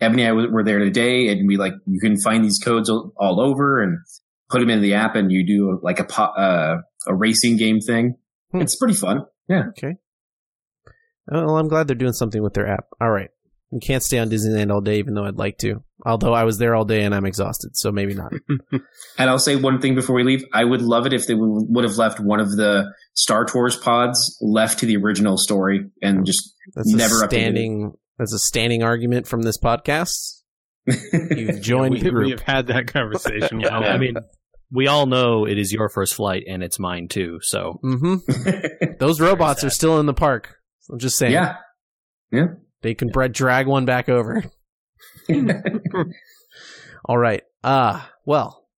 Ebony 0.00 0.22
and 0.24 0.40
I 0.40 0.46
were 0.46 0.62
there 0.62 0.78
today, 0.78 1.28
and 1.28 1.48
we 1.48 1.56
like 1.56 1.72
you 1.86 2.00
can 2.00 2.20
find 2.20 2.44
these 2.44 2.58
codes 2.58 2.88
all 2.88 3.40
over 3.40 3.82
and 3.82 3.98
put 4.48 4.60
them 4.60 4.70
in 4.70 4.80
the 4.80 4.94
app, 4.94 5.16
and 5.16 5.32
you 5.32 5.44
do 5.44 5.80
like 5.82 5.98
a 5.98 6.04
po- 6.04 6.22
uh, 6.22 6.76
a 7.06 7.14
racing 7.14 7.56
game 7.56 7.80
thing. 7.80 8.14
Hmm. 8.52 8.62
It's 8.62 8.76
pretty 8.76 8.94
fun. 8.94 9.22
Yeah. 9.48 9.64
Okay. 9.70 9.96
Oh, 11.30 11.46
well, 11.46 11.58
I'm 11.58 11.68
glad 11.68 11.88
they're 11.88 11.96
doing 11.96 12.12
something 12.12 12.42
with 12.42 12.54
their 12.54 12.68
app. 12.68 12.86
All 13.00 13.10
right. 13.10 13.30
You 13.70 13.80
can't 13.80 14.02
stay 14.02 14.18
on 14.18 14.30
Disneyland 14.30 14.72
all 14.72 14.80
day, 14.80 14.98
even 14.98 15.12
though 15.12 15.26
I'd 15.26 15.36
like 15.36 15.58
to. 15.58 15.82
Although 16.06 16.32
I 16.32 16.44
was 16.44 16.56
there 16.56 16.74
all 16.74 16.86
day 16.86 17.02
and 17.02 17.14
I'm 17.14 17.26
exhausted, 17.26 17.76
so 17.76 17.92
maybe 17.92 18.14
not. 18.14 18.32
And 19.18 19.28
I'll 19.28 19.38
say 19.40 19.56
one 19.56 19.80
thing 19.80 19.96
before 19.96 20.14
we 20.14 20.22
leave. 20.22 20.44
I 20.54 20.64
would 20.64 20.80
love 20.80 21.04
it 21.04 21.12
if 21.12 21.26
they 21.26 21.34
would 21.34 21.84
have 21.84 21.96
left 21.96 22.20
one 22.20 22.38
of 22.38 22.52
the 22.52 22.84
Star 23.18 23.44
Tours 23.44 23.74
pods 23.76 24.38
left 24.40 24.78
to 24.78 24.86
the 24.86 24.96
original 24.96 25.36
story 25.36 25.90
and 26.00 26.24
just 26.24 26.54
That's 26.76 26.94
Never 26.94 27.24
a 27.24 27.28
updated. 27.28 27.94
That's 28.16 28.32
a 28.32 28.38
standing 28.38 28.84
argument 28.84 29.26
from 29.26 29.42
this 29.42 29.58
podcast. 29.58 30.42
You've 30.86 31.60
joined 31.60 31.94
we, 31.94 32.00
the 32.00 32.04
we 32.06 32.10
group. 32.10 32.30
have 32.38 32.42
had 32.42 32.66
that 32.68 32.86
conversation. 32.92 33.60
Yeah, 33.64 33.76
I 33.76 33.98
mean, 33.98 34.14
we 34.70 34.86
all 34.86 35.06
know 35.06 35.46
it 35.46 35.58
is 35.58 35.72
your 35.72 35.88
first 35.88 36.14
flight 36.14 36.44
and 36.48 36.62
it's 36.62 36.78
mine 36.78 37.08
too. 37.08 37.40
So 37.42 37.80
Mm-hmm. 37.84 38.92
Those 39.00 39.20
robots 39.20 39.64
are 39.64 39.70
still 39.70 39.98
in 39.98 40.06
the 40.06 40.14
park. 40.14 40.54
I'm 40.90 40.98
just 41.00 41.18
saying. 41.18 41.32
yeah. 41.32 41.56
Yeah. 42.30 42.46
They 42.82 42.94
can 42.94 43.08
bra- 43.08 43.26
drag 43.28 43.66
one 43.66 43.84
back 43.84 44.08
over. 44.08 44.44
All 47.04 47.18
right. 47.18 47.42
Uh, 47.64 48.00
well, 48.24 48.68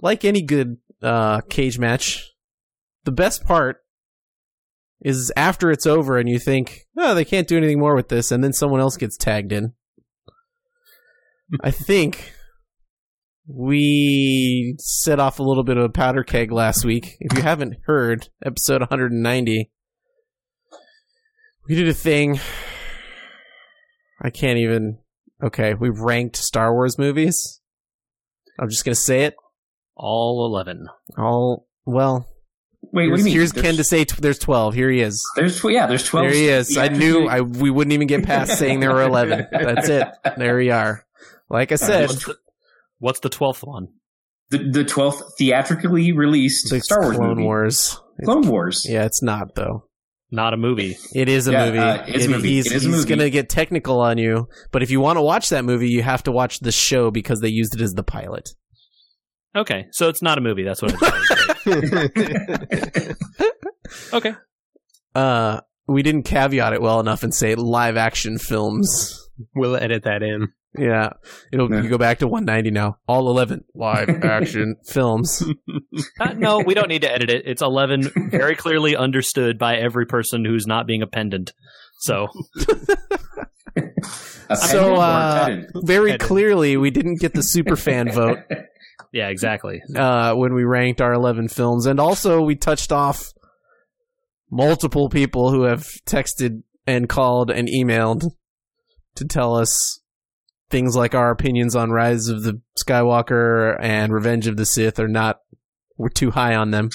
like 0.00 0.24
any 0.24 0.42
good 0.42 0.76
uh, 1.02 1.40
cage 1.42 1.78
match, 1.78 2.30
the 3.04 3.12
best 3.12 3.44
part 3.44 3.78
is 5.00 5.32
after 5.36 5.70
it's 5.70 5.86
over 5.86 6.18
and 6.18 6.28
you 6.28 6.38
think, 6.38 6.86
oh, 6.96 7.14
they 7.14 7.24
can't 7.24 7.48
do 7.48 7.56
anything 7.56 7.78
more 7.78 7.94
with 7.94 8.08
this, 8.08 8.30
and 8.30 8.42
then 8.42 8.52
someone 8.52 8.80
else 8.80 8.96
gets 8.96 9.16
tagged 9.16 9.52
in. 9.52 9.74
I 11.62 11.70
think 11.70 12.32
we 13.46 14.76
set 14.78 15.20
off 15.20 15.38
a 15.38 15.42
little 15.42 15.64
bit 15.64 15.76
of 15.76 15.84
a 15.84 15.90
powder 15.90 16.24
keg 16.24 16.50
last 16.50 16.84
week. 16.84 17.16
If 17.20 17.36
you 17.36 17.42
haven't 17.42 17.76
heard 17.84 18.28
episode 18.44 18.80
190, 18.80 19.70
we 21.68 21.74
did 21.74 21.88
a 21.88 21.94
thing. 21.94 22.40
I 24.22 24.30
can't 24.30 24.58
even. 24.58 24.98
Okay, 25.42 25.74
we 25.74 25.90
ranked 25.90 26.36
Star 26.36 26.72
Wars 26.72 26.98
movies. 26.98 27.60
I'm 28.58 28.70
just 28.70 28.84
gonna 28.84 28.94
say 28.94 29.24
it. 29.24 29.34
all 29.96 30.46
11. 30.46 30.88
All 31.18 31.66
well. 31.84 32.26
Wait, 32.94 33.10
what 33.10 33.18
here's 33.18 33.18
do 33.18 33.18
you 33.18 33.24
mean? 33.24 33.34
here's 33.34 33.52
There's- 33.52 33.66
Ken 33.66 33.76
to 33.76 33.84
say 33.84 34.04
t- 34.04 34.14
there's 34.20 34.38
12. 34.38 34.74
Here 34.74 34.90
he 34.90 35.00
is. 35.00 35.22
There's 35.36 35.60
tw- 35.60 35.70
yeah, 35.70 35.86
there's 35.86 36.04
twelve. 36.04 36.26
There 36.28 36.34
he 36.34 36.48
is. 36.48 36.76
I 36.78 36.88
knew 36.88 37.26
I 37.26 37.40
we 37.40 37.70
wouldn't 37.70 37.92
even 37.92 38.06
get 38.06 38.24
past 38.24 38.56
saying 38.58 38.80
there 38.80 38.92
were 38.94 39.02
11. 39.02 39.48
That's 39.50 39.88
it. 39.88 40.08
There 40.36 40.56
we 40.56 40.70
are. 40.70 41.04
Like 41.50 41.72
I 41.72 41.76
said, 41.76 42.08
What's 42.08 42.24
the, 42.24 42.36
what's 42.98 43.20
the 43.20 43.30
12th 43.30 43.66
one? 43.66 43.88
the 44.50 44.58
the 44.58 44.84
twelfth 44.84 45.22
theatrically 45.38 46.12
released 46.12 46.72
it's 46.72 46.84
Star 46.84 47.00
Wars 47.02 47.16
Clone 47.16 47.28
movie. 47.30 47.42
Wars. 47.42 47.98
Clone 48.24 48.46
Wars. 48.48 48.86
Yeah, 48.88 49.04
it's 49.04 49.22
not 49.22 49.54
though. 49.56 49.86
Not 50.30 50.52
a 50.54 50.56
movie. 50.56 50.96
It 51.14 51.28
is 51.28 51.48
a 51.48 51.52
Yeah, 51.52 51.66
movie. 51.66 51.78
uh, 51.78 52.04
it's 52.06 52.24
a 52.26 52.28
It- 52.28 52.30
movie. 52.30 52.48
He's, 52.50 52.66
It 52.66 52.72
is 52.76 52.86
a 52.86 52.88
he's 52.90 53.04
gonna 53.06 53.30
get 53.30 53.48
technical 53.48 54.00
on 54.00 54.18
you, 54.18 54.48
but 54.70 54.82
if 54.82 54.90
you 54.90 55.00
want 55.00 55.16
to 55.16 55.22
watch 55.22 55.48
that 55.50 55.64
movie, 55.64 55.88
you 55.88 56.02
have 56.02 56.22
to 56.24 56.32
watch 56.32 56.60
the 56.60 56.72
show 56.72 57.10
because 57.10 57.40
they 57.40 57.48
used 57.48 57.74
it 57.74 57.80
as 57.80 57.94
the 57.94 58.02
pilot. 58.02 58.50
Okay, 59.56 59.86
so 59.92 60.08
it's 60.08 60.20
not 60.22 60.38
a 60.38 60.40
movie. 60.40 60.64
That's 60.64 60.82
what 60.82 60.94
it 61.66 62.06
is. 62.96 63.16
okay. 64.12 64.34
Uh, 65.14 65.60
we 65.86 66.02
didn't 66.02 66.24
caveat 66.24 66.72
it 66.72 66.82
well 66.82 66.98
enough 67.00 67.22
and 67.22 67.32
say 67.34 67.54
live 67.54 67.96
action 67.96 68.38
films. 68.38 69.20
we'll 69.54 69.76
edit 69.76 70.02
that 70.04 70.22
in. 70.22 70.48
Yeah, 70.76 71.10
it'll 71.52 71.70
Yeah. 71.72 71.82
you 71.82 71.88
go 71.88 71.98
back 71.98 72.18
to 72.18 72.26
190 72.26 72.72
now. 72.72 72.98
All 73.06 73.30
11 73.30 73.64
live 73.76 74.08
action 74.24 74.76
films. 74.86 75.42
Uh, 76.20 76.32
no, 76.32 76.58
we 76.58 76.74
don't 76.74 76.88
need 76.88 77.02
to 77.02 77.10
edit 77.12 77.30
it. 77.30 77.42
It's 77.46 77.62
11, 77.62 78.30
very 78.30 78.56
clearly 78.56 78.96
understood 78.96 79.58
by 79.58 79.76
every 79.76 80.06
person 80.06 80.44
who's 80.44 80.66
not 80.66 80.86
being 80.88 81.02
a 81.02 81.06
pendant. 81.06 81.52
So, 82.00 82.28
So, 83.76 83.84
pendant 84.58 84.84
or 84.84 84.94
a 84.94 84.98
uh. 84.98 85.62
Very 85.84 86.10
Headed. 86.12 86.26
clearly, 86.26 86.76
we 86.76 86.90
didn't 86.90 87.20
get 87.20 87.32
the 87.34 87.42
super 87.42 87.76
fan 87.76 88.10
vote 88.10 88.38
yeah, 89.12 89.28
exactly. 89.28 89.82
uh, 89.96 90.34
when 90.34 90.54
we 90.54 90.64
ranked 90.64 91.00
our 91.00 91.12
11 91.12 91.48
films, 91.48 91.86
and 91.86 91.98
also 92.00 92.40
we 92.42 92.56
touched 92.56 92.92
off 92.92 93.32
multiple 94.50 95.08
people 95.08 95.50
who 95.50 95.62
have 95.62 95.86
texted 96.06 96.62
and 96.86 97.08
called 97.08 97.50
and 97.50 97.68
emailed 97.68 98.24
to 99.16 99.24
tell 99.24 99.54
us 99.56 100.00
things 100.70 100.96
like 100.96 101.14
our 101.14 101.30
opinions 101.30 101.74
on 101.76 101.90
Rise 101.90 102.28
of 102.28 102.42
the 102.42 102.60
Skywalker 102.78 103.76
and 103.80 104.12
Revenge 104.12 104.46
of 104.46 104.56
the 104.56 104.66
Sith 104.66 104.98
are 104.98 105.08
not 105.08 105.40
we're 105.96 106.08
too 106.08 106.30
high 106.32 106.56
on 106.56 106.70
them. 106.72 106.90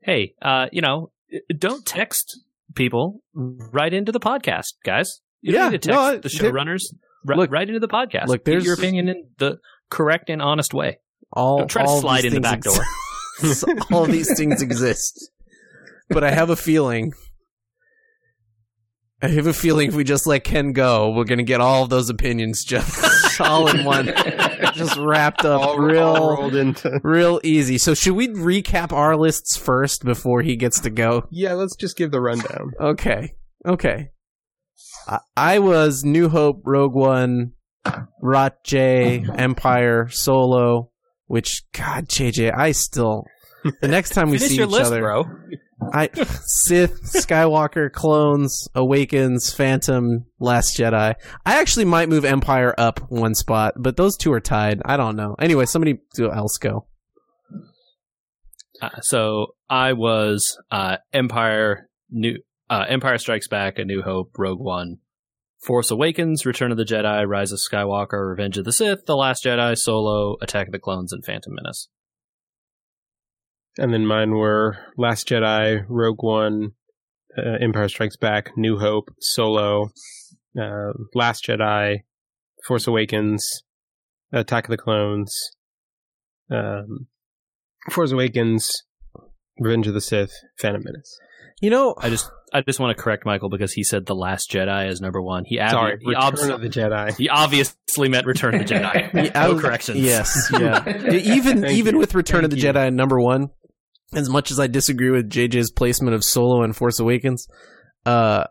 Hey, 0.00 0.34
uh, 0.40 0.66
you 0.70 0.80
know, 0.80 1.10
don't 1.58 1.84
text 1.84 2.38
people 2.74 3.20
right 3.34 3.92
into 3.92 4.12
the 4.12 4.20
podcast, 4.20 4.74
guys. 4.84 5.20
You 5.40 5.52
don't 5.52 5.62
Yeah, 5.64 5.68
need 5.70 5.82
to 5.82 5.88
no, 5.90 6.10
text 6.20 6.22
the 6.38 6.42
there- 6.42 6.52
showrunners 6.52 6.82
Look- 7.24 7.50
right 7.50 7.66
into 7.68 7.80
the 7.80 7.88
podcast. 7.88 8.28
look, 8.28 8.44
there's- 8.44 8.64
your 8.64 8.74
opinion 8.74 9.08
in 9.08 9.24
the 9.38 9.58
correct 9.90 10.30
and 10.30 10.40
honest 10.42 10.74
way. 10.74 10.98
All 11.32 11.58
Don't 11.58 11.68
try 11.68 11.82
to 11.82 11.88
all 11.88 12.00
slide 12.00 12.22
these 12.22 12.34
in 12.34 12.42
the 12.42 12.48
things 12.48 12.64
back 12.64 13.74
door. 13.74 13.84
all 13.92 14.06
these 14.06 14.36
things 14.36 14.62
exist, 14.62 15.30
but 16.08 16.24
I 16.24 16.30
have 16.30 16.50
a 16.50 16.56
feeling. 16.56 17.12
I 19.22 19.28
have 19.28 19.46
a 19.46 19.52
feeling 19.54 19.88
if 19.88 19.94
we 19.94 20.04
just 20.04 20.26
let 20.26 20.44
Ken 20.44 20.72
go, 20.72 21.10
we're 21.10 21.24
gonna 21.24 21.42
get 21.42 21.60
all 21.60 21.84
of 21.84 21.88
those 21.90 22.10
opinions 22.10 22.62
just 22.62 23.40
all 23.40 23.66
in 23.68 23.82
one, 23.84 24.06
just 24.74 24.96
wrapped 24.98 25.44
up 25.44 25.60
All, 25.62 25.78
real, 25.78 26.02
all 26.02 26.36
rolled 26.36 26.54
into. 26.54 27.00
real 27.02 27.40
easy. 27.42 27.78
So 27.78 27.94
should 27.94 28.12
we 28.14 28.28
recap 28.28 28.92
our 28.92 29.16
lists 29.16 29.56
first 29.56 30.04
before 30.04 30.42
he 30.42 30.56
gets 30.56 30.80
to 30.80 30.90
go? 30.90 31.26
Yeah, 31.30 31.54
let's 31.54 31.76
just 31.76 31.96
give 31.96 32.10
the 32.10 32.20
rundown. 32.20 32.72
Okay, 32.78 33.34
okay. 33.66 34.10
I, 35.08 35.18
I 35.36 35.58
was 35.60 36.04
New 36.04 36.28
Hope, 36.28 36.60
Rogue 36.64 36.94
One, 36.94 37.52
Rot 38.22 38.64
J, 38.64 39.24
Empire, 39.36 40.08
Solo. 40.08 40.90
Which 41.28 41.64
God, 41.72 42.08
JJ, 42.08 42.56
I 42.56 42.70
still. 42.70 43.24
The 43.80 43.88
next 43.88 44.10
time 44.10 44.30
we 44.30 44.38
see 44.38 44.54
your 44.54 44.66
each 44.66 44.70
list, 44.72 44.86
other, 44.86 45.00
bro. 45.00 45.24
I 45.92 46.08
Sith, 46.64 47.02
Skywalker, 47.02 47.90
Clones, 47.90 48.68
Awakens, 48.74 49.52
Phantom, 49.52 50.24
Last 50.38 50.78
Jedi. 50.78 51.14
I 51.44 51.60
actually 51.60 51.84
might 51.84 52.08
move 52.08 52.24
Empire 52.24 52.74
up 52.78 53.00
one 53.10 53.34
spot, 53.34 53.74
but 53.76 53.96
those 53.96 54.16
two 54.16 54.32
are 54.32 54.40
tied. 54.40 54.80
I 54.84 54.96
don't 54.96 55.16
know. 55.16 55.34
Anyway, 55.38 55.66
somebody 55.66 55.98
else 56.18 56.58
go. 56.58 56.86
Uh, 58.80 59.00
so 59.00 59.48
I 59.68 59.94
was 59.94 60.58
uh, 60.70 60.98
Empire, 61.12 61.88
New 62.10 62.38
uh, 62.70 62.84
Empire 62.88 63.18
Strikes 63.18 63.48
Back, 63.48 63.78
A 63.78 63.84
New 63.84 64.02
Hope, 64.02 64.30
Rogue 64.38 64.60
One, 64.60 64.98
Force 65.64 65.90
Awakens, 65.90 66.46
Return 66.46 66.70
of 66.70 66.76
the 66.76 66.84
Jedi, 66.84 67.26
Rise 67.26 67.52
of 67.52 67.58
Skywalker, 67.58 68.28
Revenge 68.28 68.58
of 68.58 68.64
the 68.64 68.72
Sith, 68.72 69.06
The 69.06 69.16
Last 69.16 69.44
Jedi, 69.44 69.76
Solo, 69.76 70.36
Attack 70.42 70.68
of 70.68 70.72
the 70.72 70.78
Clones, 70.78 71.12
and 71.12 71.24
Phantom 71.24 71.54
Menace. 71.54 71.88
And 73.78 73.92
then 73.92 74.06
mine 74.06 74.32
were 74.32 74.78
Last 74.96 75.28
Jedi, 75.28 75.84
Rogue 75.88 76.22
One, 76.22 76.72
uh, 77.36 77.56
Empire 77.60 77.88
Strikes 77.88 78.16
Back, 78.16 78.50
New 78.56 78.78
Hope, 78.78 79.08
Solo, 79.20 79.90
uh, 80.58 80.92
Last 81.14 81.44
Jedi, 81.46 82.04
Force 82.66 82.86
Awakens, 82.86 83.62
Attack 84.32 84.64
of 84.64 84.70
the 84.70 84.76
Clones, 84.76 85.34
um, 86.50 87.06
Force 87.90 88.12
Awakens, 88.12 88.84
Revenge 89.58 89.86
of 89.86 89.94
the 89.94 90.00
Sith, 90.00 90.32
Phantom 90.58 90.82
Menace. 90.84 91.18
You 91.60 91.70
know, 91.70 91.94
I 91.98 92.10
just 92.10 92.30
I 92.58 92.62
just 92.62 92.80
want 92.80 92.96
to 92.96 93.02
correct 93.02 93.24
Michael 93.26 93.48
because 93.50 93.72
he 93.72 93.82
said 93.84 94.06
The 94.06 94.14
Last 94.14 94.50
Jedi 94.50 94.88
is 94.88 95.00
number 95.00 95.20
one. 95.20 95.44
He, 95.46 95.58
obvi- 95.58 95.70
Sorry, 95.70 95.98
he, 96.00 96.08
Return 96.08 96.22
obs- 96.22 96.42
of 96.48 96.60
the 96.60 96.68
Jedi. 96.68 97.16
he 97.16 97.28
obviously 97.28 98.08
meant 98.08 98.26
Return 98.26 98.54
of 98.54 98.66
the 98.66 98.74
Jedi. 98.74 99.12
Yeah, 99.24 99.30
I 99.34 99.46
no 99.48 99.54
was- 99.54 99.62
corrections. 99.62 99.98
Yes, 99.98 100.50
yeah. 100.58 100.88
even 101.12 101.60
Thank 101.62 101.72
even 101.78 101.94
you. 101.94 101.98
with 102.00 102.14
Return 102.14 102.44
of 102.44 102.50
the 102.50 102.56
you. 102.58 102.64
Jedi 102.64 102.92
number 102.92 103.20
one, 103.20 103.50
as 104.14 104.28
much 104.28 104.50
as 104.50 104.58
I 104.60 104.66
disagree 104.66 105.10
with 105.10 105.28
JJ's 105.30 105.70
placement 105.70 106.14
of 106.14 106.24
Solo 106.24 106.62
and 106.62 106.74
Force 106.76 106.98
Awakens, 107.00 107.46
uh, 108.04 108.44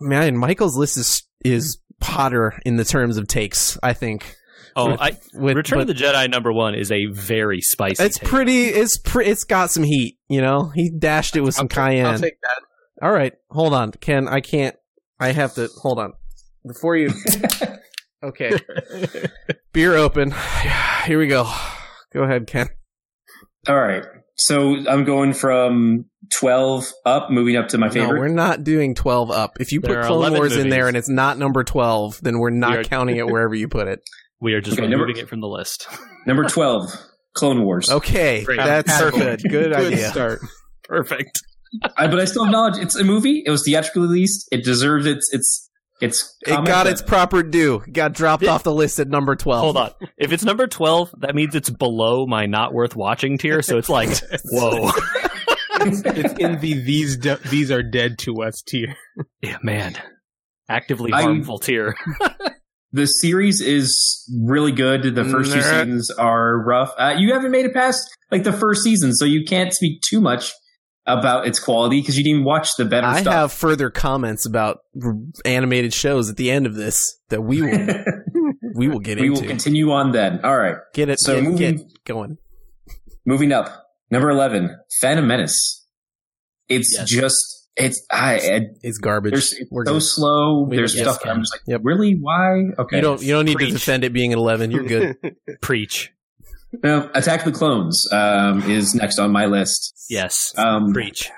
man, 0.00 0.36
Michael's 0.36 0.76
list 0.76 0.96
is 0.96 1.22
is 1.44 1.78
hotter 2.00 2.58
in 2.64 2.76
the 2.76 2.84
terms 2.84 3.16
of 3.16 3.26
takes. 3.28 3.78
I 3.82 3.92
think. 3.92 4.34
Oh, 4.74 4.92
With- 4.92 5.00
I, 5.02 5.18
with, 5.34 5.56
Return 5.58 5.80
but 5.80 5.90
of 5.90 5.96
the 5.96 6.02
Jedi 6.02 6.30
number 6.30 6.50
one 6.50 6.74
is 6.74 6.90
a 6.90 7.04
very 7.12 7.60
spicy. 7.60 8.02
it's 8.02 8.18
take. 8.18 8.26
pretty. 8.28 8.68
It's 8.68 8.96
pre- 8.96 9.26
It's 9.26 9.44
got 9.44 9.70
some 9.70 9.82
heat. 9.82 10.16
You 10.30 10.40
know, 10.40 10.70
he 10.74 10.90
dashed 10.90 11.36
it 11.36 11.42
with 11.42 11.54
some 11.54 11.64
I'll 11.64 11.68
take- 11.68 11.76
cayenne. 11.76 12.06
I'll 12.06 12.18
take 12.18 12.40
that. 12.40 12.62
All 13.02 13.10
right, 13.12 13.32
hold 13.50 13.74
on, 13.74 13.90
Ken. 13.92 14.28
I 14.28 14.40
can't. 14.40 14.76
I 15.20 15.32
have 15.32 15.54
to 15.54 15.68
hold 15.80 15.98
on 15.98 16.12
before 16.66 16.96
you. 16.96 17.10
Okay. 18.24 18.52
Beer 19.72 19.96
open. 19.96 20.32
Here 21.06 21.18
we 21.18 21.26
go. 21.26 21.52
Go 22.12 22.22
ahead, 22.22 22.46
Ken. 22.46 22.68
All 23.68 23.80
right. 23.80 24.04
So 24.36 24.76
I'm 24.88 25.02
going 25.02 25.32
from 25.32 26.04
12 26.32 26.92
up, 27.04 27.30
moving 27.32 27.56
up 27.56 27.66
to 27.70 27.78
my 27.78 27.88
favorite. 27.88 28.00
No, 28.02 28.06
favorite. 28.10 28.20
we're 28.20 28.28
not 28.28 28.62
doing 28.62 28.94
12 28.94 29.32
up. 29.32 29.56
If 29.58 29.72
you 29.72 29.80
There 29.80 30.02
put 30.02 30.06
Clone 30.06 30.18
11 30.20 30.38
Wars 30.38 30.56
in 30.56 30.68
there 30.68 30.86
and 30.86 30.96
it's 30.96 31.08
not 31.08 31.36
number 31.36 31.64
12, 31.64 32.20
then 32.22 32.38
we're 32.38 32.50
not 32.50 32.70
We 32.70 32.76
are- 32.76 32.84
counting 32.84 33.16
it 33.16 33.26
wherever 33.26 33.56
you 33.56 33.66
put 33.66 33.88
it. 33.88 33.98
We 34.40 34.54
are 34.54 34.60
just 34.60 34.78
Okay, 34.78 34.86
number- 34.88 35.04
removing 35.06 35.22
it 35.24 35.28
from 35.28 35.40
the 35.40 35.48
list. 35.48 35.88
Number 36.24 36.44
12, 36.48 36.92
Clone 37.34 37.64
Wars. 37.64 37.90
Okay, 37.90 38.44
Great. 38.44 38.58
that's 38.58 38.96
Perfect. 39.00 39.42
good. 39.42 39.50
Good 39.50 39.72
idea. 39.72 40.10
start. 40.10 40.38
Perfect. 40.84 41.40
I, 41.96 42.06
but 42.06 42.20
I 42.20 42.24
still 42.26 42.44
acknowledge 42.44 42.76
it's 42.78 42.96
a 42.96 43.04
movie. 43.04 43.42
It 43.46 43.50
was 43.50 43.64
theatrically 43.64 44.02
released. 44.02 44.48
It 44.52 44.64
deserves 44.64 45.06
its 45.06 45.32
its 45.32 45.70
its. 46.00 46.36
It 46.46 46.50
got 46.50 46.66
but- 46.66 46.86
its 46.88 47.02
proper 47.02 47.42
due. 47.42 47.82
It 47.86 47.92
got 47.92 48.12
dropped 48.12 48.42
Yeah. 48.42 48.50
off 48.52 48.62
the 48.62 48.74
list 48.74 48.98
at 48.98 49.08
number 49.08 49.36
12. 49.36 49.60
Hold 49.62 49.76
on. 49.76 49.90
If 50.18 50.32
it's 50.32 50.44
number 50.44 50.66
12, 50.66 51.14
that 51.20 51.34
means 51.34 51.54
it's 51.54 51.70
below 51.70 52.26
my 52.26 52.46
not 52.46 52.72
worth 52.74 52.94
watching 52.96 53.38
tier. 53.38 53.62
So 53.62 53.78
it's 53.78 53.88
like, 53.88 54.10
whoa. 54.50 54.90
It's 55.84 56.02
in 56.38 56.60
the 56.60 56.74
these 56.74 57.16
de- 57.16 57.40
these 57.48 57.70
are 57.72 57.82
dead 57.82 58.18
to 58.20 58.42
us 58.42 58.62
tier. 58.62 58.94
Yeah, 59.40 59.56
man. 59.64 59.96
Actively 60.68 61.12
I- 61.12 61.22
harmful 61.22 61.58
tier. 61.58 61.96
The 62.94 63.06
series 63.06 63.62
is 63.62 64.30
really 64.46 64.70
good. 64.70 65.14
The 65.14 65.24
first 65.24 65.50
two 65.54 65.62
seasons 65.62 66.10
are 66.10 66.62
rough. 66.62 66.92
Uh, 66.98 67.14
you 67.16 67.32
haven't 67.32 67.50
made 67.50 67.64
it 67.64 67.72
past 67.72 68.06
like 68.30 68.44
the 68.44 68.52
first 68.52 68.82
season, 68.82 69.14
so 69.14 69.24
you 69.24 69.46
can't 69.46 69.72
speak 69.72 70.02
too 70.02 70.20
much 70.20 70.52
about 71.06 71.46
its 71.48 71.58
quality 71.58 72.00
because 72.00 72.16
you 72.16 72.22
didn't 72.24 72.44
watch 72.44 72.76
the 72.76 72.84
better 72.84 73.06
I 73.06 73.20
stuff. 73.22 73.32
have 73.34 73.52
further 73.52 73.90
comments 73.90 74.46
about 74.46 74.78
animated 75.44 75.92
shows 75.92 76.30
at 76.30 76.36
the 76.36 76.50
end 76.50 76.66
of 76.66 76.74
this 76.74 77.16
that 77.30 77.42
we 77.42 77.60
will 77.62 78.04
we 78.76 78.88
will 78.88 79.00
get 79.00 79.18
into. 79.18 79.22
we 79.22 79.30
will 79.30 79.46
continue 79.48 79.90
on 79.92 80.12
then. 80.12 80.40
All 80.44 80.56
right. 80.56 80.76
get 80.94 81.08
it 81.08 81.18
So 81.20 81.34
get, 81.34 81.44
moving- 81.44 81.76
get 81.78 82.04
going. 82.04 82.38
Moving 83.26 83.52
up, 83.52 83.68
number 84.10 84.30
eleven, 84.30 84.76
Phantom 85.00 85.26
Menace. 85.26 85.86
It's 86.68 86.94
Yes. 86.96 87.08
just 87.08 87.68
it's 87.76 88.04
I, 88.12 88.34
I 88.36 88.60
It's 88.82 88.98
garbage. 88.98 89.32
there's 89.32 89.52
it's 89.54 89.70
We're 89.70 89.84
so 89.86 89.92
good. 89.94 90.02
slow. 90.02 90.66
We- 90.68 90.76
There's 90.76 90.96
stuff 90.98 91.20
that 91.22 91.30
I'm 91.30 91.40
just 91.40 91.52
like, 91.54 91.62
Yep. 91.66 91.80
really? 91.84 92.14
Why? 92.20 92.62
Okay. 92.78 92.96
You 92.96 93.02
don't 93.02 93.22
you 93.22 93.32
don't 93.32 93.44
need 93.44 93.56
Preach. 93.56 93.68
to 93.68 93.74
defend 93.74 94.04
it 94.04 94.12
being 94.12 94.32
an 94.32 94.38
11. 94.38 94.70
You're 94.70 94.84
good. 94.84 95.16
Preach. 95.62 96.12
Well, 96.82 97.10
Attack 97.14 97.40
of 97.46 97.52
the 97.52 97.58
Clones 97.58 98.06
um, 98.12 98.62
is 98.70 98.94
next 98.94 99.18
on 99.18 99.32
my 99.32 99.46
list. 99.46 99.94
Yes. 100.08 100.52
Um, 100.56 100.92
Preach. 100.92 101.30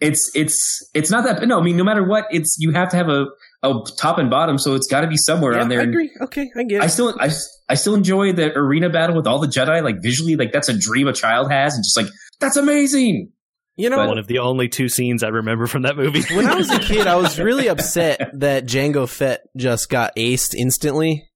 it's 0.00 0.30
it's 0.34 0.88
it's 0.94 1.10
not 1.10 1.24
that. 1.24 1.46
No, 1.46 1.58
I 1.58 1.62
mean, 1.62 1.76
no 1.76 1.84
matter 1.84 2.04
what, 2.06 2.26
it's 2.30 2.56
you 2.58 2.70
have 2.72 2.88
to 2.90 2.96
have 2.96 3.08
a, 3.08 3.26
a 3.62 3.74
top 3.98 4.18
and 4.18 4.30
bottom, 4.30 4.58
so 4.58 4.74
it's 4.74 4.86
got 4.88 5.02
to 5.02 5.06
be 5.08 5.16
somewhere 5.16 5.54
Yeah, 5.54 5.62
on 5.62 5.68
there. 5.68 5.80
I 5.80 5.84
agree. 5.84 6.10
Okay, 6.22 6.50
I 6.56 6.62
get 6.64 6.82
I 6.82 6.86
still 6.86 7.14
I, 7.20 7.30
I 7.68 7.74
still 7.74 7.94
enjoy 7.94 8.32
the 8.32 8.52
arena 8.56 8.88
battle 8.90 9.14
with 9.16 9.26
all 9.26 9.38
the 9.40 9.46
Jedi. 9.46 9.82
Like 9.82 9.96
visually, 10.02 10.36
like 10.36 10.52
that's 10.52 10.68
a 10.68 10.78
dream 10.78 11.06
a 11.08 11.12
child 11.12 11.50
has, 11.52 11.74
and 11.74 11.84
just 11.84 11.96
like 11.96 12.06
that's 12.40 12.56
amazing. 12.56 13.32
You 13.74 13.88
know, 13.88 14.06
One 14.06 14.18
of 14.18 14.26
the 14.26 14.40
only 14.40 14.68
two 14.68 14.90
scenes 14.90 15.22
I 15.22 15.28
remember 15.28 15.66
from 15.66 15.82
that 15.82 15.96
movie. 15.96 16.22
when 16.34 16.46
I 16.46 16.54
was 16.56 16.70
a 16.70 16.78
kid, 16.78 17.06
I 17.06 17.16
was 17.16 17.38
really 17.40 17.68
upset 17.68 18.20
that 18.34 18.66
Jango 18.66 19.08
Fett 19.08 19.40
just 19.56 19.88
got 19.88 20.14
aced 20.16 20.54
instantly. 20.54 21.26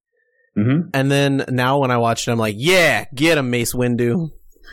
Mm-hmm. 0.56 0.90
And 0.94 1.10
then 1.10 1.44
now 1.48 1.78
when 1.78 1.90
I 1.90 1.98
watch 1.98 2.26
it, 2.26 2.32
I'm 2.32 2.38
like, 2.38 2.54
yeah, 2.58 3.04
get 3.14 3.38
him, 3.38 3.50
Mace 3.50 3.74
Windu. 3.74 4.30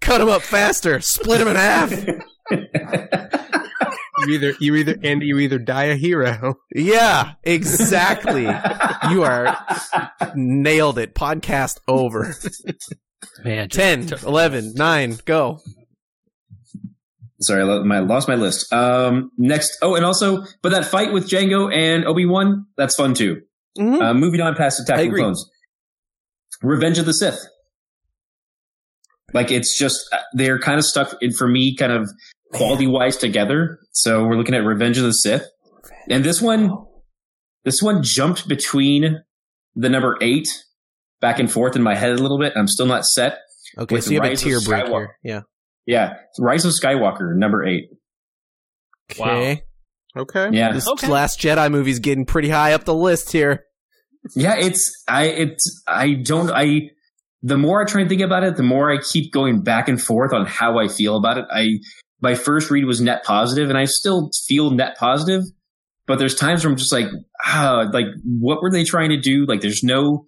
Cut 0.00 0.20
him 0.20 0.28
up 0.28 0.42
faster. 0.42 1.00
Split 1.00 1.40
him 1.40 1.48
in 1.48 1.56
half. 1.56 1.92
You 4.26 4.34
either 4.34 4.54
you 4.60 4.74
either 4.74 4.96
and 5.02 5.22
you 5.22 5.38
either 5.38 5.58
die 5.58 5.84
a 5.84 5.96
hero. 5.96 6.58
Yeah, 6.74 7.32
exactly. 7.42 8.42
you 9.10 9.22
are 9.22 9.56
nailed 10.34 10.98
it. 10.98 11.14
Podcast 11.14 11.78
over. 11.88 12.34
Man, 13.44 13.68
just 13.68 14.10
10, 14.10 14.28
11, 14.28 14.74
9, 14.74 15.18
go. 15.24 15.60
Sorry, 17.42 17.62
I 17.62 17.78
my, 17.84 18.00
lost 18.00 18.28
my 18.28 18.34
list. 18.34 18.70
Um, 18.72 19.30
next. 19.38 19.78
Oh, 19.80 19.94
and 19.94 20.04
also, 20.04 20.44
but 20.62 20.72
that 20.72 20.84
fight 20.84 21.12
with 21.12 21.28
Jango 21.28 21.74
and 21.74 22.04
Obi 22.04 22.26
Wan, 22.26 22.66
that's 22.76 22.94
fun 22.94 23.14
too. 23.14 23.40
Mhm. 23.78 24.00
Uh, 24.02 24.14
moving 24.14 24.40
on 24.40 24.54
past 24.54 24.80
Attack 24.80 24.98
of 25.06 25.12
the. 25.12 25.16
Clones. 25.16 25.50
Revenge 26.62 26.98
of 26.98 27.06
the 27.06 27.14
Sith. 27.14 27.40
Like 29.32 29.50
it's 29.50 29.78
just 29.78 30.06
uh, 30.12 30.18
they're 30.34 30.58
kind 30.58 30.78
of 30.78 30.84
stuck 30.84 31.14
in 31.22 31.32
for 31.32 31.48
me, 31.48 31.76
kind 31.76 31.92
of 31.92 32.10
quality 32.52 32.86
wise 32.86 33.16
together. 33.16 33.78
So 33.92 34.24
we're 34.24 34.36
looking 34.36 34.54
at 34.54 34.64
Revenge 34.64 34.98
of 34.98 35.04
the 35.04 35.12
Sith, 35.12 35.46
and 36.10 36.24
this 36.24 36.42
one, 36.42 36.72
this 37.64 37.80
one 37.80 38.02
jumped 38.02 38.48
between 38.48 39.22
the 39.76 39.88
number 39.88 40.18
eight 40.20 40.48
back 41.20 41.38
and 41.38 41.50
forth 41.50 41.76
in 41.76 41.82
my 41.82 41.94
head 41.94 42.10
a 42.10 42.16
little 42.16 42.38
bit. 42.38 42.52
I'm 42.56 42.66
still 42.66 42.86
not 42.86 43.04
set. 43.04 43.38
Okay, 43.78 43.94
With 43.94 44.04
so 44.04 44.10
you 44.10 44.16
have 44.16 44.24
a 44.24 44.28
Rise 44.30 44.42
of 44.42 44.48
tier 44.48 44.60
break 44.60 44.86
here. 44.88 45.16
Yeah. 45.22 45.40
Yeah, 45.86 46.14
Rise 46.38 46.64
of 46.64 46.72
Skywalker, 46.72 47.34
number 47.34 47.64
eight. 47.64 47.90
Wow. 49.18 49.36
Okay. 49.36 49.62
Okay. 50.16 50.48
Yeah, 50.52 50.72
This 50.72 50.88
Okay. 50.88 51.06
Last 51.06 51.40
Jedi 51.40 51.70
movie's 51.70 52.00
getting 52.00 52.24
pretty 52.26 52.48
high 52.48 52.72
up 52.72 52.84
the 52.84 52.94
list 52.94 53.32
here. 53.32 53.64
Yeah, 54.34 54.56
it's 54.56 54.92
I 55.08 55.24
it's 55.26 55.82
I 55.86 56.14
don't 56.14 56.50
I 56.50 56.90
the 57.42 57.56
more 57.56 57.82
I 57.82 57.86
try 57.86 58.02
and 58.02 58.10
think 58.10 58.20
about 58.20 58.44
it, 58.44 58.56
the 58.56 58.62
more 58.62 58.92
I 58.92 58.98
keep 58.98 59.32
going 59.32 59.62
back 59.62 59.88
and 59.88 60.02
forth 60.02 60.32
on 60.32 60.46
how 60.46 60.78
I 60.78 60.88
feel 60.88 61.16
about 61.16 61.38
it. 61.38 61.46
I 61.50 61.78
my 62.20 62.34
first 62.34 62.70
read 62.70 62.84
was 62.84 63.00
net 63.00 63.24
positive 63.24 63.70
and 63.70 63.78
I 63.78 63.86
still 63.86 64.30
feel 64.46 64.70
net 64.72 64.96
positive, 64.98 65.42
but 66.06 66.18
there's 66.18 66.34
times 66.34 66.64
where 66.64 66.70
I'm 66.70 66.76
just 66.76 66.92
like, 66.92 67.06
ah, 67.46 67.88
like 67.92 68.06
what 68.24 68.60
were 68.60 68.70
they 68.70 68.84
trying 68.84 69.10
to 69.10 69.16
do? 69.16 69.46
Like 69.46 69.62
there's 69.62 69.82
no 69.82 70.26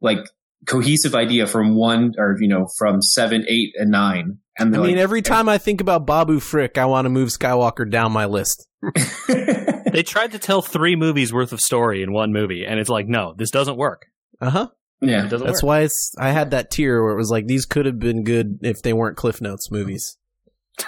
like 0.00 0.18
cohesive 0.66 1.14
idea 1.14 1.46
from 1.46 1.76
one 1.76 2.12
or 2.18 2.36
you 2.40 2.48
know, 2.48 2.66
from 2.78 3.02
seven, 3.02 3.44
eight, 3.48 3.72
and 3.76 3.90
nine. 3.90 4.38
And 4.58 4.74
I 4.74 4.78
mean, 4.78 4.92
like, 4.92 4.96
every 4.96 5.22
time 5.22 5.48
I 5.48 5.58
think 5.58 5.80
about 5.82 6.06
Babu 6.06 6.40
Frick, 6.40 6.78
I 6.78 6.86
want 6.86 7.04
to 7.04 7.10
move 7.10 7.28
Skywalker 7.28 7.90
down 7.90 8.12
my 8.12 8.24
list. 8.24 8.66
they 9.28 10.02
tried 10.02 10.32
to 10.32 10.38
tell 10.38 10.62
three 10.62 10.96
movies 10.96 11.32
worth 11.32 11.52
of 11.52 11.60
story 11.60 12.02
in 12.02 12.12
one 12.12 12.32
movie, 12.32 12.64
and 12.64 12.80
it's 12.80 12.88
like, 12.88 13.06
no, 13.06 13.34
this 13.36 13.50
doesn't 13.50 13.76
work. 13.76 14.06
Uh 14.40 14.50
huh. 14.50 14.68
yeah. 15.00 15.26
It 15.26 15.30
doesn't 15.30 15.46
That's 15.46 15.62
work. 15.62 15.68
why 15.68 15.80
it's. 15.80 16.14
I 16.18 16.30
had 16.30 16.52
that 16.52 16.70
tier 16.70 17.02
where 17.02 17.12
it 17.12 17.16
was 17.16 17.30
like 17.30 17.46
these 17.46 17.66
could 17.66 17.86
have 17.86 17.98
been 17.98 18.24
good 18.24 18.60
if 18.62 18.82
they 18.82 18.92
weren't 18.92 19.16
Cliff 19.16 19.40
Notes 19.40 19.70
movies. 19.70 20.16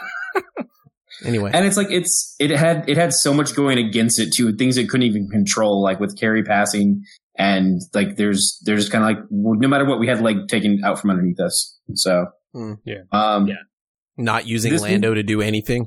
anyway, 1.25 1.51
And 1.53 1.67
it's 1.67 1.77
like 1.77 1.91
it's 1.91 2.37
it 2.39 2.51
had 2.51 2.89
it 2.89 2.97
had 2.97 3.13
so 3.13 3.33
much 3.35 3.55
going 3.55 3.79
against 3.79 4.21
it 4.21 4.33
too, 4.33 4.55
things 4.55 4.77
it 4.77 4.89
couldn't 4.89 5.07
even 5.07 5.29
control, 5.29 5.83
like 5.83 6.01
with 6.01 6.19
Carrie 6.19 6.45
passing, 6.45 7.05
and 7.39 7.81
like 7.95 8.17
there's 8.17 8.61
there's 8.65 8.89
kind 8.89 9.05
of 9.05 9.09
like 9.09 9.25
no 9.31 9.69
matter 9.69 9.85
what, 9.87 9.99
we 10.01 10.07
had 10.09 10.21
like 10.21 10.49
taken 10.49 10.81
out 10.85 10.99
from 11.01 11.11
underneath 11.11 11.41
us. 11.41 11.79
So 11.95 12.27
Hmm. 12.55 12.75
Yeah. 12.85 13.03
um, 13.13 13.47
Yeah. 13.47 13.55
not 14.17 14.47
using 14.47 14.73
this 14.73 14.83
Lando 14.83 15.15
to 15.15 15.23
do 15.23 15.41
anything. 15.41 15.87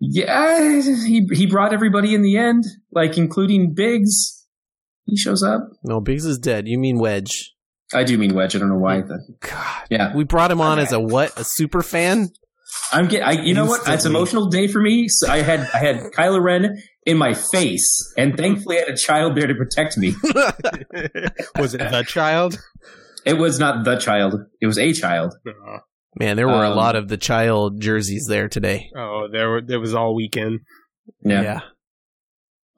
yeah, 0.00 0.80
he 0.80 1.26
he 1.32 1.46
brought 1.46 1.72
everybody 1.72 2.14
in 2.14 2.22
the 2.22 2.36
end, 2.36 2.64
like 2.92 3.18
including 3.18 3.74
Biggs. 3.74 4.46
He 5.06 5.16
shows 5.16 5.42
up. 5.42 5.68
No, 5.84 6.00
Biggs 6.00 6.24
is 6.24 6.38
dead. 6.38 6.68
You 6.68 6.78
mean 6.78 6.98
Wedge? 6.98 7.52
I 7.92 8.04
do 8.04 8.18
mean 8.18 8.34
Wedge. 8.34 8.54
I 8.54 8.58
don't 8.58 8.68
know 8.68 8.76
why. 8.78 9.00
God, 9.40 9.86
Yeah, 9.90 10.14
we 10.14 10.24
brought 10.24 10.50
him 10.50 10.60
on 10.60 10.78
as 10.78 10.92
a 10.92 11.00
what? 11.00 11.36
A 11.38 11.44
super 11.44 11.82
fan? 11.82 12.28
I'm 12.92 13.08
getting. 13.08 13.26
I, 13.26 13.32
you 13.42 13.54
know 13.54 13.64
what? 13.64 13.88
It's 13.88 14.04
an 14.04 14.12
emotional 14.12 14.48
day 14.50 14.68
for 14.68 14.80
me. 14.80 15.08
So 15.08 15.28
I 15.30 15.38
had 15.38 15.60
I 15.74 15.78
had 15.78 15.96
Kylo 16.12 16.40
Ren 16.42 16.80
in 17.08 17.16
my 17.18 17.34
face, 17.34 18.12
and 18.16 18.36
thankfully 18.36 18.76
I 18.76 18.80
had 18.80 18.88
a 18.90 18.96
child 18.96 19.34
there 19.36 19.46
to 19.48 19.54
protect 19.54 19.96
me. 19.98 20.14
Was 21.58 21.74
it 21.74 21.78
the 21.78 22.04
child? 22.06 22.58
It 23.24 23.34
was 23.34 23.58
not 23.58 23.84
the 23.84 23.96
child; 23.96 24.34
it 24.60 24.66
was 24.66 24.78
a 24.78 24.92
child. 24.92 25.34
Man, 26.18 26.36
there 26.36 26.46
were 26.46 26.64
a 26.64 26.70
Um, 26.70 26.76
lot 26.76 26.96
of 26.96 27.08
the 27.08 27.16
child 27.16 27.80
jerseys 27.80 28.26
there 28.28 28.48
today. 28.48 28.90
Oh, 28.96 29.26
there 29.30 29.48
were 29.50 29.60
there 29.60 29.80
was 29.80 29.94
all 29.94 30.14
weekend. 30.14 30.60
Yeah. 31.24 31.42
yeah. 31.42 31.60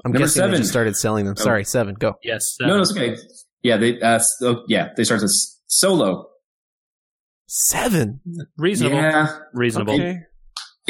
I'm 0.05 0.12
Number 0.12 0.21
guessing 0.21 0.40
they 0.43 0.47
seven. 0.49 0.59
just 0.59 0.71
started 0.71 0.97
selling 0.97 1.27
them. 1.27 1.35
Oh. 1.38 1.43
Sorry, 1.43 1.64
seven. 1.64 1.95
Go. 1.95 2.14
Yes. 2.25 2.57
No, 2.61 2.69
no, 2.77 2.81
it's 2.81 2.90
okay. 2.93 3.16
Yeah, 3.62 3.77
they 3.77 4.01
uh, 4.01 4.19
so, 4.19 4.62
yeah 4.66 4.88
they 4.97 5.05
start 5.05 5.23
as 5.23 5.59
solo. 5.66 6.27
Seven. 7.47 8.21
reasonable. 8.57 8.97
Yeah, 8.97 9.38
Reasonable. 9.53 9.95
Okay. 9.95 10.19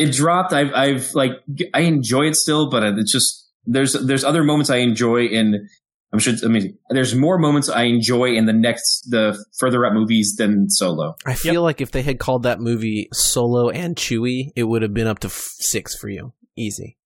It 0.01 0.13
dropped. 0.13 0.53
I've 0.53 0.73
I've 0.75 1.15
like 1.15 1.33
I 1.75 1.81
enjoy 1.81 2.23
it 2.27 2.37
still, 2.37 2.71
but 2.71 2.83
it's 2.99 3.13
just 3.13 3.49
there's 3.67 3.93
there's 3.93 4.25
other 4.25 4.43
moments 4.43 4.71
I 4.71 4.77
enjoy 4.79 5.27
in. 5.27 5.69
I'm 6.13 6.19
sure. 6.19 6.35
I 6.45 6.49
mean, 6.49 6.77
there's 6.89 7.15
more 7.15 7.39
moments 7.39 7.69
I 7.69 7.85
enjoy 7.85 8.35
in 8.35 8.47
the 8.47 8.53
next 8.53 9.07
the 9.11 9.43
further 9.59 9.85
up 9.87 9.93
movies 9.93 10.35
than 10.37 10.69
Solo. 10.69 11.15
I 11.25 11.35
feel 11.35 11.63
like 11.63 11.81
if 11.81 11.93
they 11.93 12.03
had 12.03 12.19
called 12.19 12.43
that 12.43 12.59
movie 12.61 13.09
Solo 13.13 13.71
and 13.71 13.95
Chewie, 13.95 14.51
it 14.57 14.65
would 14.65 14.83
have 14.83 14.93
been 14.93 15.07
up 15.07 15.21
to 15.21 15.29
f- 15.29 15.51
six 15.59 15.95
for 15.95 16.09
you. 16.09 16.33
Easy. 16.57 16.97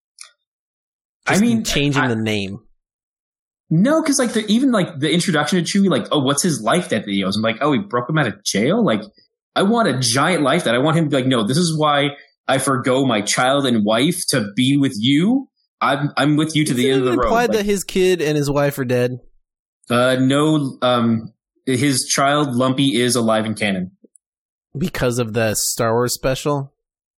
I 1.27 1.39
mean, 1.39 1.65
changing 1.65 2.03
I- 2.03 2.09
the 2.09 2.17
name. 2.17 2.59
No, 3.71 4.03
because 4.03 4.19
like 4.19 4.33
the 4.35 4.47
even 4.47 4.71
like 4.73 5.01
the 5.01 5.11
introduction 5.13 5.63
to 5.63 5.65
Chewie, 5.65 5.91
like 5.91 6.07
oh, 6.13 6.21
what's 6.21 6.43
his 6.43 6.61
life 6.61 6.91
that 6.91 7.05
he 7.07 7.25
owes? 7.25 7.37
I'm 7.37 7.43
like, 7.43 7.59
oh, 7.61 7.73
he 7.73 7.81
broke 7.81 8.09
him 8.09 8.19
out 8.19 8.27
of 8.27 8.45
jail. 8.45 8.85
Like, 8.85 9.03
I 9.57 9.63
want 9.63 9.89
a 9.89 9.99
giant 9.99 10.43
life 10.43 10.65
that 10.65 10.75
I 10.75 10.79
want 10.79 10.97
him 10.97 11.05
to 11.05 11.11
be 11.11 11.17
like, 11.17 11.27
no, 11.27 11.45
this 11.47 11.57
is 11.57 11.77
why 11.79 12.11
I 12.47 12.59
forego 12.59 13.05
my 13.07 13.21
child 13.23 13.67
and 13.67 13.85
wife 13.85 14.21
to 14.29 14.53
be 14.55 14.77
with 14.77 14.95
you. 14.99 15.49
I'm 15.81 16.11
I'm 16.17 16.37
with 16.37 16.55
you 16.57 16.65
to 16.67 16.75
the 16.75 16.89
Isn't 16.89 17.01
end 17.01 17.09
of 17.09 17.13
the 17.13 17.19
road. 17.19 17.25
implied 17.27 17.49
Like, 17.51 17.59
that 17.59 17.65
his 17.67 17.85
kid 17.85 18.21
and 18.23 18.37
his 18.37 18.51
wife 18.51 18.79
are 18.79 18.85
dead 18.85 19.19
uh, 19.91 20.17
no, 20.19 20.79
um, 20.81 21.33
his 21.67 22.07
child 22.07 22.55
Lumpy 22.55 22.95
is 23.01 23.17
alive 23.17 23.45
in 23.45 23.55
canon 23.55 23.91
because 24.79 25.19
of 25.19 25.35
the 25.35 25.55
Star 25.55 25.93
Wars 25.93 26.15
special. 26.15 26.73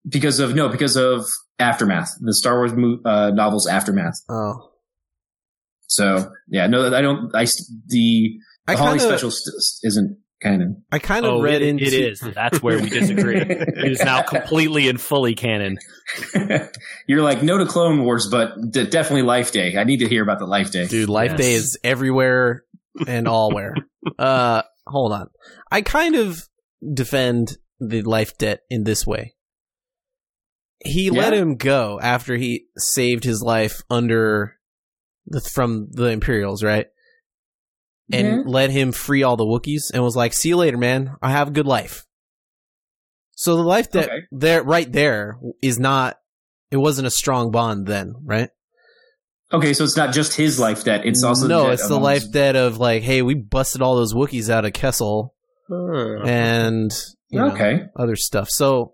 because 0.10 0.40
of 0.40 0.56
no 0.56 0.68
because 0.70 0.96
of 0.96 1.26
aftermath, 1.60 2.10
the 2.22 2.34
Star 2.34 2.56
Wars 2.58 2.74
mo- 2.74 3.00
uh, 3.06 3.32
novels 3.32 3.68
aftermath. 3.68 4.16
Oh, 4.30 4.72
So 5.88 6.32
yeah, 6.48 6.68
no, 6.68 6.94
I 6.94 7.02
don't. 7.02 7.34
I 7.36 7.46
the, 7.88 8.38
I 8.68 8.76
the 8.76 8.82
of, 8.96 9.02
special 9.02 9.32
st- 9.32 9.56
isn't 9.84 10.18
canon. 10.42 10.84
I 10.92 11.00
kind 11.00 11.26
of 11.26 11.34
Oh, 11.36 11.42
read 11.42 11.62
it, 11.62 11.68
into 11.70 11.86
it 11.86 11.94
is. 11.94 12.20
That's 12.20 12.62
where 12.62 12.80
we 12.80 12.90
disagree. 12.90 13.38
it 13.40 13.92
is 13.92 14.00
now 14.02 14.22
completely 14.22 14.88
and 14.90 15.00
fully 15.00 15.36
canon. 15.36 15.78
You're 17.08 17.22
like 17.22 17.42
no 17.44 17.58
to 17.58 17.66
Clone 17.66 18.04
Wars, 18.04 18.28
but 18.30 18.54
d- 18.72 18.86
definitely 18.88 19.24
Life 19.24 19.52
Day. 19.52 19.78
I 19.78 19.84
need 19.84 19.98
to 20.00 20.08
hear 20.08 20.22
about 20.24 20.40
the 20.40 20.46
Life 20.46 20.72
Day. 20.72 20.88
Dude, 20.88 21.10
Life 21.10 21.32
Yes. 21.32 21.40
Day 21.40 21.54
is 21.54 21.80
everywhere 21.84 22.64
and 23.08 23.28
allwhere. 23.28 23.74
uh, 24.20 24.62
hold 24.88 25.14
on. 25.14 25.28
I 25.72 25.82
kind 25.82 26.16
of 26.16 26.48
defend 26.94 27.58
the 27.80 28.02
life 28.04 28.38
debt 28.38 28.62
in 28.70 28.84
this 28.84 29.06
way. 29.08 29.34
He 30.84 31.10
let 31.10 31.34
him 31.34 31.56
go 31.56 32.00
after 32.02 32.36
he 32.36 32.66
saved 32.78 33.24
his 33.24 33.42
life 33.42 33.82
under 33.90 34.58
the 35.26 35.42
from 35.42 35.88
the 35.92 36.06
Imperials, 36.06 36.62
right? 36.64 36.86
And 38.12 38.28
Yeah. 38.28 38.44
let 38.46 38.70
him 38.70 38.92
free 38.92 39.24
all 39.24 39.36
the 39.36 39.46
Wookiees 39.46 39.92
and 39.94 40.04
was 40.04 40.16
like, 40.16 40.34
"See 40.34 40.50
you 40.50 40.58
later, 40.58 40.78
man. 40.78 41.16
I 41.22 41.32
have 41.32 41.48
a 41.48 41.52
good 41.52 41.66
life." 41.66 42.06
So 43.36 43.56
the 43.56 43.64
life 43.64 43.92
debt 43.92 44.06
Okay. 44.06 44.20
there, 44.32 44.64
right 44.64 44.92
there, 44.92 45.38
is 45.62 45.80
not. 45.80 46.18
It 46.72 46.78
wasn't 46.78 47.08
a 47.08 47.12
strong 47.12 47.52
bond 47.52 47.88
then, 47.88 48.14
right? 48.24 48.50
Okay, 49.52 49.74
so 49.74 49.84
it's 49.84 49.98
not 49.98 50.14
just 50.14 50.34
his 50.36 50.60
life 50.60 50.84
debt; 50.84 51.06
it's 51.06 51.24
also 51.24 51.48
no, 51.48 51.66
debt 51.66 51.74
it's 51.76 51.88
the 51.88 52.00
life 52.00 52.32
debt 52.32 52.56
of 52.56 52.78
like, 52.78 53.04
hey, 53.04 53.22
we 53.22 53.34
busted 53.36 53.82
all 53.82 53.96
those 53.96 54.14
Wookiees 54.14 54.50
out 54.50 54.66
of 54.66 54.74
Kessel 54.74 55.34
and 56.26 56.92
know, 57.32 57.52
Okay, 57.52 57.86
other 57.96 58.16
stuff. 58.16 58.50
So, 58.50 58.94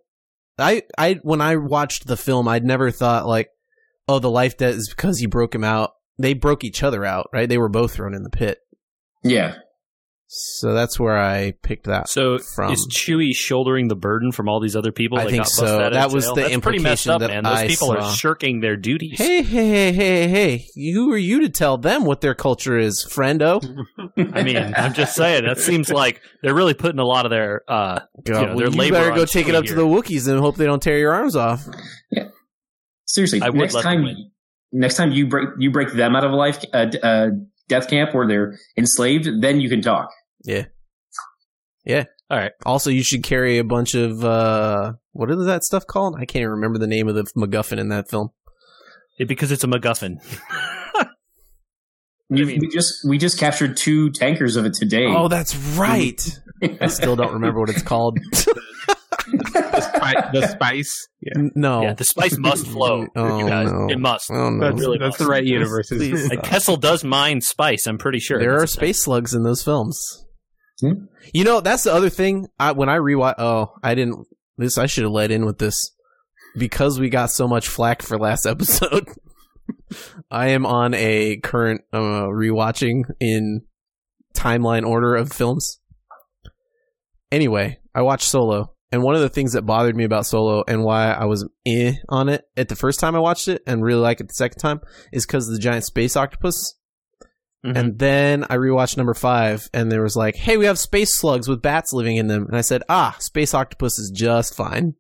I, 0.58 0.84
I, 0.98 1.20
when 1.24 1.42
I 1.42 1.56
watched 1.58 2.08
the 2.08 2.18
film, 2.18 2.48
I'd 2.48 2.64
never 2.66 2.92
thought 2.92 3.26
like, 3.28 3.50
oh, 4.08 4.20
the 4.20 4.30
life 4.30 4.58
debt 4.58 4.76
is 4.76 4.90
because 4.90 5.20
he 5.20 5.26
broke 5.26 5.54
him 5.56 5.64
out. 5.64 5.92
They 6.18 6.34
broke 6.34 6.64
each 6.64 6.84
other 6.84 7.04
out, 7.06 7.30
right? 7.34 7.48
They 7.50 7.58
were 7.58 7.70
both 7.70 7.94
thrown 7.94 8.14
in 8.14 8.24
the 8.24 8.30
pit. 8.30 8.60
Yeah. 9.24 9.56
So 10.34 10.74
that's 10.74 10.98
where 10.98 11.18
I 11.18 11.52
picked 11.62 11.88
that. 11.88 12.08
So 12.08 12.38
From- 12.38 12.72
is 12.72 12.88
Chewie 12.88 13.36
shouldering 13.36 13.90
the 13.90 13.98
burden 13.98 14.32
from 14.32 14.48
all 14.48 14.62
these 14.62 14.78
other 14.78 14.94
people 14.94 15.18
I 15.20 15.26
that 15.26 15.30
think 15.30 15.44
got 15.44 15.50
so. 15.50 15.64
busted 15.64 15.82
out 15.82 15.92
That 15.94 16.12
was 16.12 16.24
jail? 16.24 16.36
the 16.36 16.42
That's 16.44 16.58
pretty 16.62 16.80
messed 16.80 17.06
implication 17.06 17.12
up, 17.12 17.20
that 17.20 17.28
man. 17.32 17.44
Those 17.44 17.54
I 17.58 17.68
people 17.68 17.88
saw. 17.88 17.94
are 17.96 18.14
shirking 18.16 18.62
their 18.62 18.78
duties. 18.78 19.18
Hey, 19.18 19.42
hey, 19.44 19.92
hey, 19.92 19.92
hey, 19.92 20.28
hey! 20.30 20.92
Who 20.94 21.12
are 21.12 21.18
you 21.18 21.42
to 21.42 21.50
tell 21.50 21.78
them 21.78 22.06
what 22.06 22.22
their 22.22 22.34
culture 22.34 22.78
is, 22.78 23.06
friendo? 23.06 23.62
I 24.34 24.44
mean, 24.44 24.56
I'm 24.56 24.94
just 24.94 25.18
saying 25.18 25.44
that 25.44 25.58
seems 25.58 25.90
like 25.90 26.22
they're 26.42 26.56
really 26.56 26.76
putting 26.76 27.00
a 27.00 27.06
lot 27.06 27.26
of 27.26 27.30
their 27.30 27.64
uh, 27.68 28.00
God, 28.00 28.08
You 28.26 28.34
know, 28.34 28.42
well, 28.48 28.58
their 28.58 28.70
you 28.70 28.78
labor 28.78 28.94
better 28.96 29.12
on 29.12 29.18
go 29.18 29.26
take 29.26 29.50
it 29.50 29.52
Chewie 29.52 29.58
up 29.58 29.66
to 29.66 29.76
the 29.76 29.82
Wookiees 29.86 30.30
and 30.30 30.40
hope 30.40 30.56
they 30.56 30.66
don't 30.66 30.82
tear 30.82 30.98
your 30.98 31.12
arms 31.12 31.36
off. 31.36 31.68
Seriously, 33.06 33.42
I 33.42 33.50
next 33.50 33.82
time, 33.82 34.06
next 34.72 34.96
time 34.96 35.12
you 35.12 35.28
break 35.28 35.50
you 35.58 35.72
break 35.72 35.92
them 35.92 36.16
out 36.16 36.24
of 36.24 36.32
a 36.32 36.36
life 36.36 36.64
uh, 36.72 36.86
uh, 37.04 37.28
death 37.72 37.90
camp 37.90 38.14
where 38.14 38.28
they're 38.28 38.60
enslaved, 38.78 39.28
then 39.42 39.60
you 39.60 39.70
can 39.70 39.82
talk. 39.82 40.10
Yeah. 40.44 40.66
Yeah. 41.86 42.04
All 42.30 42.38
right. 42.38 42.52
Also, 42.66 42.90
you 42.92 43.02
should 43.04 43.24
carry 43.24 43.58
a 43.58 43.64
bunch 43.64 43.96
of 43.96 44.24
uh 44.24 44.94
what 45.14 45.32
is 45.32 45.46
that 45.46 45.64
stuff 45.64 45.88
called? 45.88 46.16
I 46.16 46.26
can't 46.26 46.42
even 46.44 46.52
remember 46.52 46.78
the 46.78 46.88
name 46.88 47.08
of 47.08 47.16
the 47.16 47.24
MacGuffin 47.36 47.80
in 47.80 47.90
that 47.90 48.10
film. 48.10 48.30
it, 49.20 49.28
because 49.28 49.52
it's 49.52 49.64
a 49.64 49.68
MacGuffin. 49.68 50.18
We, 52.30 52.46
mean- 52.46 52.60
we 52.62 52.70
just 52.70 53.06
we 53.06 53.18
just 53.18 53.38
captured 53.38 53.76
two 53.76 54.10
tankers 54.10 54.56
of 54.56 54.66
it 54.66 54.74
today. 54.74 55.06
Oh, 55.06 55.28
that's 55.28 55.54
right. 55.76 56.40
I 56.80 56.88
still 56.88 57.18
don't 57.18 57.34
remember 57.34 57.60
what 57.60 57.70
it's 57.70 57.82
called. 57.82 58.20
the, 59.32 59.82
spi- 59.82 60.30
the 60.34 60.48
spice. 60.48 61.08
Yeah. 61.22 61.32
N- 61.38 61.52
no. 61.56 61.82
Yeah, 61.84 61.94
the 61.94 62.04
spice 62.04 62.38
must 62.38 62.68
flow, 62.68 63.08
Oh, 63.16 63.40
you 63.40 63.48
guys. 63.48 63.72
no. 63.72 63.88
It 63.90 64.00
must. 64.00 64.30
Oh, 64.32 64.50
no. 64.50 64.60
That's, 64.70 64.80
really 64.82 64.98
that's 64.98 65.18
the 65.18 65.26
right 65.28 65.44
universe. 65.46 65.92
isn't 65.92 66.12
Please. 66.12 66.30
Like 66.30 66.44
Kessel 66.44 66.78
does 66.78 67.04
mine 67.04 67.42
spice. 67.42 67.88
I'm 67.88 67.98
pretty 67.98 68.20
sure. 68.20 68.40
there 68.40 68.56
are 68.56 68.60
That's 68.60 68.74
a 68.74 68.76
space 68.78 69.04
slugs 69.04 69.34
in 69.34 69.44
those 69.44 69.64
films. 69.64 70.26
Hmm. 70.80 71.06
You 71.34 71.44
know, 71.44 71.62
that's 71.62 71.84
the 71.84 71.94
other 71.94 72.10
thing. 72.10 72.48
I, 72.60 72.72
when 72.72 72.90
I 72.90 72.98
rewatch, 72.98 73.36
oh, 73.38 73.74
I 73.84 73.96
didn't. 73.96 74.26
This 74.58 74.78
I 74.78 74.86
should 74.88 75.04
have 75.04 75.12
led 75.14 75.32
in 75.32 75.46
with 75.46 75.58
this 75.60 75.92
because 76.58 77.00
we 77.00 77.10
got 77.10 77.32
so 77.32 77.48
much 77.48 77.68
flack 77.68 78.02
for 78.02 78.18
last 78.18 78.46
episode. 78.48 79.08
I 80.30 80.50
am 80.50 80.66
on 80.66 80.94
a 80.94 81.38
current 81.38 81.82
uh, 81.94 82.00
rewatching 82.28 83.04
in 83.20 83.62
timeline 84.36 84.86
order 84.86 85.16
of 85.16 85.32
films. 85.32 85.80
Anyway, 87.32 87.78
I 87.96 88.02
watched 88.02 88.28
Solo, 88.28 88.74
and 88.92 89.02
one 89.04 89.16
of 89.16 89.22
the 89.22 89.30
things 89.30 89.54
that 89.54 89.62
bothered 89.66 89.96
me 89.96 90.04
about 90.04 90.26
Solo 90.26 90.64
and 90.68 90.84
why 90.84 91.12
I 91.12 91.26
was 91.26 91.48
eh 91.66 91.94
on 92.10 92.30
it 92.30 92.44
at 92.58 92.68
the 92.70 92.76
first 92.76 93.00
time 93.00 93.16
I 93.16 93.20
watched 93.20 93.48
it 93.48 93.64
and 93.66 93.84
really 93.84 94.02
like 94.02 94.20
it 94.20 94.28
the 94.28 94.34
second 94.34 94.60
time 94.60 94.82
is 95.12 95.26
because 95.26 95.48
of 95.48 95.54
the 95.54 95.60
giant 95.62 95.86
space 95.86 96.16
octopus. 96.16 96.76
Mhm. 97.66 97.76
And 97.78 98.00
then 98.00 98.44
I 98.50 98.56
rewatched 98.58 98.98
number 98.98 99.14
five, 99.14 99.70
and 99.72 99.92
there 99.92 100.02
was 100.02 100.16
like, 100.16 100.36
"Hey, 100.36 100.58
we 100.58 100.66
have 100.66 100.80
space 100.80 101.16
slugs 101.16 101.48
with 101.48 101.62
bats 101.62 101.94
living 101.94 102.18
in 102.18 102.26
them," 102.28 102.48
and 102.48 102.58
I 102.58 102.62
said, 102.62 102.82
"Ah, 102.90 103.16
space 103.20 103.54
octopus 103.54 104.00
is 104.00 104.10
just 104.10 104.56
fine." 104.56 104.96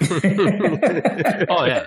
Oh 0.00 1.64
yeah. 1.64 1.86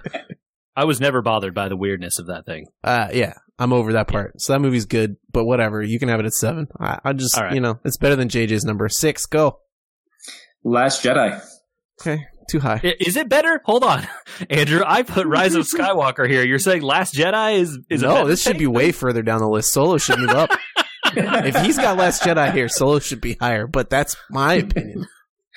I 0.76 0.86
was 0.86 1.00
never 1.02 1.22
bothered 1.22 1.54
by 1.54 1.68
the 1.68 1.76
weirdness 1.76 2.20
of 2.20 2.28
that 2.28 2.46
thing. 2.46 2.68
Uh, 2.84 3.10
yeah, 3.14 3.34
I'm 3.58 3.74
over 3.74 3.94
that 3.94 4.08
part. 4.08 4.40
So 4.42 4.54
that 4.54 4.60
movie's 4.60 4.86
good, 4.86 5.18
but 5.32 5.44
whatever. 5.44 5.82
You 5.82 6.00
can 6.00 6.08
have 6.10 6.22
it 6.22 6.26
at 6.26 6.34
seven. 6.34 6.68
I, 6.80 7.00
I 7.04 7.14
just, 7.14 7.38
All 7.38 7.44
right. 7.44 7.54
you 7.54 7.60
know, 7.60 7.80
it's 7.84 7.98
better 7.98 8.16
than 8.16 8.30
JJ's 8.30 8.64
number 8.64 8.88
six. 8.88 9.26
Go. 9.26 9.60
Last 10.64 11.04
Jedi. 11.04 11.42
Okay, 12.02 12.26
too 12.50 12.60
high. 12.60 12.82
Is 13.00 13.16
it 13.16 13.30
better? 13.30 13.62
Hold 13.66 13.84
on, 13.84 14.08
Andrew. 14.50 14.82
I 14.86 15.04
put 15.04 15.28
Rise 15.28 15.56
of 15.56 15.66
Skywalker 15.74 16.30
here. 16.30 16.44
You're 16.44 16.60
saying 16.60 16.82
Last 16.82 17.14
Jedi 17.14 17.60
is 17.60 17.80
is 17.90 18.04
a 18.04 18.08
no, 18.08 18.14
better 18.16 18.28
this 18.30 18.42
should 18.42 18.58
be 18.58 18.68
way 18.68 18.92
further 18.92 19.22
down 19.22 19.40
the 19.40 19.50
list. 19.50 19.72
Solo 19.72 19.98
should 19.98 20.20
move 20.20 20.30
up. 20.30 20.50
if 21.06 21.56
he's 21.66 21.78
got 21.78 21.98
Last 21.98 22.24
Jedi 22.24 22.52
here, 22.54 22.70
Solo 22.70 23.00
should 23.00 23.22
be 23.22 23.38
higher. 23.40 23.68
But 23.68 23.90
that's 23.90 24.16
my 24.30 24.56
opinion. 24.56 25.06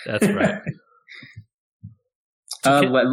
That's 0.06 0.26
right. 0.26 0.60
Uh, 2.64 2.80
Can- 2.80 2.92
let, 2.92 3.04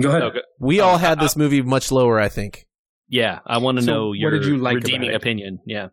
go 0.00 0.08
ahead. 0.08 0.22
Okay. 0.22 0.42
We 0.60 0.80
all 0.80 0.98
had 0.98 1.18
uh, 1.18 1.22
this 1.22 1.36
movie 1.36 1.62
much 1.62 1.90
lower, 1.90 2.20
I 2.20 2.28
think. 2.28 2.66
Yeah, 3.08 3.40
I 3.46 3.58
want 3.58 3.78
to 3.78 3.84
So 3.84 3.92
know 3.92 4.08
what 4.08 4.18
your 4.18 4.30
did 4.30 4.44
you 4.46 4.56
like 4.56 4.76
redeeming 4.76 5.14
opinion. 5.14 5.58
Yeah. 5.66 5.88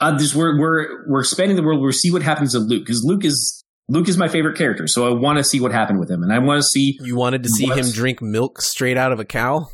Uh, 0.00 0.16
this 0.18 0.34
we're 0.34 0.58
we're 0.58 1.08
we're 1.08 1.20
expanding 1.20 1.56
the 1.56 1.62
world. 1.62 1.80
We'll 1.80 1.92
see 1.92 2.10
what 2.10 2.22
happens 2.22 2.52
to 2.52 2.58
Luke 2.58 2.84
because 2.84 3.04
Luke 3.04 3.24
is 3.24 3.57
Luke 3.88 4.08
is 4.08 4.18
my 4.18 4.28
favorite 4.28 4.56
character. 4.58 4.86
So 4.86 5.06
I 5.06 5.18
want 5.18 5.38
to 5.38 5.44
see 5.44 5.60
what 5.60 5.72
happened 5.72 5.98
with 6.00 6.10
him, 6.10 6.22
and 6.22 6.32
I 6.32 6.38
want 6.40 6.58
to 6.58 6.62
see 6.62 6.98
You 7.02 7.16
wanted 7.16 7.42
to 7.44 7.48
see 7.48 7.66
What? 7.68 7.78
him 7.78 7.90
drink 7.92 8.20
milk 8.20 8.60
straight 8.60 8.96
out 8.96 9.12
of 9.12 9.20
a 9.20 9.24
cow. 9.24 9.68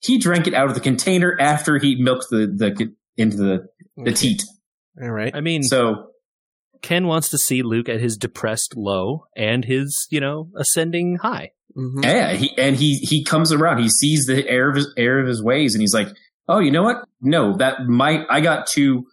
he 0.00 0.18
drank 0.18 0.46
it 0.46 0.54
out 0.54 0.68
of 0.68 0.74
the 0.74 0.80
container 0.80 1.36
after 1.40 1.78
he 1.78 1.96
milked 2.00 2.26
the 2.30 2.46
the 2.46 2.94
into 3.16 3.36
the 3.36 3.66
the 3.96 4.12
teat. 4.12 4.42
All 5.02 5.10
right. 5.10 5.34
I 5.34 5.40
mean, 5.40 5.62
So 5.64 6.10
Ken 6.82 7.06
wants 7.08 7.30
to 7.30 7.38
see 7.38 7.62
Luke 7.62 7.88
at 7.88 8.00
his 8.00 8.16
depressed 8.16 8.74
low 8.76 9.24
and 9.36 9.64
his, 9.64 10.06
you 10.10 10.20
know, 10.20 10.50
ascending 10.56 11.16
high. 11.16 11.50
Mhm. 11.76 12.04
yeah, 12.04 12.32
he 12.34 12.56
and 12.56 12.76
he 12.76 12.94
he 12.98 13.24
comes 13.24 13.50
around. 13.52 13.78
He 13.82 13.88
sees 13.88 14.26
the 14.26 14.48
error 14.48 14.70
of 14.70 14.76
his 14.76 14.92
error 14.96 15.20
of 15.20 15.26
his 15.26 15.42
ways, 15.42 15.74
and 15.74 15.80
he's 15.82 15.92
like, 15.94 16.08
"Oh, 16.48 16.60
you 16.60 16.70
know 16.70 16.82
what? 16.84 17.04
No, 17.20 17.56
that 17.56 17.86
my 17.88 18.24
I 18.30 18.40
got 18.40 18.66
to 18.68 19.04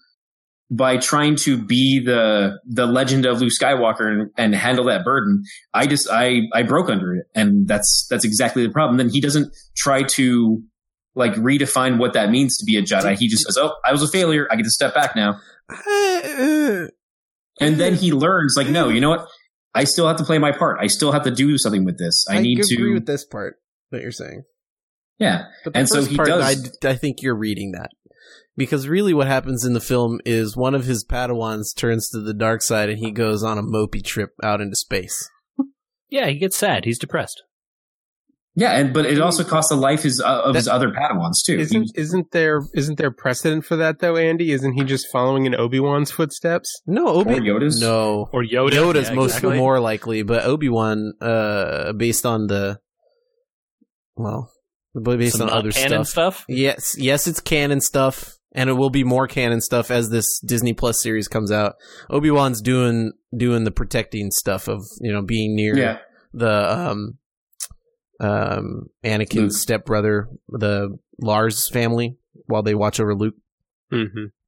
by 0.72 0.98
trying 0.98 1.36
to 1.36 1.58
be 1.64 2.00
the 2.04 2.60
the 2.66 2.86
legend 2.86 3.26
of 3.26 3.40
Luke 3.42 3.52
Skywalker 3.60 4.08
and, 4.12 4.32
and 4.38 4.56
handle 4.56 4.86
that 4.86 5.04
burden. 5.06 5.44
I 5.74 5.86
just 5.88 6.10
I 6.10 6.42
I 6.54 6.64
broke 6.64 6.90
under 6.90 7.14
it, 7.16 7.28
and 7.36 7.68
that's 7.68 8.08
that's 8.10 8.26
exactly 8.26 8.66
the 8.66 8.72
problem. 8.74 8.98
Then 8.98 9.10
he 9.10 9.22
doesn't 9.22 9.54
try 9.78 10.04
to 10.04 10.62
like 11.14 11.34
redefine 11.36 11.98
what 11.98 12.14
that 12.14 12.30
means 12.30 12.58
to 12.58 12.66
be 12.66 12.78
a 12.78 12.82
Jedi. 12.82 13.18
He 13.18 13.28
just 13.28 13.44
says, 13.44 13.58
"Oh, 13.58 13.74
I 13.86 13.92
was 13.92 14.02
a 14.04 14.08
failure. 14.08 14.48
I 14.52 14.56
get 14.56 14.64
to 14.64 14.72
step 14.72 14.94
back 14.96 15.16
now." 15.16 15.40
And 17.62 17.78
then 17.80 17.96
he 17.96 18.12
learns, 18.12 18.56
like, 18.58 18.68
no, 18.68 18.90
you 18.90 19.00
know 19.00 19.10
what? 19.10 19.28
I 19.74 19.86
still 19.86 20.08
have 20.08 20.18
to 20.18 20.24
play 20.26 20.38
my 20.40 20.52
part. 20.52 20.78
I 20.82 20.88
still 20.88 21.12
have 21.14 21.24
to 21.24 21.32
do 21.32 21.58
something 21.58 21.86
with 21.86 21.98
this. 21.98 22.26
I, 22.30 22.40
need 22.40 22.62
to 22.62 22.76
agree 22.76 22.94
with 22.94 23.06
this 23.06 23.26
part 23.26 23.56
that 23.92 24.02
you're 24.02 24.12
saying. 24.12 24.44
yeah. 25.20 25.44
But 25.64 25.74
the 25.74 25.80
And 25.80 25.88
so 25.90 25.96
first 26.00 26.10
he 26.10 26.16
part, 26.18 26.28
does- 26.28 26.78
I, 26.84 26.90
I 26.90 26.96
think 26.96 27.22
you're 27.22 27.36
reading 27.36 27.72
that. 27.72 27.92
Because 28.58 28.88
really 28.88 29.14
what 29.14 29.28
happens 29.28 29.66
in 29.66 29.74
the 29.74 29.82
film 29.82 30.22
is 30.26 30.56
one 30.56 30.76
of 30.76 30.86
his 30.86 31.04
Padawans 31.04 31.76
turns 31.76 32.10
to 32.10 32.22
the 32.22 32.34
dark 32.34 32.62
side 32.62 32.90
and 32.90 33.00
he 33.00 33.12
goes 33.12 33.44
on 33.44 33.58
a 33.58 33.62
mopey 33.64 34.02
trip 34.04 34.30
out 34.42 34.62
into 34.62 34.76
space. 34.78 35.30
Yeah, 36.10 36.28
he 36.28 36.38
gets 36.38 36.56
sad. 36.56 36.86
He's 36.86 37.00
depressed. 37.00 37.44
Yeah, 38.58 38.72
and 38.78 38.94
but 38.94 39.06
it 39.06 39.20
also 39.20 39.44
costs 39.44 39.68
the 39.70 39.76
life 39.76 40.04
his, 40.04 40.22
uh, 40.22 40.44
of 40.46 40.56
his 40.56 40.70
other 40.70 40.90
Padawans 40.90 41.44
too. 41.46 41.60
Isn't 41.60 41.92
isn't 41.96 42.32
there 42.32 42.62
isn't 42.74 42.98
there 42.98 43.12
precedent 43.12 43.66
for 43.66 43.76
that 43.76 44.00
though, 44.00 44.16
Andy? 44.16 44.54
Isn't 44.54 44.72
he 44.76 44.86
just 44.86 45.08
following 45.12 45.46
in 45.46 45.54
Obi 45.54 45.82
Wan's 45.82 46.10
footsteps? 46.12 46.82
No, 46.88 47.08
Obi 47.08 47.34
Or 47.34 47.42
Yoda's? 47.42 47.82
No. 47.82 48.30
Or 48.32 48.44
Yoda. 48.46 48.70
Yoda's 48.72 49.10
Yeah, 49.10 49.16
most 49.16 49.38
exactly. 49.38 49.58
more 49.58 49.82
likely, 49.82 50.24
but 50.24 50.46
Obi 50.46 50.70
Wan, 50.70 51.16
uh, 51.20 51.92
based 51.92 52.26
on 52.26 52.48
the, 52.48 52.80
well, 54.16 54.50
but 54.94 55.20
based 55.20 55.38
Some 55.38 55.50
on 55.50 55.54
other 55.58 55.72
canon 55.74 56.06
stuff. 56.06 56.36
stuff. 56.38 56.46
Yes, 56.48 56.96
yes, 56.98 57.28
it's 57.28 57.42
canon 57.42 57.82
stuff, 57.82 58.35
and 58.56 58.70
it 58.70 58.74
will 58.74 58.90
be 58.90 59.04
more 59.04 59.28
canon 59.28 59.62
stuff 59.62 59.92
as 59.92 60.10
this 60.10 60.40
Disney 60.40 60.74
Plus 60.74 61.02
series 61.04 61.28
comes 61.28 61.52
out. 61.52 61.76
Obi 62.10 62.32
Wan's 62.32 62.62
doing 62.62 63.12
doing 63.38 63.64
the 63.66 63.72
protecting 63.72 64.32
stuff 64.32 64.68
of 64.68 64.82
you 65.02 65.12
know 65.14 65.22
being 65.22 65.56
near 65.56 65.78
Yeah. 65.78 65.98
the 66.34 66.72
um 66.72 67.20
um 68.20 68.88
Anakin's 69.04 69.36
Luke. 69.36 69.52
stepbrother, 69.52 70.28
the 70.50 70.98
Lars 71.22 71.70
family, 71.70 72.18
while 72.46 72.64
they 72.64 72.76
watch 72.76 73.00
over 73.00 73.14
Luke. 73.16 73.36
hmm 73.92 74.06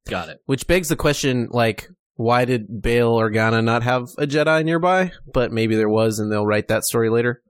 Got 0.08 0.30
it. 0.30 0.38
Which 0.46 0.66
begs 0.66 0.88
the 0.88 0.96
question, 0.96 1.48
like, 1.50 1.86
why 2.14 2.46
did 2.46 2.80
Bail 2.80 3.12
Organa 3.14 3.62
not 3.62 3.82
have 3.82 4.04
a 4.16 4.26
Jedi 4.26 4.64
nearby? 4.64 5.12
But 5.34 5.52
maybe 5.52 5.76
there 5.76 5.88
was, 5.90 6.18
and 6.18 6.32
they'll 6.32 6.46
write 6.46 6.68
that 6.68 6.84
story 6.84 7.10
later. 7.10 7.42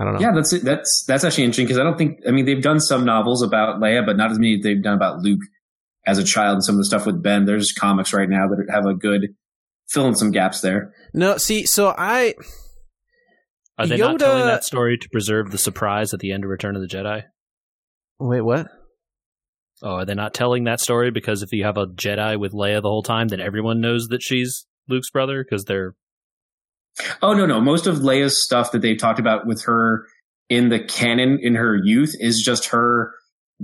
I 0.00 0.04
don't 0.04 0.14
know. 0.14 0.20
Yeah, 0.20 0.32
that's. 0.34 0.58
That's 0.62 1.04
that's 1.06 1.24
actually 1.24 1.44
interesting 1.44 1.66
because 1.66 1.78
I 1.78 1.84
don't 1.84 1.98
think 1.98 2.20
I 2.26 2.30
mean 2.30 2.46
they've 2.46 2.62
done 2.62 2.80
some 2.80 3.04
novels 3.04 3.42
about 3.42 3.80
Leia, 3.80 4.04
but 4.04 4.16
not 4.16 4.30
as 4.30 4.38
many 4.38 4.54
as 4.54 4.62
they've 4.62 4.82
done 4.82 4.94
about 4.94 5.18
Luke 5.18 5.42
as 6.06 6.18
a 6.18 6.24
child 6.24 6.54
and 6.54 6.64
some 6.64 6.76
of 6.76 6.78
the 6.78 6.86
stuff 6.86 7.04
with 7.04 7.22
Ben. 7.22 7.44
There's 7.44 7.72
comics 7.72 8.14
right 8.14 8.28
now 8.28 8.48
that 8.48 8.66
have 8.72 8.86
a 8.86 8.94
good 8.94 9.34
fill 9.90 10.08
in 10.08 10.14
some 10.14 10.30
gaps 10.30 10.62
there. 10.62 10.94
No, 11.12 11.36
see, 11.36 11.66
so 11.66 11.94
I 11.98 12.34
Are 13.76 13.86
they 13.86 13.98
not 13.98 14.18
telling 14.18 14.46
that 14.46 14.64
story 14.64 14.96
to 14.96 15.08
preserve 15.10 15.50
the 15.50 15.58
surprise 15.58 16.14
at 16.14 16.20
the 16.20 16.32
end 16.32 16.44
of 16.44 16.50
Return 16.50 16.76
of 16.76 16.82
the 16.82 16.88
Jedi? 16.88 17.24
wait, 18.18 18.40
what? 18.40 18.68
Oh, 19.82 19.96
are 19.96 20.04
they 20.04 20.14
not 20.14 20.34
telling 20.34 20.64
that 20.64 20.80
story 20.80 21.10
because 21.10 21.42
if 21.42 21.52
you 21.52 21.64
have 21.64 21.78
a 21.78 21.86
Jedi 21.86 22.38
with 22.38 22.52
Leia 22.52 22.82
the 22.82 22.88
whole 22.88 23.02
time, 23.02 23.28
then 23.28 23.40
everyone 23.40 23.80
knows 23.80 24.08
that 24.08 24.22
she's 24.22 24.66
Luke's 24.88 25.10
brother 25.10 25.42
because 25.42 25.64
they're 25.64 25.94
Oh 27.22 27.32
no, 27.34 27.46
no. 27.46 27.60
Most 27.60 27.86
of 27.86 27.96
Leia's 27.98 28.42
stuff 28.42 28.72
that 28.72 28.82
they've 28.82 28.98
talked 28.98 29.20
about 29.20 29.46
with 29.46 29.62
her 29.64 30.06
in 30.48 30.68
the 30.68 30.80
canon 30.80 31.38
in 31.40 31.54
her 31.54 31.76
youth 31.82 32.14
is 32.18 32.42
just 32.42 32.66
her 32.66 33.12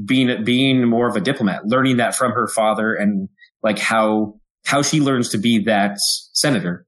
being 0.05 0.45
being 0.45 0.87
more 0.89 1.09
of 1.09 1.17
a 1.17 1.21
diplomat, 1.21 1.67
learning 1.67 1.97
that 1.99 2.15
from 2.15 2.33
her 2.33 2.47
father 2.49 2.95
and 2.95 3.29
like 3.63 3.79
how 3.79 4.35
how 4.65 4.83
she 4.83 5.01
learns 5.01 5.29
to 5.31 5.39
be 5.39 5.65
that 5.65 5.97
senator. 6.33 6.87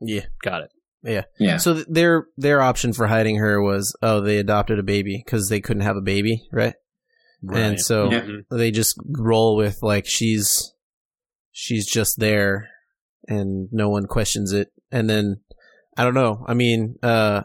Yeah. 0.00 0.26
got 0.42 0.62
it. 0.62 0.70
Yeah. 1.02 1.24
yeah. 1.38 1.56
So 1.58 1.74
th- 1.74 1.86
their 1.88 2.26
their 2.36 2.60
option 2.60 2.92
for 2.92 3.06
hiding 3.06 3.36
her 3.36 3.62
was, 3.62 3.94
oh, 4.02 4.20
they 4.20 4.38
adopted 4.38 4.78
a 4.78 4.82
baby 4.82 5.22
because 5.24 5.48
they 5.48 5.60
couldn't 5.60 5.82
have 5.82 5.96
a 5.96 6.00
baby, 6.02 6.42
right? 6.52 6.74
And 7.52 7.80
so 7.80 8.10
Yeah. 8.10 8.20
Mhm. 8.22 8.40
they 8.50 8.70
just 8.72 8.96
roll 9.06 9.56
with 9.56 9.78
like 9.82 10.06
she's 10.06 10.72
she's 11.52 11.86
just 11.86 12.18
there 12.18 12.68
and 13.28 13.68
no 13.72 13.88
one 13.88 14.06
questions 14.06 14.52
it. 14.52 14.68
And 14.90 15.08
then 15.08 15.40
i 15.96 16.04
don't 16.04 16.14
know. 16.14 16.44
I 16.46 16.54
mean 16.54 16.96
uh 17.02 17.42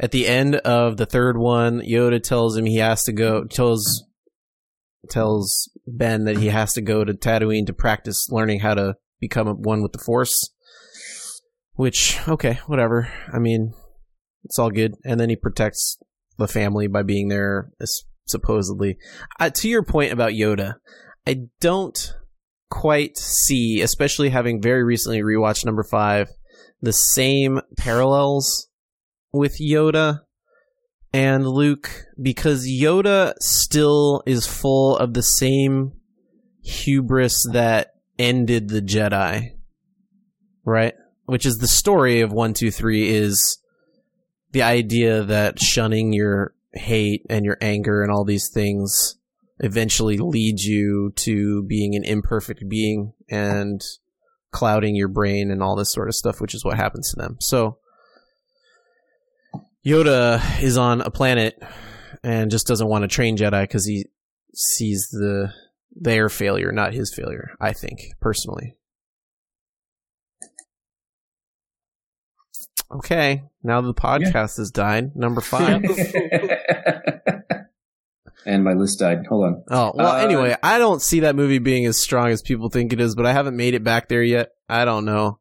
at 0.00 0.10
the 0.10 0.26
end 0.26 0.56
of 0.56 0.96
the 0.96 1.06
third 1.06 1.38
one 1.38 1.80
yoda 1.80 2.22
tells 2.22 2.56
him 2.56 2.66
he 2.66 2.78
has 2.78 3.04
to 3.04 3.12
go 3.12 3.44
tells 3.44 4.04
tells 5.08 5.70
ben 5.86 6.24
that 6.24 6.38
he 6.38 6.48
has 6.48 6.72
to 6.72 6.80
go 6.80 7.04
to 7.04 7.12
tatooine 7.12 7.66
to 7.66 7.72
practice 7.72 8.28
learning 8.30 8.60
how 8.60 8.74
to 8.74 8.94
become 9.20 9.46
one 9.62 9.82
with 9.82 9.92
the 9.92 9.98
force 9.98 10.50
which 11.74 12.18
okay 12.28 12.60
whatever. 12.66 13.12
I 13.32 13.38
mean 13.38 13.74
it's 14.44 14.58
all 14.58 14.70
good. 14.70 14.94
And 15.04 15.18
then 15.18 15.30
he 15.30 15.36
protects 15.36 15.98
the 16.38 16.46
family 16.46 16.86
by 16.86 17.02
being 17.02 17.28
there 17.28 17.70
supposedly. 18.26 18.98
Uh, 19.40 19.50
to 19.50 19.68
your 19.68 19.82
point 19.82 20.12
about 20.12 20.32
Yoda, 20.32 20.74
I 21.26 21.46
don't 21.60 22.14
quite 22.74 23.16
see, 23.16 23.80
especially 23.80 24.30
having 24.30 24.60
very 24.60 24.82
recently 24.82 25.22
rewatched 25.22 25.64
number 25.64 25.84
five, 25.84 26.28
the 26.82 26.92
same 26.92 27.60
parallels 27.78 28.68
with 29.32 29.60
Yoda 29.60 30.20
and 31.12 31.46
Luke 31.46 31.88
because 32.20 32.66
Yoda 32.66 33.34
still 33.40 34.24
is 34.26 34.46
full 34.46 34.96
of 34.96 35.14
the 35.14 35.22
same 35.22 35.92
hubris 36.64 37.46
that 37.52 37.92
ended 38.18 38.68
the 38.68 38.82
Jedi, 38.82 39.50
right? 40.64 40.94
Which 41.26 41.46
is 41.46 41.58
the 41.58 41.68
story 41.68 42.22
of 42.22 42.32
one, 42.32 42.54
two, 42.54 42.72
three 42.72 43.08
is 43.08 43.62
the 44.50 44.62
idea 44.62 45.22
that 45.22 45.60
shunning 45.60 46.12
your 46.12 46.54
hate 46.72 47.24
and 47.30 47.44
your 47.44 47.56
anger 47.60 48.02
and 48.02 48.10
all 48.10 48.24
these 48.24 48.50
things 48.52 49.16
eventually 49.60 50.18
lead 50.18 50.60
you 50.60 51.12
to 51.16 51.62
being 51.64 51.94
an 51.94 52.04
imperfect 52.04 52.68
being 52.68 53.12
and 53.28 53.82
clouding 54.50 54.94
your 54.94 55.08
brain 55.08 55.50
and 55.50 55.62
all 55.62 55.76
this 55.76 55.92
sort 55.92 56.08
of 56.08 56.14
stuff, 56.14 56.40
which 56.40 56.54
is 56.54 56.64
what 56.64 56.76
happens 56.76 57.10
to 57.10 57.16
them. 57.16 57.36
So 57.40 57.78
Yoda 59.84 60.62
is 60.62 60.78
on 60.78 61.00
a 61.00 61.10
planet 61.10 61.60
and 62.22 62.50
just 62.50 62.66
doesn't 62.66 62.88
want 62.88 63.02
to 63.02 63.08
train 63.08 63.36
Jedi 63.36 63.62
because 63.62 63.84
he 63.84 64.06
sees 64.54 65.08
the 65.10 65.52
their 65.96 66.28
failure, 66.28 66.72
not 66.72 66.94
his 66.94 67.14
failure. 67.14 67.50
I 67.60 67.72
think 67.72 68.00
personally. 68.20 68.76
Okay, 72.90 73.42
now 73.62 73.80
the 73.80 73.94
podcast 73.94 74.56
has 74.58 74.70
died. 74.70 75.16
Number 75.16 75.40
five. 75.40 75.82
and 78.46 78.62
my 78.64 78.72
list 78.74 78.98
died. 79.00 79.26
Hold 79.28 79.44
on. 79.46 79.64
Oh 79.70 79.92
well. 79.94 80.12
Uh, 80.12 80.16
anyway, 80.18 80.56
I 80.62 80.78
don't 80.78 81.00
see 81.02 81.20
that 81.20 81.36
movie 81.36 81.58
being 81.58 81.86
as 81.86 82.00
strong 82.00 82.28
as 82.28 82.42
people 82.42 82.68
think 82.68 82.92
it 82.92 83.00
is, 83.00 83.14
but 83.14 83.26
I 83.26 83.32
haven't 83.32 83.56
made 83.56 83.74
it 83.74 83.84
back 83.84 84.08
there 84.08 84.22
yet. 84.22 84.50
I 84.68 84.84
don't 84.84 85.04
know. 85.04 85.38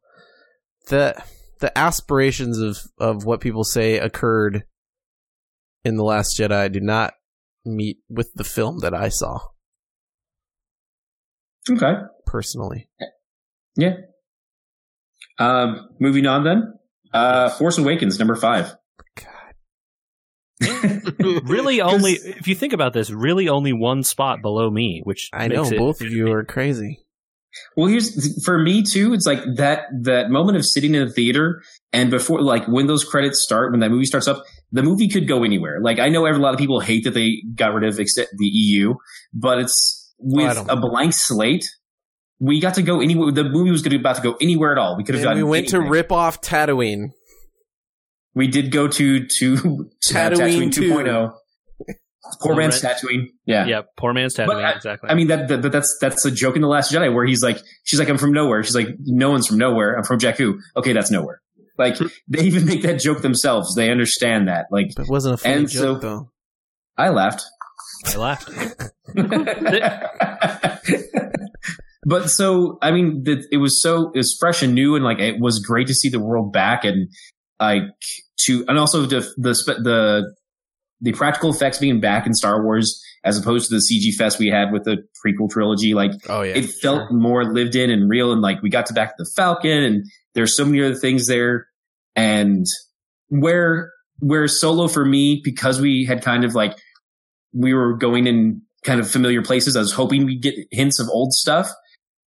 the 0.89 1.15
The 1.59 1.77
aspirations 1.77 2.59
of 2.59 2.77
of 2.97 3.25
what 3.25 3.39
people 3.41 3.63
say 3.63 3.97
occurred 3.97 4.63
in 5.85 5.95
the 5.97 6.03
Last 6.03 6.37
Jedi 6.39 6.71
do 6.71 6.79
not 6.79 7.13
meet 7.65 7.97
with 8.09 8.33
the 8.35 8.43
film 8.43 8.79
that 8.79 8.93
I 8.93 9.09
saw 9.09 9.39
Okay. 11.69 11.93
personally. 12.25 12.89
Yeah. 13.75 13.95
Um, 15.39 15.89
moving 15.99 16.25
on 16.27 16.43
then. 16.43 16.73
Uh, 17.13 17.49
Force 17.49 17.77
Awakens, 17.77 18.19
number 18.19 18.35
five. 18.35 18.75
Really, 21.45 21.79
'Cause- 21.79 21.93
only 21.93 22.11
if 22.13 22.47
you 22.47 22.55
think 22.55 22.73
about 22.73 22.93
this, 22.93 23.09
really 23.09 23.49
only 23.49 23.73
one 23.73 24.03
spot 24.03 24.41
below 24.41 24.69
me, 24.69 25.01
which 25.03 25.29
I 25.33 25.47
know 25.47 25.65
it- 25.65 25.77
both 25.77 26.01
of 26.01 26.11
you 26.11 26.31
are 26.31 26.43
crazy. 26.43 26.99
Well, 27.77 27.85
here's 27.85 28.43
for 28.43 28.57
me 28.57 28.81
too. 28.81 29.13
It's 29.13 29.27
like 29.27 29.43
that 29.57 29.81
that 30.01 30.31
moment 30.31 30.57
of 30.57 30.65
sitting 30.65 30.95
in 30.95 31.05
the 31.05 31.11
theater 31.13 31.61
and 31.91 32.09
before, 32.09 32.41
like 32.41 32.67
when 32.67 32.87
those 32.87 33.03
credits 33.03 33.43
start, 33.43 33.69
when 33.71 33.79
that 33.81 33.91
movie 33.91 34.05
starts 34.05 34.27
up, 34.27 34.43
the 34.71 34.81
movie 34.81 35.07
could 35.07 35.27
go 35.27 35.43
anywhere. 35.43 35.79
Like 35.79 35.99
I 35.99 36.09
know 36.09 36.25
a 36.25 36.33
lot 36.33 36.53
of 36.55 36.59
people 36.59 36.79
hate 36.79 37.03
that 37.03 37.13
they 37.13 37.43
got 37.53 37.75
rid 37.75 37.87
of 37.87 37.99
except 37.99 38.31
the 38.37 38.47
EU, 38.47 38.95
but 39.35 39.59
it's 39.59 40.11
oh, 40.19 40.25
with 40.35 40.55
don't- 40.55 40.69
a 40.69 40.75
blank 40.77 41.13
slate. 41.13 41.65
We 42.39 42.59
got 42.59 42.73
to 42.73 42.81
go 42.81 42.99
anywhere. 43.01 43.31
The 43.31 43.43
movie 43.43 43.69
was 43.71 43.83
going 43.83 43.91
to 43.91 43.99
about 43.99 44.15
to 44.17 44.21
go 44.23 44.35
anywhere 44.41 44.71
at 44.71 44.79
all. 44.79 44.97
We 44.97 45.03
could 45.03 45.13
have 45.15 45.21
And 45.21 45.29
gotten. 45.29 45.43
we 45.45 45.49
went 45.49 45.63
anything. 45.71 45.83
to 45.83 45.89
rip 45.89 46.11
off 46.11 46.41
Tatooine. 46.41 47.11
We 48.35 48.47
did 48.47 48.71
go 48.71 48.87
to 48.87 49.27
to 49.39 49.55
Tatooine 50.11 50.71
Tatooine 50.71 50.71
2.0. 50.71 51.33
Poor 52.41 52.55
man's 52.55 52.83
right. 52.83 52.95
Tatooine. 52.95 53.27
Yeah. 53.45 53.65
Yeah, 53.65 53.81
poor 53.97 54.13
man's 54.13 54.35
Tatooine. 54.35 54.47
But 54.47 54.63
I- 54.63 54.71
exactly. 54.71 55.09
I 55.09 55.13
mean 55.13 55.27
that, 55.27 55.47
that, 55.49 55.61
but 55.61 55.71
that's 55.71 55.97
that's 56.01 56.25
a 56.25 56.31
joke 56.31 56.55
in 56.55 56.61
the 56.61 56.67
Last 56.67 56.91
Jedi 56.91 57.13
where 57.13 57.25
he's 57.25 57.43
like, 57.43 57.59
she's 57.83 57.99
like, 57.99 58.09
I'm 58.09 58.17
from 58.17 58.31
nowhere. 58.33 58.63
She's 58.63 58.75
like, 58.75 58.87
no 58.99 59.29
one's 59.29 59.47
from 59.47 59.57
nowhere. 59.57 59.95
I'm 59.97 60.03
from 60.03 60.19
Jakku. 60.19 60.57
Okay, 60.77 60.93
that's 60.93 61.11
nowhere. 61.11 61.41
Like 61.77 61.97
hmm. 61.97 62.07
they 62.27 62.43
even 62.43 62.65
make 62.65 62.81
that 62.83 62.99
joke 62.99 63.21
themselves. 63.21 63.75
They 63.75 63.91
understand 63.91 64.47
that. 64.47 64.65
Like 64.71 64.87
It 64.97 65.07
wasn't 65.09 65.35
a 65.35 65.37
funny 65.37 65.55
And 65.55 65.69
joke 65.69 66.01
so- 66.01 66.07
though. 66.07 66.29
I 66.97 67.09
laughed. 67.09 67.43
I 68.05 68.17
laughed. 68.17 68.49
but 72.05 72.29
so 72.29 72.77
I 72.81 72.91
mean, 72.91 73.23
the, 73.23 73.43
it 73.51 73.57
was 73.57 73.81
so 73.81 74.11
it 74.13 74.17
was 74.17 74.35
fresh 74.39 74.61
and 74.61 74.73
new, 74.73 74.95
and 74.95 75.03
like 75.03 75.19
it 75.19 75.39
was 75.39 75.59
great 75.59 75.87
to 75.87 75.93
see 75.93 76.09
the 76.09 76.19
world 76.19 76.51
back, 76.53 76.83
and 76.83 77.09
like 77.59 77.83
to 78.45 78.65
and 78.67 78.77
also 78.77 79.01
the 79.05 79.21
the 79.37 79.53
the 79.83 80.33
the 81.01 81.11
practical 81.11 81.49
effects 81.49 81.77
being 81.79 81.99
back 81.99 82.25
in 82.25 82.33
Star 82.33 82.63
Wars 82.63 83.01
as 83.25 83.37
opposed 83.37 83.69
to 83.69 83.75
the 83.75 83.81
CG 83.81 84.15
fest 84.15 84.39
we 84.39 84.47
had 84.47 84.71
with 84.71 84.83
the 84.85 84.97
prequel 85.25 85.49
trilogy. 85.49 85.93
Like 85.93 86.11
Oh 86.29 86.41
yeah. 86.41 86.55
it 86.55 86.69
felt 86.81 87.11
more 87.11 87.43
lived 87.43 87.75
in 87.75 87.89
and 87.89 88.09
real, 88.09 88.31
and 88.31 88.41
like 88.41 88.61
we 88.61 88.69
got 88.69 88.85
to 88.87 88.93
back 88.93 89.17
the 89.17 89.29
Falcon, 89.35 89.83
and 89.83 90.05
there's 90.33 90.55
so 90.55 90.65
many 90.65 90.83
other 90.83 90.95
things 90.95 91.27
there, 91.27 91.67
and 92.15 92.65
where 93.29 93.91
where 94.19 94.47
Solo 94.47 94.87
for 94.87 95.03
me 95.03 95.41
because 95.43 95.81
we 95.81 96.05
had 96.05 96.21
kind 96.21 96.45
of 96.45 96.55
like 96.55 96.77
we 97.53 97.73
were 97.73 97.93
going 97.93 98.27
in 98.27 98.61
kind 98.85 98.99
of 98.99 99.09
familiar 99.09 99.41
places. 99.41 99.75
I 99.75 99.79
was 99.79 99.93
hoping 99.93 100.25
we'd 100.25 100.41
get 100.41 100.55
hints 100.71 100.99
of 100.99 101.07
old 101.09 101.33
stuff, 101.33 101.69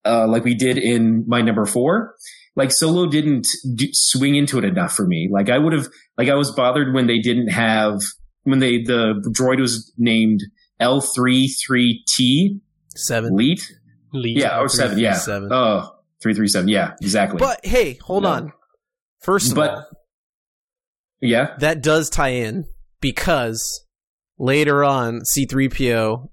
uh, 0.04 0.26
like 0.26 0.44
we 0.44 0.54
did 0.54 0.78
in 0.78 1.24
my 1.26 1.40
number 1.40 1.64
four. 1.66 2.14
Like 2.56 2.72
Solo 2.72 3.06
didn't 3.06 3.46
do, 3.74 3.86
swing 3.92 4.34
into 4.34 4.58
it 4.58 4.64
enough 4.64 4.92
for 4.94 5.06
me. 5.06 5.28
Like 5.30 5.50
I 5.50 5.58
would 5.58 5.72
have, 5.74 5.88
like 6.16 6.28
I 6.28 6.34
was 6.34 6.50
bothered 6.50 6.94
when 6.94 7.06
they 7.06 7.18
didn't 7.18 7.48
have 7.48 8.00
when 8.44 8.60
they 8.60 8.82
the 8.82 9.22
droid 9.38 9.60
was 9.60 9.92
named 9.98 10.40
L 10.80 11.00
33T 11.02 12.60
Seven. 12.96 13.32
Elite. 13.34 13.70
Lead. 14.12 14.38
Yeah, 14.38 14.58
or 14.60 14.68
seven. 14.68 14.98
Yeah. 14.98 15.14
337. 15.18 15.52
Oh, 15.52 15.90
337. 16.22 16.68
Yeah, 16.68 16.94
exactly. 17.02 17.38
But 17.38 17.60
hey, 17.64 17.94
hold 18.02 18.22
No. 18.22 18.30
on. 18.30 18.52
First 19.20 19.50
of 19.50 19.56
But- 19.56 19.70
all, 19.70 19.84
Yeah. 21.20 21.56
that 21.58 21.82
does 21.82 22.08
tie 22.08 22.30
in 22.30 22.64
because 23.00 23.84
later 24.38 24.82
on 24.84 25.20
C3PO 25.24 26.30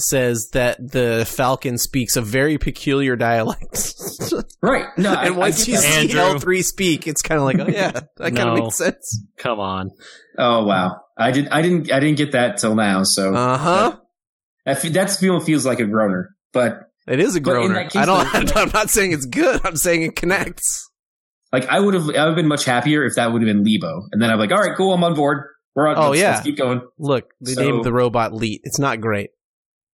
says 0.00 0.48
that 0.52 0.78
the 0.78 1.24
Falcon 1.28 1.78
speaks 1.78 2.16
a 2.16 2.22
very 2.22 2.58
peculiar 2.58 3.16
dialect. 3.16 3.94
Right. 4.60 4.86
No, 4.98 5.10
and 5.10 5.18
I 5.18 5.30
once 5.30 5.58
get 5.64 5.68
you 5.68 5.74
that. 5.74 5.82
see 5.82 6.18
Andrew. 6.18 6.20
L3 6.20 6.62
speak, 6.64 7.06
it's 7.06 7.22
kind 7.22 7.38
of 7.38 7.44
like, 7.44 7.60
oh 7.60 7.68
yeah, 7.68 7.92
that 8.16 8.34
kind 8.34 8.48
of 8.50 8.58
makes 8.58 8.76
sense. 8.76 9.22
Come 9.38 9.60
on. 9.60 9.90
Oh 10.36 10.64
wow. 10.64 11.00
I 11.16 11.30
did. 11.30 11.48
I 11.50 11.62
didn't. 11.62 11.92
I 11.92 12.00
didn't 12.00 12.18
get 12.18 12.32
that 12.32 12.56
till 12.58 12.74
now. 12.74 13.02
So 13.04 13.34
Uh 13.34 13.56
huh. 13.56 13.96
that 14.66 14.78
fe- 14.80 14.88
that 14.90 15.10
feel 15.10 15.38
feels 15.40 15.64
like 15.64 15.78
a 15.78 15.86
groaner. 15.86 16.30
But 16.52 16.80
It 17.06 17.20
is 17.20 17.36
a 17.36 17.40
groaner. 17.40 17.84
case, 17.84 17.96
I 17.96 18.04
don't. 18.06 18.48
though- 18.48 18.52
I'm 18.62 18.70
not 18.74 18.90
saying 18.90 19.12
it's 19.12 19.26
good. 19.26 19.60
I'm 19.64 19.76
saying 19.76 20.02
it 20.02 20.16
connects. 20.16 20.90
like 21.52 21.66
I 21.68 21.78
would 21.78 21.94
have. 21.94 22.04
I 22.04 22.06
would 22.06 22.16
have 22.30 22.36
been 22.36 22.48
much 22.48 22.64
happier 22.64 23.04
if 23.04 23.14
that 23.14 23.32
would 23.32 23.40
have 23.40 23.46
been 23.48 23.62
Lebo. 23.64 24.02
And 24.10 24.20
then 24.20 24.28
I'm 24.30 24.38
like, 24.40 24.50
all 24.50 24.58
right, 24.60 24.76
cool. 24.76 24.92
I'm 24.92 25.04
on 25.04 25.14
board. 25.14 25.44
We're 25.76 25.86
on. 25.86 25.96
Oh, 25.96 26.08
let's, 26.10 26.20
yeah. 26.20 26.30
Let's 26.32 26.42
keep 26.42 26.56
going. 26.56 26.80
Look, 26.98 27.30
they 27.40 27.52
So- 27.52 27.62
named 27.62 27.84
the 27.84 27.92
robot 27.92 28.32
Leet. 28.34 28.62
It's 28.64 28.80
not 28.80 29.00
great. 29.00 29.30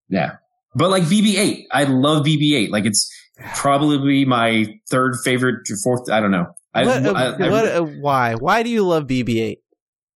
Yeah. 0.08 0.36
But 0.74 0.90
like 0.90 1.04
BB-8, 1.04 1.64
I 1.72 1.84
love 1.84 2.24
BB-8. 2.26 2.70
Like 2.70 2.84
it's 2.84 3.10
probably 3.56 4.24
my 4.24 4.66
third 4.90 5.14
favorite, 5.24 5.60
or 5.70 5.76
fourth. 5.82 6.10
I 6.10 6.20
don't 6.20 6.30
know. 6.30 6.46
I, 6.74 6.84
what, 6.86 7.06
uh, 7.06 7.12
I, 7.12 7.24
I- 7.46 7.50
what, 7.50 7.64
uh, 7.66 7.82
why? 7.82 8.34
Why 8.34 8.62
do 8.62 8.70
you 8.70 8.84
love 8.84 9.06
BB-8? 9.06 9.56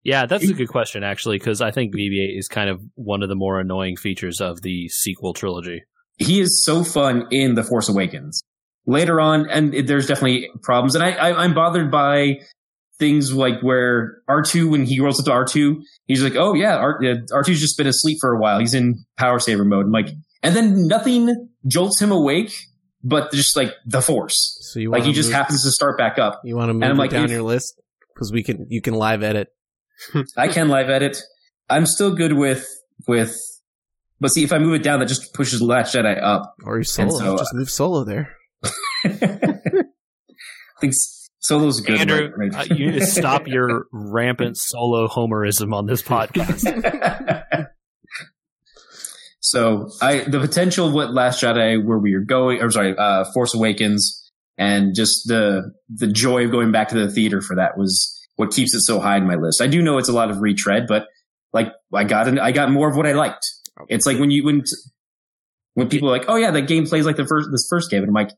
Yeah, 0.05 0.27
that's 0.27 0.49
a 0.49 0.55
good 0.55 0.69
question 0.69 1.03
actually, 1.05 1.39
because 1.39 1.61
I 1.61 1.71
think 1.71 1.95
BB-8 1.95 2.39
is 2.39 2.49
kind 2.49 2.71
of 2.71 2.81
one 2.95 3.23
of 3.23 3.29
the 3.29 3.35
more 3.35 3.61
annoying 3.61 3.97
features 3.97 4.41
of 4.41 4.63
the 4.63 4.89
sequel 4.89 5.35
trilogy. 5.35 5.83
he 6.17 6.41
is 6.41 6.65
so 6.65 6.83
fun 6.83 7.27
in 7.31 7.55
The 7.55 7.63
Force 7.63 7.89
Awakens. 7.89 8.43
Later 8.87 9.21
on, 9.21 9.51
and 9.51 9.75
it, 9.75 9.87
there's 9.87 10.07
definitely 10.07 10.49
problems, 10.63 10.95
and 10.95 11.05
I, 11.05 11.11
I 11.11 11.45
I'm 11.45 11.53
bothered 11.53 11.91
by 11.91 12.41
things 12.99 13.33
like 13.33 13.61
where 13.63 14.19
R2 14.29 14.71
when 14.71 14.85
he 14.85 15.01
rolls 15.01 15.19
up 15.21 15.27
to 15.27 15.31
R2, 15.33 15.77
he's 16.07 16.23
like, 16.23 16.35
oh 16.37 16.55
yeah, 16.55 16.77
R, 16.77 16.99
uh, 17.05 17.17
R2's 17.33 17.61
just 17.61 17.77
been 17.79 17.87
asleep 17.87 18.19
for 18.21 18.33
a 18.35 18.41
while. 18.41 18.59
He's 18.59 18.75
in 18.75 19.05
power 19.17 19.39
saver 19.39 19.65
mode. 19.65 19.87
I'm 19.87 19.93
like, 19.93 20.09
and 20.43 20.55
then 20.57 20.87
nothing 20.89 21.49
jolts 21.67 22.01
him 22.01 22.11
awake, 22.13 22.53
but 23.05 23.31
just 23.33 23.57
like 23.57 23.73
the 23.87 24.01
Force. 24.03 24.59
So 24.73 24.81
you 24.81 24.91
Like 24.91 25.05
he 25.05 25.13
just 25.13 25.33
happens 25.33 25.63
to 25.65 25.71
start 25.71 25.97
back 25.99 26.19
up. 26.19 26.41
you 26.45 26.57
want 26.57 26.71
to 26.71 26.75
move 26.75 26.83
I'm 26.85 26.97
like, 26.97 27.11
down 27.11 27.25
if- 27.27 27.31
your 27.31 27.43
list 27.43 27.81
because 28.15 28.33
we 28.33 28.43
can. 28.43 28.67
You 28.69 28.81
can 28.83 28.95
live 28.95 29.23
edit. 29.23 29.49
I 30.37 30.49
can 30.49 30.69
live 30.69 30.91
edit. 30.91 31.17
I'm 31.71 31.87
still 31.87 32.15
good 32.15 32.33
with 32.33 32.67
with, 33.07 33.37
but 34.21 34.29
see 34.29 34.43
if 34.43 34.53
I 34.53 34.59
move 34.59 34.75
it 34.75 34.83
down, 34.83 34.99
that 35.01 35.07
just 35.07 35.33
pushes 35.35 35.61
Last 35.63 35.95
Jedi 35.95 36.21
up. 36.23 36.55
Or 36.65 36.79
you 36.79 36.85
solo. 36.85 37.11
so, 37.19 37.35
uh, 37.35 37.39
just 37.39 37.55
move 37.55 37.71
solo 37.71 38.05
there. 38.05 38.35
I 39.05 40.81
think 40.81 40.93
Solo's 41.49 41.81
good. 41.81 41.99
Andrew, 41.99 42.31
right- 42.37 42.55
uh, 42.55 42.75
you 42.75 42.91
need 42.91 43.01
to 43.01 43.07
stop 43.21 43.47
your 43.47 43.87
rampant 43.91 44.59
solo 44.59 45.09
homerism 45.09 45.73
on 45.73 45.87
this 45.87 46.03
podcast. 46.03 46.61
so 49.41 49.89
I 50.03 50.19
the 50.25 50.41
potential 50.41 50.89
of 50.89 50.93
what 50.93 51.15
Last 51.15 51.43
Jedi 51.43 51.83
where 51.83 51.99
we 51.99 52.13
are 52.13 52.21
going 52.21 52.61
or 52.61 52.71
sorry, 52.71 52.95
uh 52.99 53.25
Force 53.33 53.55
Awakens 53.55 54.31
and 54.59 54.95
just 54.95 55.27
the 55.27 55.73
the 55.89 56.07
joy 56.07 56.45
of 56.45 56.51
going 56.51 56.71
back 56.71 56.89
to 56.89 56.99
the 56.99 57.11
theater 57.11 57.41
for 57.41 57.57
that 57.57 57.79
was 57.79 58.15
what 58.37 58.51
keeps 58.51 58.75
it 58.75 58.83
so 58.83 59.01
high 59.01 59.17
in 59.17 59.27
my 59.27 59.37
list. 59.37 59.63
I 59.63 59.69
do 59.69 59.81
know 59.81 59.97
it's 59.97 60.11
a 60.11 60.13
lot 60.13 60.31
of 60.31 60.41
retread, 60.43 60.85
but 60.87 61.07
like 61.55 61.73
I 61.95 62.05
got 62.05 62.29
an, 62.29 62.39
I 62.39 62.53
got 62.53 62.71
more 62.71 62.91
of 62.91 62.97
what 62.97 63.07
I 63.07 63.13
liked. 63.13 63.47
It's 63.89 64.05
like 64.05 64.19
when 64.19 64.31
you 64.31 64.45
when 64.45 64.65
when 65.73 65.89
people 65.89 66.11
are 66.11 66.13
like, 66.13 66.27
"Oh 66.29 66.37
yeah, 66.37 66.51
that 66.51 66.69
game 66.69 66.85
plays 66.85 67.07
like 67.07 67.17
the 67.17 67.27
first 67.27 67.49
this 67.51 67.67
first 67.71 67.91
game." 67.91 68.03
And 68.03 68.09
I'm 68.09 68.15
like, 68.15 68.33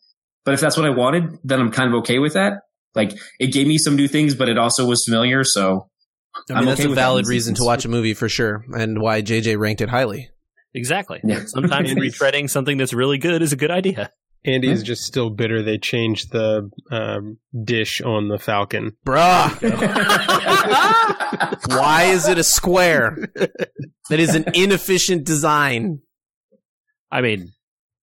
"But 0.45 0.55
if 0.55 0.61
that's 0.61 0.77
what 0.77 0.87
I 0.87 0.91
wanted, 0.91 1.39
then 1.43 1.59
I'm 1.59 1.73
kind 1.73 1.89
of 1.89 1.99
okay 2.01 2.21
with 2.21 2.35
that." 2.35 2.61
Like 2.95 3.13
it 3.39 3.49
gave 3.49 3.67
me 3.67 3.79
some 3.79 3.97
new 3.97 4.09
things, 4.09 4.35
but 4.35 4.49
it 4.49 4.59
also 4.59 4.87
was 4.87 5.05
familiar, 5.05 5.45
so 5.45 5.89
I 6.35 6.53
mean, 6.53 6.59
I'm 6.59 6.65
that's 6.67 6.81
okay 6.81 6.87
a 6.87 6.91
with 6.91 6.97
that 6.97 7.03
valid 7.03 7.27
reason 7.27 7.55
to 7.57 7.65
watch 7.65 7.85
a 7.85 7.89
movie 7.89 8.15
for 8.15 8.29
sure, 8.29 8.65
and 8.73 9.01
why 9.01 9.23
JJ 9.23 9.59
ranked 9.59 9.81
it 9.81 9.89
highly. 9.89 10.31
Exactly. 10.75 11.21
Yeah. 11.25 11.43
Sometimes 11.47 11.91
retreading 11.95 12.49
something 12.49 12.79
that's 12.79 12.93
really 12.93 13.19
good 13.19 13.43
is 13.43 13.53
a 13.53 13.57
good 13.57 13.71
idea. 13.71 14.13
Andy 14.45 14.71
is 14.71 14.83
just 14.83 15.05
still 15.05 15.29
bitter 15.29 15.63
they 15.63 15.77
changed 15.77 16.33
the 16.33 16.71
um, 16.91 17.37
dish 17.63 18.01
on 18.01 18.29
the 18.29 18.39
Falcon. 18.39 18.97
Bruh, 19.05 19.51
why 21.69 22.05
is 22.05 22.27
it 22.27 22.39
a 22.39 22.45
square? 22.45 23.19
that 23.35 24.19
is 24.19 24.35
an 24.35 24.47
inefficient 24.55 25.27
design. 25.27 26.01
I 27.11 27.21
mean, 27.21 27.53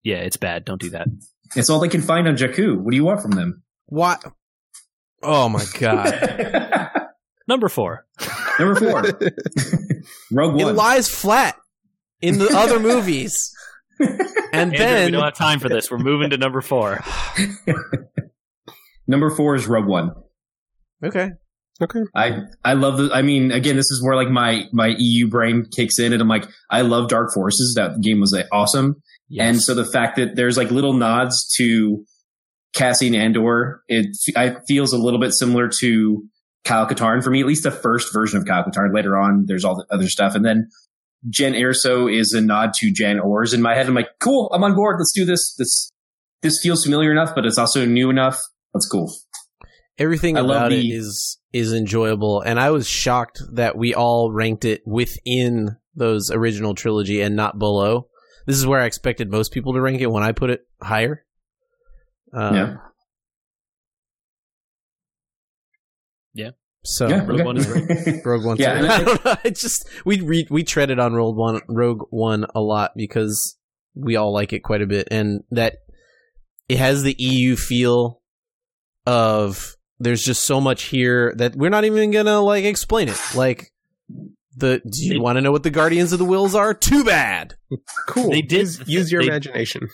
yeah, 0.02 0.16
it's 0.16 0.36
bad. 0.36 0.66
Don't 0.66 0.80
do 0.80 0.90
that. 0.90 1.06
it's 1.54 1.70
all 1.70 1.80
they 1.80 1.88
can 1.88 2.02
find 2.02 2.28
on 2.28 2.36
Jakku. 2.36 2.76
What 2.76 2.90
do 2.90 2.96
you 2.98 3.04
want 3.04 3.22
from 3.22 3.30
them? 3.30 3.62
What? 3.86 4.22
Oh 5.22 5.48
my 5.48 5.64
god! 5.78 6.90
Number 7.48 7.68
four. 7.68 8.04
Number 8.58 8.74
four, 8.74 9.02
Rogue 10.32 10.60
It 10.60 10.64
One. 10.64 10.76
lies 10.76 11.08
flat 11.08 11.56
in 12.20 12.38
the 12.38 12.48
other 12.56 12.78
movies, 12.80 13.52
and 14.00 14.74
Andrew, 14.74 15.04
we 15.06 15.10
don't 15.12 15.22
have 15.24 15.34
time 15.34 15.60
for 15.60 15.68
this. 15.68 15.90
We're 15.90 15.98
moving 15.98 16.30
to 16.30 16.38
number 16.38 16.60
four. 16.60 17.04
Number 19.06 19.30
four 19.30 19.54
is 19.54 19.66
Rogue 19.66 19.86
One. 19.86 20.12
okay, 21.04 21.30
Okay. 21.80 22.00
I 22.14 22.38
I 22.64 22.72
love 22.72 22.96
the. 22.96 23.10
I 23.12 23.20
mean, 23.22 23.52
again, 23.52 23.76
this 23.76 23.90
is 23.90 24.02
where 24.02 24.16
like 24.16 24.28
my 24.30 24.64
my 24.72 24.94
EU 24.98 25.28
brain 25.28 25.66
kicks 25.76 25.98
in, 25.98 26.12
and 26.14 26.22
I'm 26.22 26.28
like, 26.28 26.48
I 26.70 26.80
love 26.80 27.08
Dark 27.08 27.32
Forces. 27.34 27.74
That 27.76 28.00
game 28.00 28.18
was 28.20 28.32
like, 28.32 28.46
awesome, 28.50 28.96
and 29.38 29.60
so 29.60 29.74
the 29.74 29.84
fact 29.84 30.16
that 30.16 30.34
there's 30.36 30.56
like 30.56 30.70
little 30.70 30.94
nods 30.94 31.46
to 31.58 32.02
Cassian 32.76 33.14
Andor, 33.14 33.82
it 33.88 34.16
I 34.36 34.56
feels 34.68 34.92
a 34.92 34.98
little 34.98 35.18
bit 35.18 35.32
similar 35.32 35.68
to 35.80 36.22
Kyle 36.64 36.86
Katarn 36.86 37.24
for 37.24 37.30
me. 37.30 37.40
At 37.40 37.46
least 37.46 37.62
the 37.64 37.70
first 37.70 38.12
version 38.12 38.38
of 38.38 38.44
Kyle 38.46 38.62
Katarn. 38.64 38.94
Later 38.94 39.16
on, 39.18 39.44
there's 39.46 39.64
all 39.64 39.76
the 39.76 39.86
other 39.92 40.08
stuff, 40.08 40.34
and 40.34 40.44
then 40.44 40.68
Jyn 41.28 41.54
Erso 41.58 42.12
is 42.12 42.32
a 42.34 42.40
nod 42.40 42.74
to 42.74 42.92
Jan 42.92 43.18
Ors 43.18 43.52
in 43.54 43.62
my 43.62 43.74
head. 43.74 43.86
I'm 43.86 43.94
like, 43.94 44.10
cool, 44.20 44.50
I'm 44.52 44.62
on 44.62 44.74
board. 44.74 44.96
Let's 45.00 45.12
do 45.14 45.24
this. 45.24 45.54
This 45.56 45.90
this 46.42 46.60
feels 46.62 46.84
familiar 46.84 47.10
enough, 47.10 47.34
but 47.34 47.46
it's 47.46 47.58
also 47.58 47.84
new 47.86 48.10
enough. 48.10 48.38
That's 48.74 48.88
cool. 48.88 49.12
everything 49.98 50.36
I 50.36 50.40
about 50.40 50.72
it 50.72 50.82
the- 50.82 50.92
is 50.92 51.38
is 51.52 51.72
enjoyable, 51.72 52.42
and 52.42 52.60
I 52.60 52.70
was 52.70 52.86
shocked 52.86 53.40
that 53.54 53.76
we 53.76 53.94
all 53.94 54.30
ranked 54.30 54.66
it 54.66 54.82
within 54.86 55.76
those 55.94 56.30
original 56.30 56.74
trilogy 56.74 57.22
and 57.22 57.34
not 57.34 57.58
below. 57.58 58.08
This 58.46 58.58
is 58.58 58.66
where 58.66 58.80
I 58.80 58.84
expected 58.84 59.30
most 59.30 59.52
people 59.52 59.72
to 59.72 59.80
rank 59.80 60.02
it 60.02 60.10
when 60.10 60.22
I 60.22 60.32
put 60.32 60.50
it 60.50 60.60
higher. 60.82 61.24
Um, 62.32 62.54
Yeah. 62.54 62.76
Yeah. 66.34 66.50
So 66.84 67.08
yeah, 67.08 67.20
Rogue 67.24 67.30
okay. 67.40 67.44
One 67.44 67.56
is 67.56 67.68
Rogue 68.24 68.44
One. 68.44 68.56
Yeah, 68.58 68.76
and 68.76 68.86
I 68.86 68.94
I- 69.00 69.04
don't 69.04 69.24
know. 69.24 69.36
It 69.44 69.56
just 69.56 69.88
we 70.04 70.20
re, 70.20 70.46
we 70.50 70.62
treaded 70.62 70.98
on 70.98 71.14
Rogue 71.14 71.36
One 71.36 71.60
Rogue 71.68 72.02
One 72.10 72.46
a 72.54 72.60
lot 72.60 72.92
because 72.96 73.56
we 73.94 74.16
all 74.16 74.32
like 74.32 74.52
it 74.52 74.60
quite 74.60 74.82
a 74.82 74.86
bit, 74.86 75.08
and 75.10 75.42
that 75.50 75.78
it 76.68 76.78
has 76.78 77.02
the 77.02 77.14
EU 77.18 77.56
feel 77.56 78.20
of 79.06 79.76
there's 79.98 80.22
just 80.22 80.42
so 80.44 80.60
much 80.60 80.84
here 80.84 81.32
that 81.38 81.56
we're 81.56 81.70
not 81.70 81.84
even 81.84 82.10
gonna 82.10 82.40
like 82.40 82.64
explain 82.64 83.08
it. 83.08 83.18
Like 83.34 83.72
the 84.56 84.80
do 84.84 85.04
you 85.04 85.20
want 85.20 85.36
to 85.36 85.40
know 85.42 85.52
what 85.52 85.62
the 85.64 85.70
Guardians 85.70 86.12
of 86.12 86.18
the 86.18 86.24
Wills 86.24 86.54
are? 86.54 86.72
Too 86.74 87.04
bad. 87.04 87.54
Cool. 88.06 88.30
They 88.30 88.42
did- 88.42 88.60
use, 88.60 88.82
use 88.88 89.12
your 89.12 89.22
they- 89.22 89.28
imagination. 89.28 89.88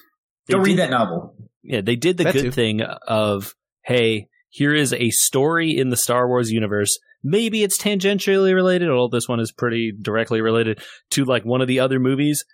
They 0.46 0.52
Don't 0.52 0.62
did- 0.64 0.70
read 0.72 0.78
that 0.80 0.90
novel. 0.90 1.36
Yeah, 1.62 1.80
they 1.80 1.96
did 1.96 2.16
the 2.16 2.24
That 2.24 2.32
good 2.34 2.42
too. 2.42 2.50
thing 2.50 2.80
of, 2.82 3.54
hey, 3.84 4.28
here 4.50 4.74
is 4.74 4.92
a 4.92 5.10
story 5.10 5.76
in 5.76 5.90
the 5.90 5.96
Star 5.96 6.26
Wars 6.28 6.50
universe. 6.50 6.98
Maybe 7.22 7.62
it's 7.62 7.80
tangentially 7.80 8.52
related, 8.54 8.90
although 8.90 9.14
this 9.16 9.28
one 9.28 9.38
is 9.40 9.52
pretty 9.52 9.92
directly 9.98 10.40
related 10.40 10.80
to 11.12 11.24
like 11.24 11.44
one 11.44 11.60
of 11.60 11.68
the 11.68 11.80
other 11.80 11.98
movies. 12.00 12.44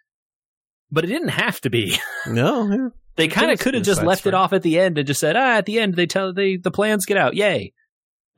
But 0.91 1.05
it 1.05 1.09
didn't 1.09 1.29
have 1.29 1.61
to 1.63 1.71
be. 1.71 1.99
No, 2.27 2.71
yeah. 2.71 2.89
They 3.17 3.27
kind 3.29 3.51
of 3.51 3.59
could 3.59 3.75
have 3.75 3.83
just 3.83 4.01
that's 4.01 4.07
left 4.07 4.27
it 4.27 4.35
off 4.35 4.53
at 4.53 4.63
the 4.63 4.79
end 4.79 4.97
and 4.99 5.07
just 5.07 5.19
said, 5.21 5.35
ah, 5.37 5.57
at 5.57 5.67
the 5.67 5.81
end 5.81 5.95
they 5.95 6.07
tell 6.07 6.33
they 6.33 6.57
the 6.57 6.71
plans 6.71 7.05
get 7.07 7.17
out, 7.17 7.35
yay. 7.35 7.73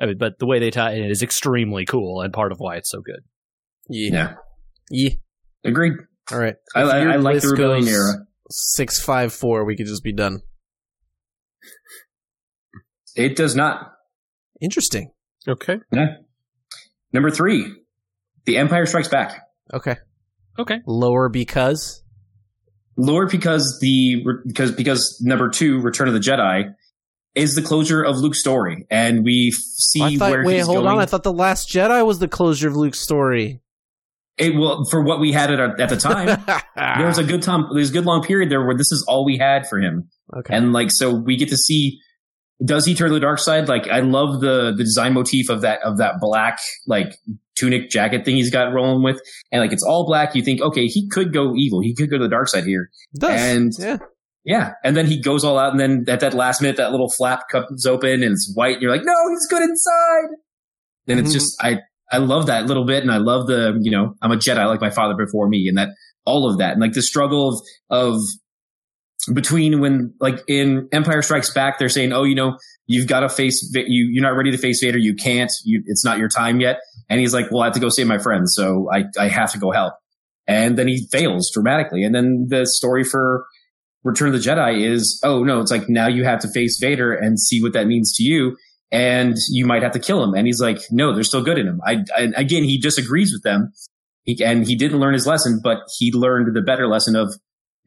I 0.00 0.06
mean, 0.06 0.16
but 0.16 0.38
the 0.38 0.46
way 0.46 0.58
they 0.58 0.70
tie 0.70 0.92
it 0.92 1.10
is 1.10 1.22
extremely 1.22 1.84
cool 1.84 2.22
and 2.22 2.32
part 2.32 2.52
of 2.52 2.58
why 2.60 2.76
it's 2.76 2.90
so 2.90 3.00
good. 3.02 3.20
yeah, 3.88 4.10
Yeah, 4.12 4.34
yeah. 4.90 5.10
agreed. 5.64 5.94
All 6.32 6.38
right. 6.38 6.54
I, 6.74 6.82
I, 6.82 6.98
I 7.00 7.16
like 7.16 7.40
the 7.42 7.48
rebellion 7.48 7.88
era. 7.88 8.24
Six 8.50 9.02
five 9.02 9.34
four. 9.34 9.64
We 9.66 9.76
could 9.76 9.86
just 9.86 10.02
be 10.04 10.12
done. 10.12 10.40
It 13.20 13.36
does 13.36 13.54
not. 13.54 13.92
Interesting. 14.60 15.10
Okay. 15.46 15.78
Yeah. 15.92 16.16
Number 17.12 17.30
three, 17.30 17.72
The 18.44 18.56
Empire 18.56 18.86
Strikes 18.86 19.08
Back. 19.08 19.42
Okay. 19.72 19.96
Okay. 20.58 20.80
Lower 20.86 21.28
because 21.28 22.02
Lower 22.96 23.26
because 23.26 23.78
the 23.80 24.22
because 24.46 24.72
because 24.72 25.20
number 25.22 25.48
two, 25.48 25.80
Return 25.80 26.08
of 26.08 26.14
the 26.14 26.20
Jedi, 26.20 26.74
is 27.34 27.54
the 27.54 27.62
closure 27.62 28.02
of 28.02 28.16
Luke's 28.18 28.40
story, 28.40 28.86
and 28.90 29.24
we 29.24 29.52
see 29.52 30.02
I 30.02 30.16
thought, 30.16 30.30
where 30.30 30.44
wait, 30.44 30.56
he's 30.56 30.66
hold 30.66 30.78
going. 30.78 30.88
on. 30.88 30.98
I 30.98 31.06
thought 31.06 31.22
the 31.22 31.32
Last 31.32 31.70
Jedi 31.70 32.04
was 32.04 32.18
the 32.18 32.28
closure 32.28 32.68
of 32.68 32.76
Luke's 32.76 33.00
story. 33.00 33.62
it 34.36 34.54
will 34.54 34.84
for 34.90 35.02
what 35.02 35.20
we 35.20 35.32
had 35.32 35.50
at, 35.50 35.80
at 35.80 35.88
the 35.88 35.96
time. 35.96 36.26
there 36.76 37.06
was 37.06 37.18
a 37.18 37.24
good 37.24 37.42
time. 37.42 37.66
There's 37.72 37.90
a 37.90 37.92
good 37.92 38.04
long 38.04 38.22
period 38.22 38.50
there 38.50 38.64
where 38.64 38.76
this 38.76 38.92
is 38.92 39.04
all 39.08 39.24
we 39.24 39.38
had 39.38 39.66
for 39.66 39.78
him, 39.78 40.10
okay. 40.36 40.54
and 40.54 40.72
like 40.72 40.90
so 40.90 41.14
we 41.14 41.36
get 41.36 41.48
to 41.50 41.56
see 41.56 42.00
does 42.64 42.84
he 42.84 42.94
turn 42.94 43.08
to 43.08 43.14
the 43.14 43.20
dark 43.20 43.38
side? 43.38 43.68
Like, 43.68 43.88
I 43.88 44.00
love 44.00 44.40
the 44.40 44.72
the 44.76 44.84
design 44.84 45.14
motif 45.14 45.48
of 45.48 45.62
that 45.62 45.80
of 45.82 45.98
that 45.98 46.14
black 46.20 46.58
like 46.86 47.16
tunic 47.58 47.90
jacket 47.90 48.24
thing 48.24 48.36
he's 48.36 48.50
got 48.50 48.72
rolling 48.72 49.02
with, 49.02 49.20
and 49.52 49.60
like 49.60 49.72
it's 49.72 49.82
all 49.82 50.06
black. 50.06 50.34
You 50.34 50.42
think, 50.42 50.60
okay, 50.60 50.86
he 50.86 51.08
could 51.08 51.32
go 51.32 51.54
evil. 51.56 51.80
He 51.80 51.94
could 51.94 52.10
go 52.10 52.18
to 52.18 52.24
the 52.24 52.28
dark 52.30 52.48
side 52.48 52.64
here. 52.64 52.90
And- 53.22 53.72
yeah. 53.78 53.98
Yeah, 54.42 54.72
and 54.82 54.96
then 54.96 55.04
he 55.06 55.20
goes 55.20 55.44
all 55.44 55.58
out, 55.58 55.70
and 55.72 55.78
then 55.78 56.06
at 56.08 56.20
that 56.20 56.32
last 56.32 56.62
minute, 56.62 56.78
that 56.78 56.92
little 56.92 57.10
flap 57.10 57.42
comes 57.52 57.84
open, 57.84 58.22
and 58.22 58.32
it's 58.32 58.50
white. 58.54 58.72
And 58.74 58.82
you're 58.82 58.90
like, 58.90 59.04
no, 59.04 59.12
he's 59.28 59.46
good 59.50 59.62
inside. 59.62 60.28
And 61.08 61.20
it's 61.20 61.28
Mhm. 61.28 61.32
just, 61.34 61.62
I, 61.62 61.80
I 62.10 62.16
love 62.18 62.46
that 62.46 62.64
little 62.64 62.86
bit, 62.86 63.02
and 63.02 63.12
I 63.12 63.18
love 63.18 63.48
the, 63.48 63.78
you 63.82 63.90
know, 63.90 64.14
I'm 64.22 64.32
a 64.32 64.36
Jedi 64.36 64.66
like 64.66 64.80
my 64.80 64.88
father 64.88 65.14
before 65.14 65.46
me, 65.46 65.68
and 65.68 65.76
that 65.76 65.90
all 66.24 66.50
of 66.50 66.56
that, 66.56 66.72
and 66.72 66.80
like 66.80 66.94
the 66.94 67.02
struggle 67.02 67.48
of 67.50 67.60
of 67.90 68.18
between 69.26 69.80
when, 69.80 70.14
like 70.20 70.42
in 70.46 70.88
Empire 70.92 71.22
Strikes 71.22 71.52
Back, 71.52 71.78
they're 71.78 71.88
saying, 71.88 72.12
oh, 72.12 72.24
you 72.24 72.34
know, 72.34 72.56
you've 72.86 73.06
got 73.06 73.20
to 73.20 73.28
face, 73.28 73.70
you, 73.74 74.08
you're 74.10 74.22
not 74.22 74.36
ready 74.36 74.50
to 74.50 74.58
face 74.58 74.80
Vader, 74.82 74.98
you 74.98 75.14
can't, 75.14 75.52
you, 75.64 75.82
it's 75.86 76.04
not 76.04 76.18
your 76.18 76.28
time 76.28 76.60
yet, 76.60 76.80
and 77.08 77.20
he's 77.20 77.34
like, 77.34 77.50
well, 77.50 77.62
I 77.62 77.66
have 77.66 77.74
to 77.74 77.80
go 77.80 77.88
save 77.88 78.06
my 78.06 78.18
friends, 78.18 78.54
so 78.54 78.88
I, 78.92 79.04
I 79.18 79.28
have 79.28 79.52
to 79.52 79.58
go 79.58 79.70
help, 79.70 79.94
and 80.46 80.78
then 80.78 80.88
he 80.88 81.06
fails 81.10 81.50
dramatically, 81.52 82.02
and 82.02 82.14
then 82.14 82.46
the 82.48 82.66
story 82.66 83.04
for 83.04 83.46
Return 84.02 84.28
of 84.28 84.34
the 84.34 84.48
Jedi 84.48 84.80
is, 84.82 85.20
oh 85.24 85.44
no, 85.44 85.60
it's 85.60 85.70
like 85.70 85.88
now 85.88 86.08
you 86.08 86.24
have 86.24 86.40
to 86.40 86.48
face 86.48 86.78
Vader 86.80 87.12
and 87.12 87.38
see 87.38 87.62
what 87.62 87.74
that 87.74 87.86
means 87.86 88.14
to 88.16 88.22
you, 88.22 88.56
and 88.90 89.36
you 89.50 89.66
might 89.66 89.82
have 89.82 89.92
to 89.92 89.98
kill 89.98 90.24
him. 90.24 90.34
And 90.34 90.46
he's 90.46 90.60
like, 90.60 90.78
no, 90.90 91.12
there's 91.12 91.28
still 91.28 91.44
good 91.44 91.58
in 91.58 91.66
him. 91.66 91.80
I, 91.86 92.04
I 92.16 92.32
again, 92.34 92.64
he 92.64 92.78
disagrees 92.78 93.30
with 93.30 93.42
them, 93.42 93.72
he, 94.22 94.42
and 94.42 94.66
he 94.66 94.74
didn't 94.74 95.00
learn 95.00 95.12
his 95.12 95.26
lesson, 95.26 95.60
but 95.62 95.78
he 95.98 96.12
learned 96.12 96.54
the 96.56 96.62
better 96.62 96.88
lesson 96.88 97.14
of, 97.14 97.34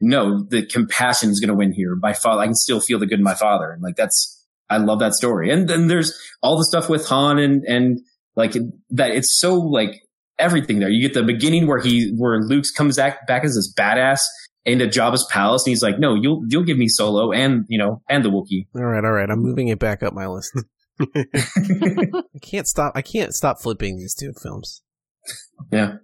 no, 0.00 0.44
the 0.50 0.66
compassion 0.66 1.30
is 1.30 1.40
going 1.40 1.48
to 1.48 1.54
win 1.54 1.72
here. 1.72 1.94
My 1.96 2.12
father, 2.12 2.40
I 2.42 2.46
can 2.46 2.54
still 2.54 2.80
feel 2.80 2.98
the 2.98 3.06
good 3.06 3.18
in 3.18 3.24
my 3.24 3.34
father, 3.34 3.70
and 3.70 3.82
like 3.82 3.96
that's, 3.96 4.44
I 4.70 4.78
love 4.78 4.98
that 5.00 5.14
story. 5.14 5.50
And 5.50 5.68
then 5.68 5.86
there's 5.88 6.12
all 6.42 6.56
the 6.56 6.64
stuff 6.64 6.88
with 6.88 7.06
Han 7.08 7.38
and 7.38 7.64
and 7.64 8.00
like 8.36 8.52
that. 8.90 9.10
It's 9.12 9.38
so 9.40 9.54
like 9.54 10.00
everything 10.38 10.78
there. 10.80 10.88
You 10.88 11.00
get 11.06 11.14
the 11.14 11.22
beginning 11.22 11.66
where 11.66 11.78
he 11.80 12.12
where 12.16 12.40
Luke 12.40 12.64
comes 12.76 12.96
back 12.96 13.26
back 13.26 13.44
as 13.44 13.54
this 13.54 13.72
badass 13.78 14.20
into 14.64 14.86
Jabba's 14.86 15.26
palace, 15.30 15.62
and 15.66 15.70
he's 15.70 15.82
like, 15.82 15.98
"No, 15.98 16.14
you'll 16.14 16.42
you'll 16.48 16.64
give 16.64 16.78
me 16.78 16.88
Solo 16.88 17.32
and 17.32 17.64
you 17.68 17.78
know 17.78 18.02
and 18.08 18.24
the 18.24 18.30
Wookiee." 18.30 18.66
All 18.74 18.84
right, 18.84 19.04
all 19.04 19.12
right. 19.12 19.28
I'm 19.30 19.40
moving 19.40 19.68
it 19.68 19.78
back 19.78 20.02
up 20.02 20.12
my 20.14 20.26
list. 20.26 20.50
I 21.00 22.22
can't 22.42 22.66
stop. 22.66 22.92
I 22.94 23.02
can't 23.02 23.32
stop 23.34 23.60
flipping 23.60 23.96
these 23.96 24.14
two 24.14 24.32
films. 24.42 24.82
yeah, 25.72 25.94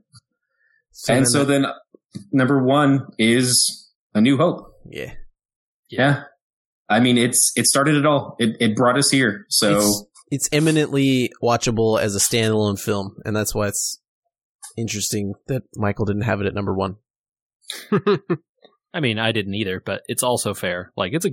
So 0.93 1.14
and 1.14 1.24
then 1.24 1.30
so 1.30 1.41
I- 1.43 1.45
then 1.45 1.66
number 2.33 2.63
one 2.63 3.07
is 3.19 3.89
A 4.15 4.21
New 4.21 4.37
Hope. 4.37 4.75
yeah, 4.91 5.13
Yeah, 5.89 6.25
I 6.89 7.01
mean 7.01 7.19
it's 7.19 7.53
it 7.57 7.67
started 7.67 7.97
it 7.97 8.07
all. 8.07 8.37
It 8.39 8.57
it 8.61 8.77
brought 8.77 8.99
us 8.99 9.11
here. 9.11 9.47
So 9.49 9.77
it's, 9.77 10.05
it's 10.31 10.49
eminently 10.53 11.31
watchable 11.43 12.01
as 12.01 12.15
a 12.17 12.19
standalone 12.19 12.79
film, 12.79 13.17
and 13.25 13.35
that's 13.35 13.55
why 13.55 13.69
it's 13.69 14.01
interesting 14.77 15.35
that 15.49 15.63
Michael 15.77 16.05
didn't 16.05 16.23
have 16.23 16.41
it 16.41 16.47
at 16.47 16.55
number 16.55 16.75
one. 16.75 16.97
I 18.93 19.01
mean, 19.01 19.19
I 19.19 19.33
didn't 19.33 19.55
either, 19.55 19.81
but 19.85 20.03
it's 20.07 20.23
also 20.23 20.55
fair. 20.55 20.93
Like 20.97 21.13
it's 21.13 21.25
a, 21.25 21.31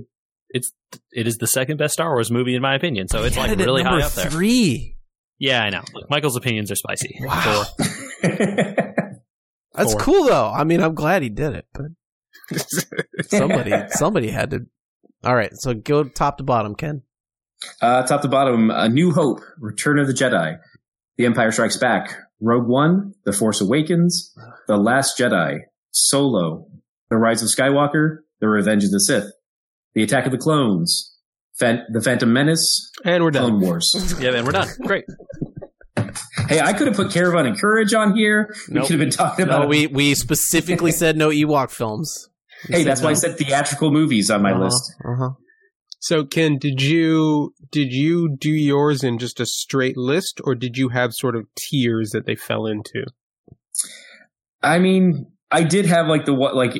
it's 0.50 0.72
it 1.10 1.26
is 1.26 1.38
the 1.38 1.46
second 1.46 1.76
best 1.76 1.94
Star 1.94 2.10
Wars 2.10 2.30
movie 2.30 2.54
in 2.54 2.62
my 2.62 2.74
opinion. 2.74 3.08
So 3.08 3.24
it's 3.24 3.36
like 3.36 3.50
it 3.50 3.58
really 3.58 3.82
high 3.82 4.02
up 4.02 4.12
there. 4.12 4.30
Three. 4.30 4.96
Yeah, 5.40 5.62
I 5.62 5.70
know. 5.70 5.82
Michael's 6.10 6.36
opinions 6.36 6.70
are 6.70 6.76
spicy. 6.76 7.16
Wow. 7.20 7.64
Four. 9.78 9.84
That's 9.84 9.92
Four. 9.94 10.00
cool 10.02 10.24
though. 10.26 10.50
I 10.50 10.64
mean, 10.64 10.82
I'm 10.82 10.94
glad 10.94 11.22
he 11.22 11.28
did 11.28 11.54
it, 11.54 11.66
but 11.72 11.86
somebody 13.30 13.72
somebody 13.90 14.30
had 14.30 14.50
to. 14.50 14.66
All 15.24 15.34
right, 15.34 15.50
so 15.54 15.74
go 15.74 16.04
top 16.04 16.38
to 16.38 16.44
bottom, 16.44 16.74
Ken. 16.74 17.02
Uh, 17.82 18.04
top 18.06 18.22
to 18.22 18.28
bottom, 18.28 18.70
A 18.70 18.88
New 18.88 19.10
Hope, 19.12 19.40
Return 19.58 19.98
of 19.98 20.06
the 20.06 20.12
Jedi, 20.12 20.56
The 21.16 21.26
Empire 21.26 21.50
Strikes 21.50 21.76
Back, 21.76 22.16
Rogue 22.40 22.68
One, 22.68 23.14
The 23.24 23.32
Force 23.32 23.60
Awakens, 23.60 24.32
The 24.68 24.76
Last 24.76 25.18
Jedi, 25.18 25.58
Solo, 25.90 26.68
The 27.10 27.16
Rise 27.16 27.42
of 27.42 27.48
Skywalker, 27.48 28.18
The 28.40 28.48
Revenge 28.48 28.84
of 28.84 28.92
the 28.92 29.00
Sith, 29.00 29.32
The 29.94 30.04
Attack 30.04 30.26
of 30.26 30.30
the 30.30 30.38
Clones, 30.38 31.16
Fan- 31.58 31.84
The 31.92 32.00
Phantom 32.00 32.32
Menace, 32.32 32.92
and 33.04 33.24
we're 33.24 33.32
done. 33.32 33.48
Clone 33.50 33.60
Wars. 33.60 34.16
Yeah, 34.20 34.30
man, 34.30 34.44
we're 34.44 34.52
done. 34.52 34.68
Great. 34.86 35.04
Hey, 36.48 36.60
I 36.60 36.72
could 36.72 36.86
have 36.86 36.96
put 36.96 37.12
Caravan 37.12 37.46
and 37.46 37.58
Courage 37.60 37.94
on 37.94 38.16
here. 38.16 38.54
We 38.68 38.74
Nope. 38.74 38.84
could 38.84 38.90
have 38.92 39.00
been 39.00 39.10
talking 39.10 39.44
about. 39.44 39.62
No, 39.62 39.68
we 39.68 39.86
we 39.86 40.14
specifically 40.14 40.92
said 40.92 41.16
no 41.16 41.28
Ewok 41.30 41.70
films. 41.70 42.28
We 42.68 42.72
hey, 42.76 42.78
said 42.82 42.86
that's 42.90 43.02
why 43.02 43.10
I 43.10 43.14
said 43.14 43.38
theatrical 43.38 43.90
movies 43.90 44.30
on 44.30 44.42
my 44.42 44.52
Uh-huh, 44.52 44.64
list. 44.64 44.94
Uh-huh. 45.04 45.30
So, 46.00 46.24
Ken, 46.24 46.58
did 46.58 46.80
you 46.80 47.52
did 47.72 47.92
you 47.92 48.36
do 48.38 48.50
yours 48.50 49.02
in 49.02 49.18
just 49.18 49.40
a 49.40 49.46
straight 49.46 49.96
list, 49.96 50.40
or 50.44 50.54
did 50.54 50.76
you 50.76 50.90
have 50.90 51.12
sort 51.12 51.34
of 51.36 51.46
tiers 51.56 52.10
that 52.10 52.24
they 52.26 52.36
fell 52.36 52.66
into? 52.66 53.04
I 54.62 54.78
mean, 54.78 55.26
I 55.50 55.62
did 55.62 55.86
have 55.86 56.06
like 56.06 56.24
the 56.24 56.34
what 56.34 56.54
like 56.54 56.78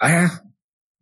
I 0.00 0.28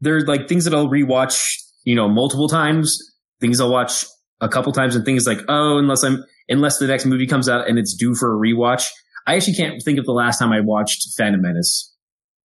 there's 0.00 0.24
like 0.26 0.48
things 0.48 0.64
that 0.64 0.74
I'll 0.74 0.88
rewatch, 0.88 1.40
you 1.84 1.94
know, 1.94 2.09
multiple 2.09 2.48
times, 2.48 2.96
things 3.40 3.61
I'll 3.61 3.70
watch 3.72 4.05
a 4.40 4.48
couple 4.48 4.72
times 4.72 4.96
and 4.96 5.05
things 5.05 5.26
like, 5.26 5.38
oh, 5.48 5.78
unless 5.78 6.03
I'm 6.03 6.24
unless 6.49 6.78
the 6.78 6.86
next 6.86 7.07
movie 7.07 7.26
comes 7.26 7.49
out 7.49 7.68
and 7.68 7.78
it's 7.78 7.95
due 7.95 8.14
for 8.14 8.34
a 8.34 8.38
rewatch. 8.38 8.86
I 9.26 9.36
actually 9.36 9.55
can't 9.55 9.80
think 9.84 9.99
of 9.99 10.05
the 10.05 10.12
last 10.12 10.38
time 10.38 10.53
I 10.53 10.61
watched 10.61 11.07
Phantom 11.16 11.40
Menace. 11.40 11.95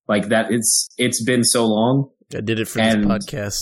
Like 0.08 0.30
that 0.30 0.52
it's 0.52 0.88
it's 0.98 1.24
been 1.24 1.44
so 1.44 1.66
long. 1.66 2.10
I 2.36 2.42
did 2.42 2.60
it 2.60 2.68
for 2.68 2.80
And- 2.80 3.04
this 3.10 3.26
podcast. 3.26 3.60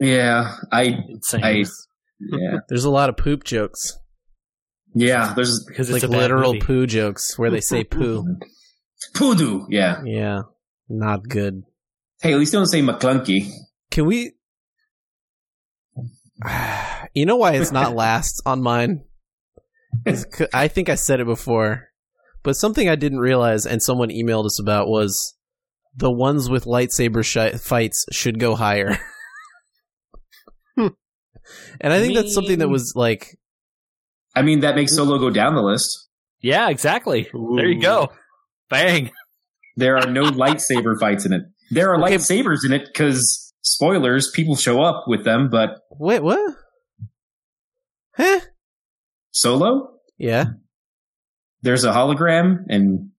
Yeah. 0.00 0.56
I 0.72 0.98
Insane. 1.08 1.44
I 1.44 1.64
yeah. 2.20 2.58
There's 2.68 2.84
a 2.84 2.90
lot 2.90 3.08
of 3.10 3.16
poop 3.16 3.44
jokes, 3.44 3.96
Yeah, 4.94 5.32
there's 5.34 5.64
because 5.68 5.90
like 5.90 6.02
it's 6.02 6.10
bad 6.10 6.18
literal 6.18 6.54
movie. 6.54 6.64
poo 6.66 6.86
jokes 6.86 7.38
where 7.38 7.50
they 7.50 7.60
say 7.60 7.84
poo. 7.84 8.24
Poodoo. 9.14 9.66
Yeah. 9.68 10.02
Yeah, 10.04 10.42
not 10.88 11.28
good. 11.28 11.62
Hey, 12.22 12.32
at 12.32 12.38
least 12.38 12.52
don't 12.52 12.66
say 12.66 12.80
McClunky. 12.80 13.50
Can 13.90 14.06
we? 14.06 14.32
You 17.14 17.26
know 17.26 17.36
why 17.36 17.52
it's 17.52 17.70
not 17.70 17.94
last 18.04 18.42
on 18.44 18.60
mine? 18.60 19.02
Is 20.06 20.26
c- 20.32 20.46
I 20.52 20.68
think 20.68 20.88
I 20.88 20.94
said 20.96 21.20
it 21.20 21.26
before, 21.26 21.88
but 22.42 22.56
something 22.56 22.88
I 22.88 22.94
didn't 22.96 23.18
realize 23.20 23.66
and 23.66 23.82
someone 23.82 24.10
emailed 24.10 24.46
us 24.46 24.60
about 24.60 24.88
was 24.88 25.34
the 25.96 26.10
ones 26.10 26.50
with 26.50 26.64
lightsaber 26.64 27.24
shi 27.24 27.56
fights 27.58 28.04
should 28.12 28.38
go 28.38 28.54
higher. 28.54 28.98
and 30.76 31.92
I 31.92 32.00
think 32.00 32.14
that's 32.14 32.34
something 32.34 32.58
that 32.58 32.68
was 32.68 32.92
like 32.96 33.38
I 34.36 34.42
mean, 34.42 34.60
that 34.60 34.74
makes 34.74 34.94
Solo 34.96 35.18
go 35.18 35.30
down 35.30 35.54
the 35.54 35.62
list. 35.62 36.08
Yeah, 36.40 36.68
exactly. 36.68 37.28
There 37.32 37.66
you 37.68 37.80
go. 37.80 38.10
Bang. 38.68 39.10
There 39.76 39.96
are 39.96 40.10
no 40.10 40.24
lightsaber 40.30 40.98
fights 40.98 41.24
in 41.24 41.32
it. 41.32 41.42
There 41.70 41.90
are 41.92 42.02
Okay. 42.02 42.16
lightsabers 42.16 42.64
in 42.66 42.72
it 42.72 42.86
because 42.86 43.52
spoilers, 43.62 44.30
people 44.34 44.56
show 44.56 44.82
up 44.82 45.04
with 45.06 45.24
them, 45.24 45.48
but 45.50 45.78
wait, 45.90 46.22
what? 46.22 46.54
Huh? 48.16 48.40
Solo, 49.34 49.90
Yeah, 50.16 50.44
there's 51.62 51.82
a 51.84 51.90
hologram 51.90 52.64
and 52.68 53.10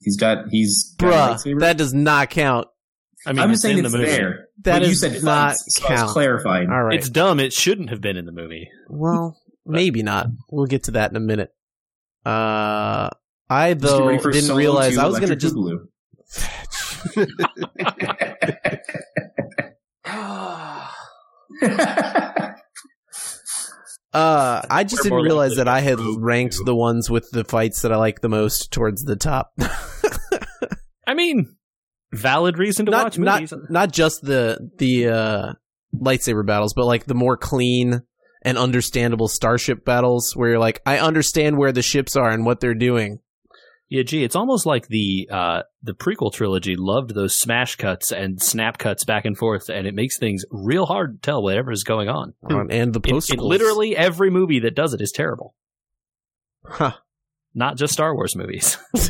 he's 0.00 0.16
got 0.16 0.48
he's 0.50 0.94
got 0.98 1.44
a 1.44 1.48
bruh, 1.48 1.60
that 1.60 1.76
does 1.76 1.92
not 1.92 2.30
count. 2.30 2.68
I 3.26 3.32
mean, 3.32 3.40
I'm 3.40 3.50
it's 3.50 3.54
just 3.54 3.62
saying 3.62 3.78
in 3.78 3.84
it's 3.84 3.92
the 3.92 3.98
movie. 3.98 4.10
there. 4.10 4.48
That 4.62 4.80
but 4.80 4.88
you 4.88 4.94
said 4.94 5.22
not 5.24 5.50
fights, 5.52 5.64
so 5.76 5.86
I 5.86 5.90
was 5.90 6.00
count. 6.00 6.10
clarifying. 6.12 6.70
All 6.70 6.82
right. 6.84 6.98
It's 6.98 7.08
dumb. 7.08 7.40
It 7.40 7.52
shouldn't 7.52 7.90
have 7.90 8.00
been 8.00 8.16
in 8.16 8.24
the 8.24 8.32
movie. 8.32 8.70
Well, 8.88 9.36
maybe 9.66 10.02
not. 10.02 10.28
We'll 10.50 10.66
get 10.66 10.84
to 10.84 10.92
that 10.92 11.10
in 11.10 11.16
a 11.16 11.20
minute. 11.20 11.50
Uh, 12.24 13.10
I 13.50 13.74
though 13.74 14.16
didn't 14.16 14.56
realize 14.56 14.96
I 14.96 15.06
was 15.06 15.18
gonna 15.18 15.32
Electric 15.34 15.40
just. 15.40 15.56
Uh, 24.14 24.62
I 24.70 24.84
just 24.84 25.02
didn't 25.02 25.22
realize 25.22 25.56
that 25.56 25.66
I 25.66 25.80
had 25.80 25.98
ranked 25.98 26.56
the 26.64 26.74
ones 26.74 27.10
with 27.10 27.28
the 27.32 27.42
fights 27.42 27.82
that 27.82 27.92
I 27.92 27.96
like 27.96 28.20
the 28.20 28.28
most 28.28 28.70
towards 28.70 29.02
the 29.02 29.16
top. 29.16 29.52
I 31.06 31.14
mean, 31.14 31.56
valid 32.12 32.56
reason 32.56 32.86
to 32.86 32.92
not 32.92 33.04
watch 33.04 33.18
not 33.18 33.40
movies. 33.40 33.54
not 33.70 33.92
just 33.92 34.22
the 34.22 34.70
the 34.78 35.08
uh, 35.08 35.52
lightsaber 35.94 36.46
battles, 36.46 36.74
but 36.74 36.86
like 36.86 37.06
the 37.06 37.14
more 37.14 37.36
clean 37.36 38.02
and 38.42 38.56
understandable 38.56 39.26
starship 39.26 39.84
battles, 39.84 40.32
where 40.36 40.50
you're 40.50 40.58
like, 40.58 40.80
I 40.86 40.98
understand 40.98 41.58
where 41.58 41.72
the 41.72 41.82
ships 41.82 42.14
are 42.14 42.30
and 42.30 42.44
what 42.44 42.60
they're 42.60 42.74
doing. 42.74 43.18
Yeah, 43.90 44.02
gee, 44.02 44.24
it's 44.24 44.34
almost 44.34 44.64
like 44.66 44.88
the 44.88 45.28
uh, 45.30 45.62
the 45.82 45.92
prequel 45.92 46.32
trilogy 46.32 46.74
loved 46.76 47.14
those 47.14 47.38
smash 47.38 47.76
cuts 47.76 48.10
and 48.12 48.40
snap 48.40 48.78
cuts 48.78 49.04
back 49.04 49.24
and 49.24 49.36
forth, 49.36 49.68
and 49.68 49.86
it 49.86 49.94
makes 49.94 50.18
things 50.18 50.44
real 50.50 50.86
hard 50.86 51.14
to 51.14 51.20
tell 51.20 51.42
whatever 51.42 51.70
is 51.70 51.84
going 51.84 52.08
on. 52.08 52.32
Um, 52.50 52.68
and 52.70 52.94
the 52.94 53.00
post 53.00 53.36
literally 53.36 53.96
every 53.96 54.30
movie 54.30 54.60
that 54.60 54.74
does 54.74 54.94
it 54.94 55.00
is 55.00 55.12
terrible. 55.12 55.54
Huh. 56.64 56.94
Not 57.54 57.76
just 57.76 57.92
Star 57.92 58.14
Wars 58.14 58.34
movies. 58.34 58.78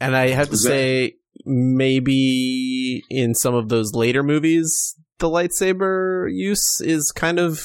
and 0.00 0.16
I 0.16 0.30
have 0.30 0.46
to 0.46 0.52
that- 0.52 0.56
say, 0.56 1.16
maybe 1.44 3.04
in 3.10 3.34
some 3.34 3.54
of 3.54 3.68
those 3.68 3.94
later 3.94 4.22
movies, 4.22 4.96
the 5.18 5.28
lightsaber 5.28 6.26
use 6.30 6.80
is 6.80 7.12
kind 7.14 7.38
of 7.38 7.60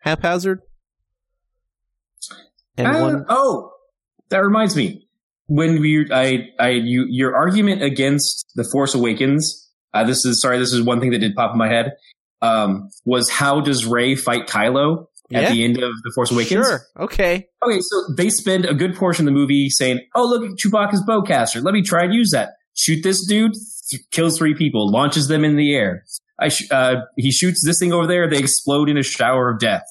haphazard. 0.00 0.60
And 2.78 2.86
Uh, 2.96 3.00
one, 3.00 3.24
oh, 3.28 3.70
that 4.30 4.38
reminds 4.38 4.76
me. 4.76 5.04
When 5.46 5.80
we, 5.80 6.06
I, 6.12 6.48
I, 6.60 6.68
you, 6.70 7.06
your 7.08 7.34
argument 7.36 7.82
against 7.82 8.50
the 8.54 8.64
Force 8.70 8.94
Awakens. 8.94 9.68
Uh, 9.94 10.04
this 10.04 10.24
is 10.26 10.40
sorry. 10.42 10.58
This 10.58 10.72
is 10.72 10.82
one 10.82 11.00
thing 11.00 11.10
that 11.12 11.18
did 11.20 11.34
pop 11.34 11.52
in 11.52 11.58
my 11.58 11.68
head. 11.68 11.92
Um, 12.42 12.88
was 13.04 13.30
how 13.30 13.60
does 13.60 13.84
Rey 13.86 14.14
fight 14.14 14.46
Kylo 14.46 15.06
at 15.32 15.42
Yeah. 15.44 15.50
the 15.50 15.64
end 15.64 15.76
of 15.78 15.90
the 16.04 16.12
Force 16.14 16.30
Awakens? 16.30 16.66
sure, 16.66 16.82
okay, 17.00 17.46
Okay, 17.64 17.80
so 17.80 18.14
they 18.16 18.28
spend 18.30 18.64
a 18.66 18.74
good 18.74 18.94
portion 18.94 19.26
of 19.26 19.32
the 19.34 19.38
movie 19.40 19.70
saying, 19.70 20.00
"Oh, 20.14 20.26
look 20.28 20.44
at 20.44 20.56
Chewbacca's 20.58 21.02
bowcaster. 21.08 21.64
Let 21.64 21.72
me 21.74 21.82
try 21.82 22.04
and 22.04 22.12
use 22.14 22.30
that. 22.32 22.50
Shoot 22.76 23.02
this 23.02 23.26
dude. 23.26 23.52
th- 23.90 24.02
kills 24.10 24.36
three 24.36 24.54
people. 24.54 24.90
Launches 24.92 25.28
them 25.28 25.44
in 25.44 25.56
the 25.56 25.74
air. 25.74 26.04
I 26.38 26.48
sh- 26.50 26.70
uh, 26.70 26.96
he 27.16 27.32
shoots 27.32 27.64
this 27.64 27.78
thing 27.80 27.92
over 27.94 28.06
there. 28.06 28.28
They 28.28 28.38
explode 28.38 28.90
in 28.90 28.98
a 28.98 29.02
shower 29.02 29.50
of 29.50 29.58
death. 29.58 29.84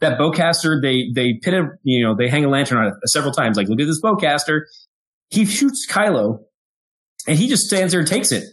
That 0.00 0.18
bowcaster, 0.18 0.80
they 0.80 1.10
they 1.14 1.38
pin 1.42 1.54
a 1.54 1.68
you 1.82 2.02
know 2.02 2.14
they 2.14 2.28
hang 2.28 2.44
a 2.44 2.48
lantern 2.48 2.78
on 2.78 2.86
it 2.86 2.94
several 3.06 3.32
times. 3.32 3.56
Like, 3.56 3.68
look 3.68 3.80
at 3.80 3.86
this 3.86 4.00
bowcaster. 4.00 4.62
He 5.28 5.44
shoots 5.44 5.86
Kylo, 5.88 6.38
and 7.26 7.38
he 7.38 7.48
just 7.48 7.64
stands 7.64 7.92
there 7.92 8.00
and 8.00 8.08
takes 8.08 8.32
it. 8.32 8.44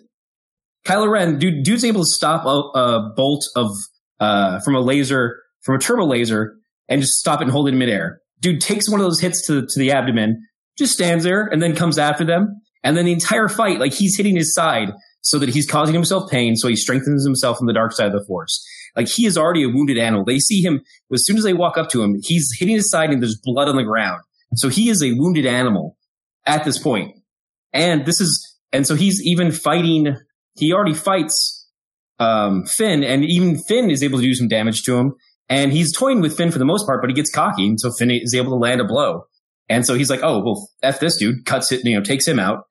Kylo 0.86 1.10
Ren, 1.10 1.40
dude, 1.40 1.64
dude's 1.64 1.84
able 1.84 2.02
to 2.02 2.08
stop 2.08 2.46
a, 2.46 2.80
a 2.80 3.14
bolt 3.16 3.46
of 3.56 3.72
uh 4.20 4.60
from 4.60 4.76
a 4.76 4.82
laser 4.82 5.38
from 5.62 5.76
a 5.76 5.80
turbo 5.80 6.06
laser 6.06 6.56
and 6.90 7.02
just 7.02 7.20
stop 7.20 7.42
it 7.42 7.44
and 7.44 7.52
hold 7.52 7.68
it 7.68 7.74
in 7.74 7.78
midair. 7.78 8.22
Dude 8.40 8.62
takes 8.62 8.90
one 8.90 9.00
of 9.00 9.06
those 9.06 9.20
hits 9.20 9.46
to, 9.48 9.66
to 9.66 9.80
the 9.80 9.92
abdomen, 9.92 10.42
just 10.78 10.94
stands 10.94 11.24
there 11.24 11.48
and 11.48 11.62
then 11.62 11.76
comes 11.76 11.98
after 11.98 12.24
them. 12.24 12.62
And 12.84 12.96
then 12.96 13.06
the 13.06 13.12
entire 13.12 13.50
fight, 13.50 13.80
like 13.80 13.94
he's 13.94 14.16
hitting 14.16 14.36
his 14.36 14.54
side 14.54 14.94
so 15.22 15.40
that 15.40 15.50
he's 15.50 15.70
causing 15.70 15.94
himself 15.94 16.30
pain. 16.32 16.56
So 16.56 16.68
he 16.68 16.76
strengthens 16.76 17.26
himself 17.26 17.58
on 17.60 17.68
the 17.68 17.74
dark 17.74 17.92
side 17.92 18.08
of 18.08 18.14
the 18.14 18.24
force. 18.26 18.66
Like 18.98 19.08
he 19.08 19.26
is 19.26 19.38
already 19.38 19.64
a 19.64 19.70
wounded 19.70 19.98
animal. 19.98 20.26
They 20.26 20.40
see 20.40 20.62
him 20.62 20.82
as 21.14 21.24
soon 21.26 21.38
as 21.38 21.44
they 21.44 21.54
walk 21.54 21.78
up 21.78 21.90
to 21.92 22.04
him, 22.04 22.16
he's 22.24 22.50
hitting 22.58 22.76
his 22.76 22.90
side 22.90 23.12
and 23.12 23.22
there's 23.22 23.40
blood 23.42 23.70
on 23.70 23.78
the 23.78 23.84
ground. 23.84 24.22
So 24.56 24.70
he 24.70 24.90
is 24.90 25.04
a 25.04 25.14
wounded 25.14 25.46
animal 25.46 25.98
at 26.46 26.66
this 26.66 26.78
point. 26.78 27.16
And 27.72 28.06
this 28.06 28.20
is, 28.20 28.58
and 28.74 28.88
so 28.88 28.96
he's 28.96 29.22
even 29.24 29.52
fighting, 29.52 30.18
he 30.56 30.74
already 30.74 30.96
fights, 30.96 31.70
um, 32.20 32.66
Finn 32.66 33.04
and 33.04 33.24
even 33.24 33.60
Finn 33.68 33.92
is 33.92 34.02
able 34.02 34.18
to 34.20 34.26
do 34.26 34.34
some 34.34 34.48
damage 34.48 34.84
to 34.84 34.98
him. 34.98 35.14
And 35.50 35.72
he's 35.72 35.96
toying 35.96 36.20
with 36.20 36.36
Finn 36.36 36.52
for 36.52 36.60
the 36.60 36.66
most 36.66 36.86
part, 36.86 37.02
but 37.02 37.10
he 37.10 37.14
gets 37.14 37.32
cocky, 37.32 37.66
and 37.66 37.80
so 37.80 37.90
Finn 37.92 38.12
is 38.12 38.34
able 38.34 38.52
to 38.52 38.58
land 38.58 38.82
a 38.82 38.84
blow. 38.84 39.28
And 39.70 39.86
so 39.86 39.94
he's 39.96 40.10
like, 40.10 40.20
"Oh, 40.22 40.44
well, 40.44 40.70
f 40.84 41.00
this 41.00 41.16
dude," 41.16 41.46
cuts 41.46 41.72
it, 41.72 41.86
you 41.86 41.96
know, 41.96 42.04
takes 42.04 42.28
him 42.28 42.38
out, 42.38 42.64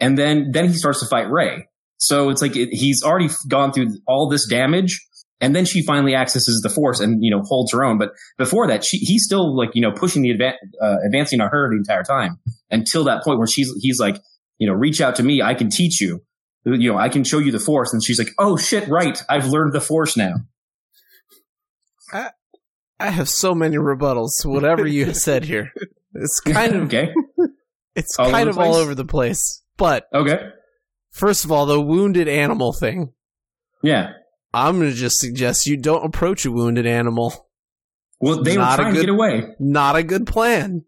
and 0.00 0.16
then 0.16 0.50
then 0.52 0.68
he 0.68 0.74
starts 0.74 1.00
to 1.00 1.06
fight 1.06 1.30
Rey. 1.30 1.66
So 1.98 2.30
it's 2.30 2.40
like 2.40 2.56
it, 2.56 2.70
he's 2.72 3.02
already 3.02 3.28
gone 3.48 3.72
through 3.72 3.88
all 4.06 4.28
this 4.28 4.46
damage, 4.48 5.06
and 5.40 5.54
then 5.54 5.64
she 5.64 5.82
finally 5.82 6.14
accesses 6.14 6.60
the 6.62 6.70
Force 6.70 7.00
and 7.00 7.22
you 7.22 7.30
know 7.30 7.42
holds 7.42 7.72
her 7.72 7.84
own. 7.84 7.98
But 7.98 8.12
before 8.38 8.66
that, 8.68 8.84
she 8.84 8.98
he's 8.98 9.24
still 9.24 9.56
like 9.56 9.70
you 9.74 9.82
know 9.82 9.92
pushing 9.92 10.22
the 10.22 10.30
adva- 10.30 10.54
uh, 10.82 10.96
advancing 11.06 11.40
on 11.40 11.48
her 11.48 11.70
the 11.70 11.76
entire 11.76 12.02
time 12.02 12.38
until 12.70 13.04
that 13.04 13.22
point 13.22 13.38
where 13.38 13.46
she's 13.46 13.72
he's 13.80 13.98
like, 14.00 14.16
you 14.58 14.66
know, 14.66 14.74
reach 14.74 15.00
out 15.00 15.16
to 15.16 15.22
me, 15.22 15.42
I 15.42 15.54
can 15.54 15.68
teach 15.70 16.00
you, 16.00 16.22
you 16.64 16.90
know, 16.92 16.98
I 16.98 17.08
can 17.08 17.24
show 17.24 17.38
you 17.38 17.52
the 17.52 17.58
Force, 17.60 17.92
and 17.92 18.02
she's 18.02 18.18
like, 18.18 18.30
"Oh 18.38 18.56
shit, 18.56 18.88
right, 18.88 19.22
I've 19.28 19.46
learned 19.46 19.72
the 19.72 19.80
Force 19.80 20.16
now." 20.16 20.34
I 22.12 22.30
I 22.98 23.10
have 23.10 23.28
so 23.28 23.54
many 23.54 23.76
rebuttals 23.76 24.40
to 24.40 24.48
whatever 24.48 24.86
you 24.86 25.12
said 25.14 25.44
here. 25.44 25.72
It's 26.14 26.40
kind 26.40 26.74
of 26.74 26.82
okay, 26.84 27.12
it's 27.94 28.18
All 28.18 28.30
kind 28.30 28.48
of 28.48 28.58
all 28.58 28.74
over 28.74 28.94
the 28.94 29.04
place. 29.04 29.62
But 29.76 30.06
okay, 30.14 30.48
first 31.10 31.44
of 31.44 31.52
all, 31.52 31.66
the 31.66 31.80
wounded 31.80 32.26
animal 32.26 32.72
thing. 32.72 33.12
yeah. 33.82 34.12
I'm 34.56 34.78
gonna 34.78 34.92
just 34.92 35.18
suggest 35.18 35.66
you 35.66 35.76
don't 35.76 36.04
approach 36.04 36.44
a 36.46 36.50
wounded 36.50 36.86
animal. 36.86 37.48
Well, 38.20 38.42
they 38.42 38.56
Not 38.56 38.78
were 38.78 38.82
trying 38.84 38.94
good- 38.94 39.00
to 39.00 39.06
get 39.06 39.12
away. 39.14 39.44
Not 39.60 39.96
a 39.96 40.02
good 40.02 40.26
plan. 40.26 40.84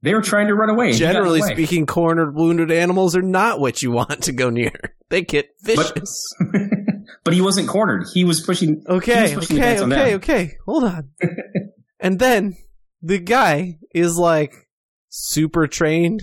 They 0.00 0.14
were 0.14 0.22
trying 0.22 0.48
to 0.48 0.54
run 0.54 0.70
away. 0.70 0.86
and 0.86 0.94
he 0.94 1.00
got 1.00 1.12
Generally 1.12 1.40
away. 1.40 1.52
speaking, 1.52 1.86
cornered 1.86 2.34
wounded 2.34 2.72
animals 2.72 3.14
are 3.14 3.22
not 3.22 3.60
what 3.60 3.82
you 3.82 3.92
want 3.92 4.22
to 4.24 4.32
go 4.32 4.50
near. 4.50 4.72
They 5.10 5.20
get 5.20 5.50
vicious. 5.62 6.24
but 7.22 7.34
he 7.34 7.42
wasn't 7.42 7.68
cornered. 7.68 8.06
He 8.14 8.24
was 8.24 8.40
pushing. 8.40 8.82
Okay, 8.88 9.36
was 9.36 9.46
pushing 9.46 9.62
okay, 9.62 9.82
okay, 9.84 10.14
okay. 10.14 10.56
Hold 10.64 10.84
on. 10.84 11.10
and 12.00 12.18
then 12.18 12.56
the 13.02 13.18
guy 13.18 13.78
is 13.94 14.16
like 14.16 14.54
super 15.10 15.66
trained 15.66 16.22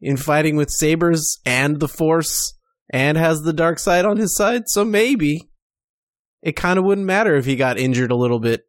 in 0.00 0.16
fighting 0.16 0.56
with 0.56 0.70
sabers 0.72 1.38
and 1.46 1.78
the 1.78 1.86
force 1.86 2.54
and 2.90 3.16
has 3.16 3.42
the 3.42 3.52
dark 3.52 3.78
side 3.78 4.04
on 4.04 4.16
his 4.16 4.34
side, 4.34 4.64
so 4.68 4.84
maybe 4.84 5.48
it 6.44 6.56
kind 6.56 6.78
of 6.78 6.84
wouldn't 6.84 7.06
matter 7.06 7.34
if 7.34 7.46
he 7.46 7.56
got 7.56 7.78
injured 7.78 8.12
a 8.12 8.16
little 8.16 8.38
bit. 8.38 8.66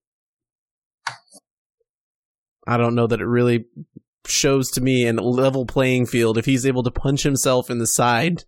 I 2.65 2.77
don't 2.77 2.95
know 2.95 3.05
that 3.05 3.19
it 3.19 3.25
really 3.25 3.65
shows 4.25 4.71
to 4.71 4.81
me 4.81 5.05
an 5.05 5.17
level 5.17 5.65
playing 5.65 6.07
field 6.07 6.37
if 6.37 6.45
he's 6.45 6.65
able 6.65 6.81
to 6.83 6.89
punch 6.89 7.21
himself 7.21 7.69
in 7.69 7.77
the 7.77 7.85
side 7.85 8.45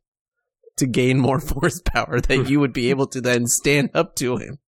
to 0.77 0.87
gain 0.87 1.19
more 1.19 1.39
force 1.41 1.81
power 1.81 2.21
that 2.21 2.49
you 2.49 2.59
would 2.61 2.73
be 2.73 2.89
able 2.89 3.05
to 3.07 3.19
then 3.19 3.45
stand 3.45 3.91
up 3.93 4.15
to 4.15 4.37
him. 4.37 4.59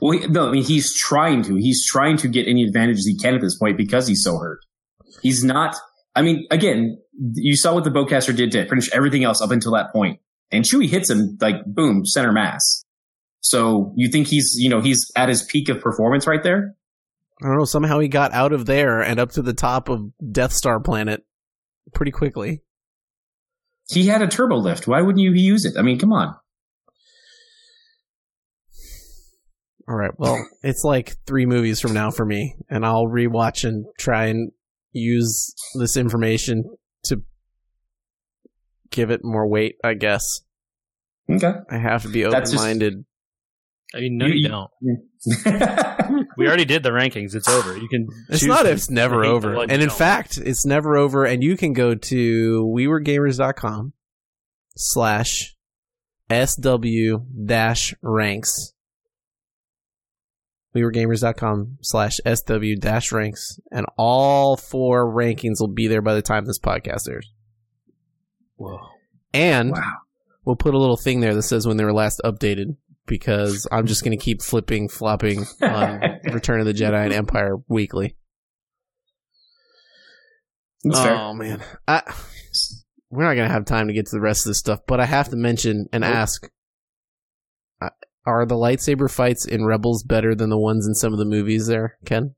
Well, 0.00 0.20
no, 0.28 0.48
I 0.48 0.52
mean 0.52 0.62
he's 0.62 0.94
trying 0.94 1.42
to. 1.44 1.56
He's 1.56 1.84
trying 1.86 2.18
to 2.18 2.28
get 2.28 2.46
any 2.46 2.64
advantages 2.64 3.06
he 3.06 3.16
can 3.16 3.34
at 3.34 3.40
this 3.40 3.58
point 3.58 3.78
because 3.78 4.06
he's 4.06 4.22
so 4.22 4.36
hurt. 4.36 4.60
He's 5.22 5.42
not. 5.42 5.74
I 6.14 6.22
mean, 6.22 6.46
again, 6.50 6.98
you 7.34 7.56
saw 7.56 7.74
what 7.74 7.84
the 7.84 7.90
bowcaster 7.90 8.36
did 8.36 8.52
to 8.52 8.68
finish 8.68 8.90
everything 8.92 9.24
else 9.24 9.40
up 9.40 9.50
until 9.50 9.72
that 9.72 9.92
point, 9.92 10.20
and 10.50 10.64
Chewie 10.64 10.88
hits 10.88 11.08
him 11.08 11.38
like 11.40 11.56
boom, 11.66 12.04
center 12.04 12.32
mass. 12.32 12.85
So 13.48 13.92
you 13.96 14.08
think 14.08 14.26
he's, 14.26 14.54
you 14.58 14.68
know, 14.68 14.80
he's 14.80 15.10
at 15.16 15.28
his 15.28 15.42
peak 15.44 15.68
of 15.68 15.80
performance 15.80 16.26
right 16.26 16.42
there? 16.42 16.74
I 17.42 17.46
don't 17.46 17.58
know. 17.58 17.64
Somehow 17.64 18.00
he 18.00 18.08
got 18.08 18.32
out 18.32 18.52
of 18.52 18.66
there 18.66 19.00
and 19.00 19.20
up 19.20 19.30
to 19.32 19.42
the 19.42 19.52
top 19.52 19.88
of 19.88 20.00
Death 20.32 20.52
Star 20.52 20.80
planet 20.80 21.24
pretty 21.94 22.10
quickly. 22.10 22.62
He 23.88 24.06
had 24.08 24.20
a 24.20 24.26
turbo 24.26 24.56
lift. 24.56 24.88
Why 24.88 25.00
wouldn't 25.00 25.22
you 25.22 25.32
use 25.32 25.64
it? 25.64 25.74
I 25.78 25.82
mean, 25.82 25.98
come 25.98 26.12
on. 26.12 26.34
All 29.88 29.94
right. 29.94 30.10
Well, 30.18 30.44
it's 30.62 30.82
like 30.82 31.14
three 31.26 31.46
movies 31.46 31.80
from 31.80 31.92
now 31.92 32.10
for 32.10 32.24
me, 32.26 32.56
and 32.68 32.84
I'll 32.84 33.06
rewatch 33.06 33.62
and 33.62 33.86
try 33.98 34.26
and 34.26 34.50
use 34.92 35.54
this 35.74 35.96
information 35.96 36.64
to 37.04 37.22
give 38.90 39.12
it 39.12 39.20
more 39.22 39.48
weight. 39.48 39.76
I 39.84 39.94
guess 39.94 40.40
Okay. 41.30 41.52
I 41.70 41.78
have 41.78 42.02
to 42.02 42.08
be 42.08 42.24
open 42.24 42.42
minded. 42.54 43.04
I 43.94 44.00
mean, 44.00 44.18
no, 44.18 44.26
You- 44.26 44.34
you, 44.34 44.40
you- 44.42 44.48
don't. 44.48 44.70
We 46.36 46.46
already 46.46 46.66
did 46.66 46.82
the 46.82 46.90
rankings. 46.90 47.34
It's 47.34 47.48
over. 47.48 47.76
You 47.76 47.88
can. 47.88 48.08
It's 48.28 48.44
not. 48.44 48.64
to 48.64 48.70
It's 48.72 48.90
never 48.90 49.24
over. 49.24 49.62
And 49.62 49.82
in 49.82 49.88
don't 49.88 49.98
fact, 49.98 50.38
it's 50.38 50.66
never 50.66 50.96
over. 50.96 51.24
And 51.24 51.42
you 51.42 51.56
can 51.56 51.72
go 51.72 51.94
to 51.94 52.64
wewergamers.com 52.76 53.92
slash 54.76 55.56
SW 56.30 57.16
dash 57.46 57.94
ranks. 58.02 58.74
wewergamers.com 60.74 61.78
slash 61.80 62.18
SW 62.26 62.78
dash 62.78 63.12
ranks. 63.12 63.58
And 63.72 63.86
all 63.96 64.56
four 64.56 65.10
rankings 65.12 65.60
will 65.60 65.72
be 65.72 65.86
there 65.86 66.02
by 66.02 66.14
the 66.14 66.22
time 66.22 66.44
this 66.44 66.58
podcast 66.58 67.08
airs. 67.08 67.32
Whoa. 68.56 68.78
And 69.32 69.72
wow. 69.72 69.92
we'll 70.44 70.56
put 70.56 70.74
a 70.74 70.78
little 70.78 70.96
thing 70.96 71.20
there 71.20 71.34
that 71.34 71.42
says 71.42 71.66
when 71.66 71.76
they 71.78 71.84
were 71.84 71.92
last 71.92 72.20
updated 72.24 72.76
because 73.06 73.66
I'm 73.72 73.86
just 73.86 74.04
going 74.04 74.16
to 74.16 74.22
keep 74.22 74.42
flipping, 74.42 74.88
flopping 74.88 75.44
on 75.62 76.00
Return 76.32 76.60
of 76.60 76.66
the 76.66 76.72
Jedi 76.74 77.04
and 77.04 77.12
Empire 77.12 77.56
weekly. 77.68 78.16
That's 80.84 81.00
fair. 81.00 81.16
oh 81.16 81.34
man, 81.34 81.62
I, 81.88 82.02
we're 83.10 83.24
not 83.24 83.34
gonna 83.34 83.48
have 83.48 83.64
time 83.64 83.88
to 83.88 83.92
get 83.94 84.06
to 84.06 84.14
the 84.16 84.20
rest 84.20 84.46
of 84.46 84.50
this 84.50 84.58
stuff, 84.58 84.80
but 84.86 85.00
I 85.00 85.04
have 85.06 85.28
to 85.30 85.36
mention 85.36 85.86
and 85.92 86.02
Nope. 86.02 86.14
ask: 86.14 86.48
uh, 87.80 87.90
Are 88.24 88.46
the 88.46 88.54
lightsaber 88.54 89.10
fights 89.10 89.46
in 89.46 89.64
Rebels 89.64 90.04
better 90.04 90.34
than 90.34 90.48
the 90.50 90.58
ones 90.58 90.86
in 90.86 90.94
some 90.94 91.12
of 91.12 91.18
the 91.18 91.24
movies? 91.24 91.66
There, 91.66 91.96
Ken. 92.04 92.34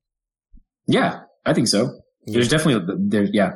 Yeah, 0.86 1.20
I 1.44 1.52
think 1.52 1.68
so. 1.68 2.00
There's 2.26 2.48
definitely 2.48 2.94
there. 3.08 3.24
Yeah, 3.30 3.50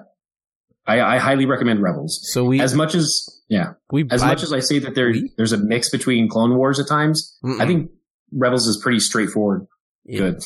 I, 0.86 1.00
I 1.00 1.18
highly 1.18 1.46
recommend 1.46 1.82
Rebels. 1.82 2.20
So 2.32 2.44
we 2.44 2.60
As 2.60 2.74
much 2.74 2.94
as 2.94 3.40
yeah, 3.48 3.74
we 3.92 4.06
as 4.10 4.22
much 4.22 4.42
as 4.42 4.52
I 4.52 4.60
say 4.60 4.78
that 4.80 4.94
there 4.94 5.10
we- 5.10 5.30
there's 5.36 5.52
a 5.52 5.58
mix 5.58 5.90
between 5.90 6.28
Clone 6.28 6.56
Wars 6.56 6.80
at 6.80 6.88
times, 6.88 7.38
Mm-mm. 7.44 7.60
I 7.60 7.66
think 7.66 7.90
Rebels 8.32 8.66
is 8.66 8.78
pretty 8.82 8.98
straightforward. 8.98 9.66
Yeah. 10.04 10.18
Good. 10.20 10.42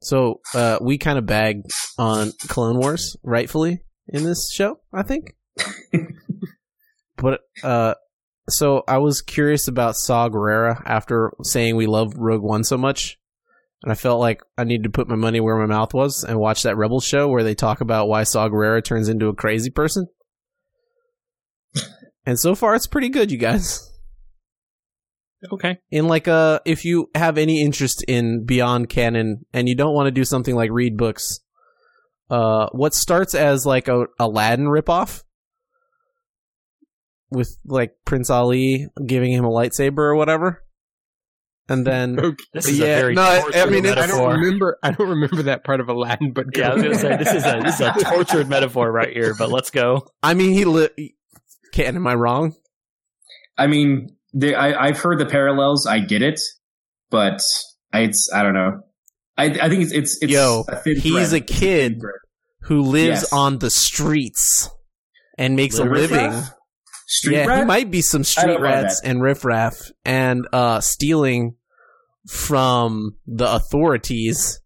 So 0.00 0.40
uh, 0.54 0.78
we 0.80 0.98
kind 0.98 1.18
of 1.18 1.26
bag 1.26 1.62
on 1.98 2.32
Clone 2.48 2.78
Wars, 2.78 3.16
rightfully, 3.22 3.80
in 4.08 4.22
this 4.24 4.50
show, 4.52 4.80
I 4.92 5.02
think. 5.02 5.34
but 7.16 7.40
uh, 7.62 7.94
so 8.48 8.82
I 8.86 8.98
was 8.98 9.22
curious 9.22 9.68
about 9.68 9.96
Saw 9.96 10.28
Gerrera 10.28 10.82
after 10.84 11.32
saying 11.42 11.76
we 11.76 11.86
love 11.86 12.14
Rogue 12.16 12.42
One 12.42 12.64
so 12.64 12.76
much, 12.76 13.18
and 13.84 13.92
I 13.92 13.96
felt 13.96 14.18
like 14.18 14.40
I 14.56 14.64
needed 14.64 14.84
to 14.84 14.90
put 14.90 15.08
my 15.08 15.14
money 15.14 15.40
where 15.40 15.58
my 15.58 15.66
mouth 15.66 15.92
was 15.92 16.24
and 16.24 16.38
watch 16.38 16.62
that 16.62 16.78
Rebel 16.78 17.00
show 17.00 17.28
where 17.28 17.42
they 17.42 17.54
talk 17.54 17.82
about 17.82 18.08
why 18.08 18.22
Saw 18.22 18.48
Gerrera 18.48 18.82
turns 18.82 19.10
into 19.10 19.28
a 19.28 19.34
crazy 19.34 19.70
person. 19.70 20.08
And 22.26 22.40
so 22.40 22.54
far, 22.54 22.74
it's 22.74 22.86
pretty 22.86 23.10
good, 23.10 23.30
you 23.30 23.36
guys. 23.36 23.92
Okay. 25.52 25.78
in 25.90 26.08
like 26.08 26.26
a 26.26 26.62
if 26.64 26.86
you 26.86 27.10
have 27.14 27.36
any 27.36 27.60
interest 27.60 28.02
in 28.08 28.46
beyond 28.46 28.88
canon 28.88 29.44
and 29.52 29.68
you 29.68 29.74
don't 29.74 29.92
want 29.92 30.06
to 30.06 30.10
do 30.10 30.24
something 30.24 30.54
like 30.54 30.70
read 30.70 30.96
books 30.96 31.40
uh 32.30 32.68
what 32.72 32.94
starts 32.94 33.34
as 33.34 33.66
like 33.66 33.86
a 33.88 34.06
aladdin 34.18 34.64
ripoff 34.64 35.22
with 37.30 37.58
like 37.66 37.94
prince 38.06 38.30
ali 38.30 38.86
giving 39.06 39.32
him 39.32 39.44
a 39.44 39.50
lightsaber 39.50 39.98
or 39.98 40.14
whatever 40.14 40.63
and 41.68 41.86
then 41.86 42.16
This 42.52 42.68
is 42.68 42.78
Yeah, 42.78 42.86
a 42.86 43.00
very 43.00 43.14
no, 43.14 43.22
I- 43.22 43.42
I 43.54 43.66
mean, 43.66 43.84
it's- 43.84 43.98
I 44.02 44.06
don't 44.06 44.32
remember. 44.40 44.78
I 44.82 44.90
don't 44.90 45.08
remember 45.08 45.42
that 45.44 45.64
part 45.64 45.80
of 45.80 45.88
Aladdin, 45.88 46.32
but 46.32 46.46
Yeah, 46.56 46.70
I 46.70 46.74
was 46.74 46.82
gonna 46.82 46.94
say 46.98 47.16
this 47.16 47.32
is 47.34 47.44
a 47.46 47.60
this 47.62 47.74
is 47.76 47.80
a 47.80 47.92
tortured 48.04 48.48
metaphor 48.48 48.90
right 48.92 49.12
here. 49.12 49.34
But 49.38 49.50
let's 49.50 49.70
go. 49.70 50.06
i 50.22 50.34
mean 50.34 50.52
he 50.52 50.64
li- 50.64 51.14
can 51.72 51.96
am 51.96 52.06
i 52.06 52.14
wrong 52.14 52.54
I 53.56 53.68
mean, 53.68 54.16
they, 54.32 54.52
I, 54.54 54.86
I've 54.88 54.98
heard 54.98 55.20
the 55.20 55.26
parallels. 55.26 55.86
I 55.86 56.00
get 56.00 56.22
it, 56.22 56.40
but 57.10 57.40
I, 57.92 58.00
it's 58.00 58.28
I 58.34 58.42
don't 58.42 58.54
know. 58.54 58.80
I, 59.36 59.44
I 59.44 59.68
think 59.68 59.82
it's 59.84 59.92
it's, 59.92 60.18
it's 60.22 60.32
Yo, 60.32 60.64
a 60.68 60.74
thin 60.76 60.96
he's 60.98 61.30
thread. 61.30 61.42
a 61.42 61.44
kid 61.44 62.00
thread. 62.00 62.14
who 62.62 62.82
lives 62.82 63.22
Yes. 63.22 63.32
on 63.32 63.58
the 63.60 63.70
streets 63.70 64.68
and 65.38 65.54
makes 65.54 65.78
a 65.78 65.84
living 65.84 66.18
Riffraff? 66.18 66.53
Street 67.06 67.36
yeah, 67.36 67.46
rat? 67.46 67.58
he 67.60 67.64
might 67.64 67.90
be 67.90 68.00
some 68.02 68.24
street 68.24 68.60
rats 68.60 69.00
and 69.04 69.22
riffraff 69.22 69.76
and 70.04 70.46
uh, 70.52 70.80
stealing 70.80 71.56
from 72.28 73.16
the 73.26 73.52
authorities 73.52 74.60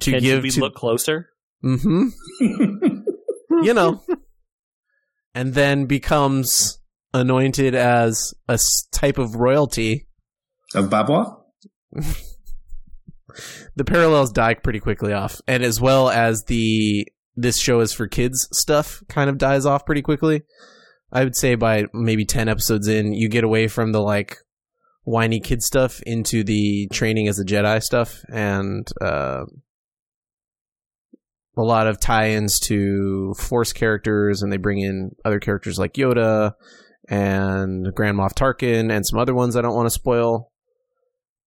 to 0.00 0.12
Can 0.12 0.20
give 0.22 0.42
we 0.42 0.50
to. 0.50 0.60
look 0.60 0.74
closer? 0.74 1.30
Mm 1.64 1.80
hmm 1.82 2.08
you 3.64 3.74
know, 3.74 4.02
and 5.34 5.52
then 5.54 5.86
becomes 5.86 6.78
anointed 7.12 7.74
as 7.74 8.32
a 8.48 8.58
type 8.92 9.18
of 9.18 9.34
royalty. 9.36 10.06
of 10.74 10.88
Babwa. 10.90 11.36
The 13.76 13.84
parallels 13.84 14.32
die 14.32 14.54
pretty 14.54 14.80
quickly 14.80 15.12
off, 15.12 15.40
and 15.46 15.62
as 15.62 15.80
well 15.80 16.10
as 16.10 16.44
the 16.48 17.06
this 17.36 17.60
show 17.60 17.78
is 17.80 17.92
for 17.92 18.08
kids 18.08 18.48
stuff 18.52 19.02
kind 19.08 19.30
of 19.30 19.38
dies 19.38 19.64
off 19.64 19.86
pretty 19.86 20.02
quickly. 20.02 20.42
I 21.12 21.24
would 21.24 21.36
say 21.36 21.54
by 21.54 21.86
maybe 21.92 22.24
ten 22.24 22.48
episodes 22.48 22.88
in, 22.88 23.12
you 23.12 23.28
get 23.28 23.44
away 23.44 23.68
from 23.68 23.92
the 23.92 24.00
like 24.00 24.36
whiny 25.04 25.40
kid 25.40 25.62
stuff 25.62 26.00
into 26.02 26.44
the 26.44 26.88
training 26.92 27.28
as 27.28 27.38
a 27.38 27.44
Jedi 27.44 27.82
stuff, 27.82 28.22
and 28.28 28.86
uh, 29.00 29.44
a 31.56 31.62
lot 31.62 31.86
of 31.86 31.98
tie-ins 31.98 32.60
to 32.60 33.34
Force 33.34 33.72
characters, 33.72 34.42
and 34.42 34.52
they 34.52 34.56
bring 34.56 34.80
in 34.80 35.10
other 35.24 35.40
characters 35.40 35.78
like 35.78 35.94
Yoda 35.94 36.52
and 37.08 37.92
Grand 37.94 38.16
Moff 38.16 38.34
Tarkin 38.34 38.92
and 38.92 39.04
some 39.04 39.18
other 39.18 39.34
ones 39.34 39.56
I 39.56 39.62
don't 39.62 39.74
want 39.74 39.86
to 39.86 39.90
spoil. 39.90 40.52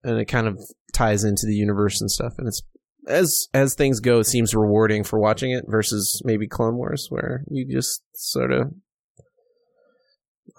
And 0.04 0.20
it 0.20 0.26
kind 0.26 0.48
of 0.48 0.60
ties 0.94 1.24
into 1.24 1.46
the 1.46 1.56
universe 1.56 2.02
and 2.02 2.12
stuff, 2.12 2.34
and 2.38 2.48
it's 2.48 2.62
as 3.08 3.48
as 3.54 3.76
things 3.76 4.00
go, 4.00 4.20
it 4.20 4.26
seems 4.26 4.54
rewarding 4.54 5.04
for 5.04 5.20
watching 5.20 5.52
it 5.52 5.64
versus 5.68 6.22
maybe 6.26 6.48
Clone 6.48 6.76
Wars, 6.76 7.08
where 7.10 7.44
you 7.50 7.66
just 7.74 8.02
sort 8.14 8.52
of 8.52 8.74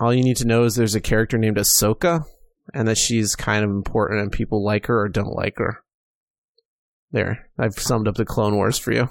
all 0.00 0.12
you 0.12 0.22
need 0.22 0.36
to 0.38 0.46
know 0.46 0.64
is 0.64 0.74
there's 0.74 0.94
a 0.94 1.00
character 1.00 1.38
named 1.38 1.56
Ahsoka, 1.56 2.24
and 2.72 2.88
that 2.88 2.98
she's 2.98 3.34
kind 3.34 3.64
of 3.64 3.70
important, 3.70 4.20
and 4.20 4.32
people 4.32 4.64
like 4.64 4.86
her 4.86 5.00
or 5.02 5.08
don't 5.08 5.34
like 5.34 5.58
her. 5.58 5.82
There, 7.12 7.48
I've 7.58 7.74
summed 7.78 8.08
up 8.08 8.16
the 8.16 8.24
Clone 8.24 8.56
Wars 8.56 8.78
for 8.78 8.92
you. 8.92 9.08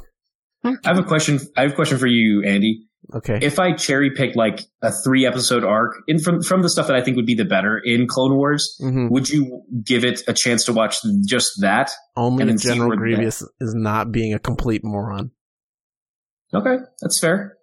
I 0.63 0.75
have 0.83 0.97
a 0.99 1.03
question. 1.03 1.39
I 1.57 1.63
have 1.63 1.71
a 1.71 1.75
question 1.75 1.97
for 1.97 2.07
you, 2.07 2.43
Andy. 2.43 2.87
Okay. 3.13 3.39
If 3.41 3.59
I 3.59 3.73
cherry 3.73 4.11
pick 4.11 4.35
like 4.35 4.61
a 4.81 4.91
three 4.91 5.25
episode 5.25 5.63
arc 5.63 5.91
in 6.07 6.19
from 6.19 6.41
from 6.41 6.61
the 6.61 6.69
stuff 6.69 6.87
that 6.87 6.95
I 6.95 7.01
think 7.01 7.17
would 7.17 7.25
be 7.25 7.35
the 7.35 7.45
better 7.45 7.77
in 7.77 8.07
Clone 8.07 8.35
Wars, 8.35 8.77
hmm 8.79 9.07
would 9.09 9.29
you 9.29 9.63
give 9.83 10.05
it 10.05 10.21
a 10.27 10.33
chance 10.33 10.63
to 10.65 10.73
watch 10.73 10.97
just 11.27 11.49
that? 11.61 11.91
Only 12.15 12.43
and 12.43 12.49
if 12.49 12.55
then 12.55 12.57
see 12.59 12.69
General 12.69 12.97
Grievous 12.97 13.41
is 13.59 13.73
not 13.73 14.11
being 14.11 14.33
a 14.33 14.39
complete 14.39 14.83
moron. 14.83 15.31
Okay, 16.53 16.77
that's 17.01 17.19
fair. 17.19 17.57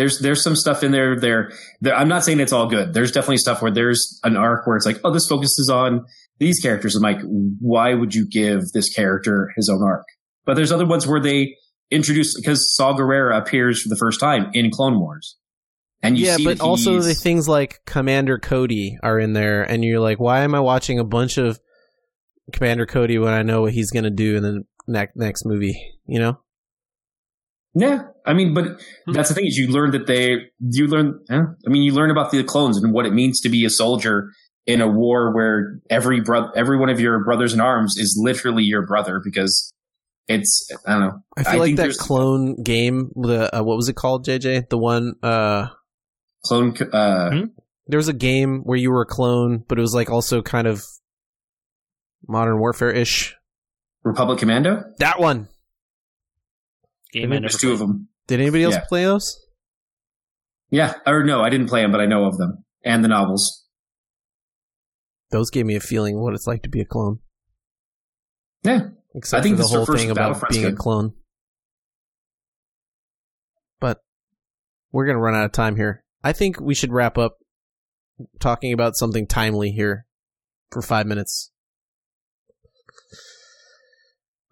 There's 0.00 0.18
there's 0.18 0.42
some 0.42 0.56
stuff 0.56 0.82
in 0.82 0.92
there, 0.92 1.14
there. 1.14 1.52
There, 1.82 1.94
I'm 1.94 2.08
not 2.08 2.24
saying 2.24 2.40
it's 2.40 2.54
all 2.54 2.66
good. 2.66 2.94
There's 2.94 3.12
definitely 3.12 3.36
stuff 3.36 3.60
where 3.60 3.70
there's 3.70 4.18
an 4.24 4.34
arc 4.34 4.66
where 4.66 4.78
it's 4.78 4.86
like, 4.86 4.98
oh, 5.04 5.12
this 5.12 5.28
focuses 5.28 5.68
on 5.68 6.06
these 6.38 6.58
characters. 6.58 6.96
I'm 6.96 7.02
like, 7.02 7.20
why 7.60 7.92
would 7.92 8.14
you 8.14 8.26
give 8.26 8.62
this 8.72 8.88
character 8.88 9.52
his 9.56 9.68
own 9.68 9.82
arc? 9.82 10.06
But 10.46 10.54
there's 10.54 10.72
other 10.72 10.86
ones 10.86 11.06
where 11.06 11.20
they 11.20 11.54
introduce 11.90 12.34
because 12.34 12.74
Saw 12.74 12.94
Gerrera 12.94 13.38
appears 13.38 13.82
for 13.82 13.90
the 13.90 13.96
first 13.96 14.20
time 14.20 14.50
in 14.54 14.70
Clone 14.70 14.98
Wars, 14.98 15.36
and 16.02 16.16
you 16.16 16.24
yeah, 16.24 16.38
but 16.42 16.62
also 16.62 16.98
the 17.00 17.14
things 17.14 17.46
like 17.46 17.80
Commander 17.84 18.38
Cody 18.38 18.96
are 19.02 19.18
in 19.18 19.34
there, 19.34 19.64
and 19.64 19.84
you're 19.84 20.00
like, 20.00 20.18
why 20.18 20.40
am 20.40 20.54
I 20.54 20.60
watching 20.60 20.98
a 20.98 21.04
bunch 21.04 21.36
of 21.36 21.60
Commander 22.54 22.86
Cody 22.86 23.18
when 23.18 23.34
I 23.34 23.42
know 23.42 23.60
what 23.60 23.74
he's 23.74 23.90
going 23.90 24.04
to 24.04 24.10
do 24.10 24.36
in 24.36 24.42
the 24.42 24.64
next 24.88 25.14
next 25.14 25.44
movie? 25.44 25.78
You 26.06 26.20
know? 26.20 26.40
Yeah, 27.74 28.02
I 28.26 28.32
mean, 28.34 28.52
but 28.54 28.80
Hmm. 29.06 29.12
that's 29.12 29.28
the 29.28 29.34
thing 29.34 29.46
is 29.46 29.56
you 29.56 29.68
learn 29.68 29.92
that 29.92 30.06
they 30.06 30.36
you 30.60 30.86
learn. 30.88 31.20
I 31.30 31.42
mean, 31.66 31.82
you 31.82 31.92
learn 31.92 32.10
about 32.10 32.30
the 32.32 32.42
clones 32.44 32.76
and 32.82 32.92
what 32.92 33.06
it 33.06 33.12
means 33.12 33.40
to 33.42 33.48
be 33.48 33.64
a 33.64 33.70
soldier 33.70 34.30
in 34.66 34.80
a 34.80 34.88
war 34.88 35.32
where 35.34 35.80
every 35.88 36.20
bro- 36.20 36.50
every 36.56 36.78
one 36.78 36.88
of 36.90 36.98
your 37.00 37.24
brothers 37.24 37.54
in 37.54 37.60
arms 37.60 37.96
is 37.96 38.18
literally 38.20 38.64
your 38.64 38.86
brother 38.86 39.20
because 39.24 39.72
it's 40.28 40.68
I 40.86 40.92
don't 40.92 41.00
know. 41.00 41.18
I 41.36 41.42
feel 41.44 41.52
I 41.54 41.56
like 41.58 41.76
that 41.76 41.82
there's- 41.82 41.96
clone 41.96 42.62
game, 42.62 43.10
the 43.14 43.56
uh, 43.56 43.62
what 43.62 43.76
was 43.76 43.88
it 43.88 43.94
called, 43.96 44.26
JJ? 44.26 44.68
The 44.68 44.78
one 44.78 45.14
uh 45.22 45.68
Clone. 46.44 46.74
Uh, 46.92 47.30
Hmm? 47.30 47.44
there 47.86 47.98
was 47.98 48.08
a 48.08 48.12
game 48.14 48.60
where 48.64 48.78
you 48.78 48.90
were 48.90 49.02
a 49.02 49.06
clone, 49.06 49.62
but 49.68 49.78
it 49.78 49.80
was 49.82 49.94
like 49.94 50.10
also 50.10 50.40
kind 50.42 50.66
of 50.66 50.82
modern 52.26 52.58
warfare 52.58 52.90
ish. 52.90 53.34
Republic 54.04 54.38
Commando. 54.38 54.84
That 54.98 55.20
one. 55.20 55.48
Game 57.12 57.32
I 57.32 57.40
There's 57.40 57.54
never 57.54 57.60
two 57.60 57.72
of 57.72 57.78
them. 57.78 58.08
Did 58.26 58.40
anybody 58.40 58.64
else 58.64 58.74
Yeah. 58.74 58.84
play 58.88 59.04
those? 59.04 59.38
Yeah, 60.70 60.94
or 61.06 61.24
no, 61.24 61.40
I 61.42 61.50
didn't 61.50 61.66
play 61.68 61.82
them, 61.82 61.90
but 61.90 62.00
I 62.00 62.06
know 62.06 62.26
of 62.26 62.38
them 62.38 62.64
and 62.84 63.02
the 63.02 63.08
novels. 63.08 63.66
Those 65.30 65.50
gave 65.50 65.66
me 65.66 65.74
a 65.76 65.80
feeling 65.80 66.16
of 66.16 66.22
what 66.22 66.34
it's 66.34 66.46
like 66.46 66.62
to 66.62 66.68
be 66.68 66.80
a 66.80 66.84
clone. 66.84 67.18
Yeah, 68.62 68.90
Except 69.14 69.40
I 69.40 69.42
think 69.42 69.54
for 69.54 69.56
the 69.56 69.62
this 69.62 69.66
is 69.66 69.72
the 69.72 69.76
whole 69.78 69.86
first 69.86 70.00
thing 70.02 70.10
about 70.10 70.36
Battlefront's 70.36 70.56
being 70.56 70.72
a 70.72 70.76
clone. 70.76 71.14
But 73.80 73.98
we're 74.92 75.06
gonna 75.06 75.18
run 75.20 75.34
out 75.34 75.44
of 75.46 75.52
time 75.52 75.76
here. 75.76 76.04
I 76.22 76.32
think 76.32 76.60
we 76.60 76.74
should 76.74 76.92
wrap 76.92 77.16
up 77.18 77.38
talking 78.38 78.72
about 78.72 78.96
something 78.96 79.26
timely 79.26 79.70
here 79.72 80.06
for 80.70 80.82
five 80.82 81.06
minutes. 81.06 81.50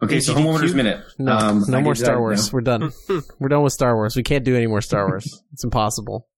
Okay, 0.03 0.20
so 0.20 0.32
AGDQ? 0.34 0.36
homeowner's 0.44 0.74
minute. 0.74 1.05
No, 1.18 1.32
Um, 1.36 1.64
no 1.68 1.80
more 1.80 1.94
Star 1.94 2.20
Wars. 2.20 2.46
now. 2.46 2.55
We're 2.55 2.61
done. 2.61 2.92
We're 3.40 3.49
done 3.49 3.62
with 3.62 3.72
Star 3.72 3.96
Wars. 3.96 4.14
We 4.16 4.22
can't 4.22 4.44
do 4.44 4.55
any 4.57 4.66
more 4.68 4.80
Star 4.80 5.07
Wars. 5.09 5.42
it's 5.53 5.64
impossible. 5.64 6.28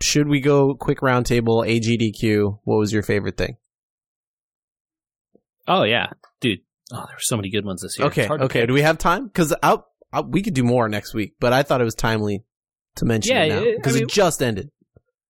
Should 0.00 0.28
we 0.28 0.40
go 0.40 0.74
quick 0.74 1.00
roundtable 1.00 1.66
AGDQ? 1.66 2.60
What 2.64 2.76
was 2.78 2.92
your 2.92 3.02
favorite 3.02 3.36
thing? 3.36 3.56
Oh 5.66 5.82
yeah, 5.82 6.06
dude. 6.40 6.60
Oh, 6.92 6.96
there 6.96 7.04
were 7.16 7.20
so 7.20 7.36
many 7.36 7.50
good 7.50 7.64
ones 7.64 7.82
this 7.82 7.98
year. 7.98 8.08
Okay, 8.08 8.26
okay. 8.28 8.64
Do 8.66 8.72
we 8.72 8.82
have 8.82 8.96
time? 8.98 9.26
Because 9.26 9.54
we 10.28 10.42
could 10.42 10.54
do 10.54 10.62
more 10.64 10.88
next 10.88 11.14
week, 11.14 11.34
but 11.40 11.52
I 11.52 11.62
thought 11.62 11.80
it 11.80 11.84
was 11.84 11.94
timely 11.94 12.44
to 12.96 13.04
mention 13.04 13.34
Yeah, 13.36 13.42
it 13.42 13.48
now 13.50 13.58
it- 13.62 13.68
I 13.68 13.76
because 13.76 13.94
mean- 13.94 14.04
it 14.04 14.08
just 14.08 14.42
ended. 14.42 14.70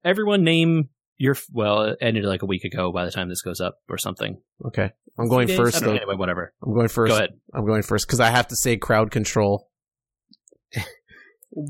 Everyone 0.05 0.45
name 0.45 0.91
your 1.19 1.37
well. 1.53 1.83
It 1.83 1.99
ended 2.01 2.25
like 2.25 2.43
a 2.43 2.47
week 2.47 2.65
ago 2.65 2.91
by 2.93 3.05
the 3.05 3.11
time 3.11 3.29
this 3.29 3.43
goes 3.43 3.61
up 3.61 3.79
or 3.89 3.99
something. 3.99 4.41
Okay, 4.65 4.91
I'm 5.19 5.29
going 5.29 5.49
Days? 5.49 5.57
first 5.57 5.81
Though. 5.81 5.93
Anyway, 5.95 6.15
whatever. 6.17 6.53
I'm 6.65 6.73
going 6.73 6.89
first. 6.89 7.11
Go 7.11 7.17
ahead. 7.17 7.31
I'm 7.53 7.67
going 7.67 7.83
first 7.83 8.07
because 8.07 8.21
I 8.21 8.31
have 8.31 8.49
to 8.49 8.57
say 8.57 8.77
crowd 8.77 9.11
control. 9.11 9.69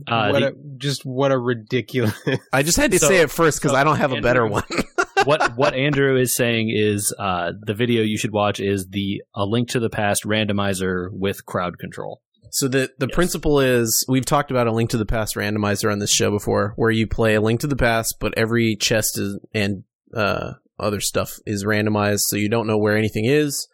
Uh, 0.07 0.31
what 0.31 0.41
the- 0.41 0.49
a, 0.49 0.53
just 0.77 1.03
what 1.05 1.31
a 1.33 1.39
ridiculous. 1.39 2.13
I 2.53 2.63
just 2.63 2.77
had 2.77 2.91
to 2.93 2.99
So- 3.01 3.09
say 3.09 3.21
it 3.21 3.31
first 3.31 3.59
because 3.61 3.73
so 3.73 3.77
I 3.77 3.85
don't 3.85 3.97
have 3.97 4.13
a 4.13 4.21
better 4.21 4.47
one. 4.47 4.65
what 5.25 5.57
what 5.57 5.73
Andrew 5.75 6.17
is 6.19 6.35
saying 6.35 6.71
is 6.75 7.15
uh, 7.19 7.53
the 7.61 7.75
video 7.75 8.03
you 8.03 8.19
should 8.19 8.33
watch 8.33 8.59
is 8.61 8.89
the 8.91 9.23
A 9.35 9.45
Link 9.45 9.69
to 9.71 9.81
the 9.81 9.89
Past 9.89 10.25
randomizer 10.25 11.09
with 11.13 11.47
crowd 11.47 11.79
control. 11.79 12.21
So 12.53 12.69
the 12.69 12.91
the 12.99 13.07
Yes. 13.07 13.15
principle 13.15 13.61
is 13.61 14.05
we've 14.09 14.25
talked 14.25 14.51
about 14.51 14.67
a 14.67 14.73
Link 14.73 14.91
to 14.91 14.97
the 14.99 15.07
Past 15.07 15.37
randomizer 15.37 15.91
on 15.91 15.99
this 15.99 16.13
show 16.13 16.31
before, 16.31 16.73
where 16.77 16.91
you 16.91 17.07
play 17.07 17.35
a 17.35 17.41
Link 17.41 17.61
to 17.61 17.67
the 17.67 17.77
Past, 17.77 18.17
but 18.21 18.35
every 18.37 18.77
chest 18.77 19.19
is 19.19 19.39
and 19.55 19.85
uh, 20.15 20.53
other 20.79 21.01
stuff 21.01 21.39
is 21.47 21.65
randomized, 21.65 22.21
so 22.21 22.37
you 22.37 22.49
don't 22.49 22.67
know 22.67 22.79
where 22.79 22.97
anything 22.97 23.25
is. 23.25 23.69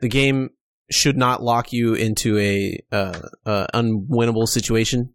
The 0.00 0.08
game 0.08 0.50
should 0.90 1.16
not 1.16 1.42
lock 1.42 1.72
you 1.72 1.94
into 1.94 2.38
a 2.38 2.78
uh, 2.90 3.20
uh, 3.44 3.66
unwinnable 3.74 4.46
situation, 4.48 5.14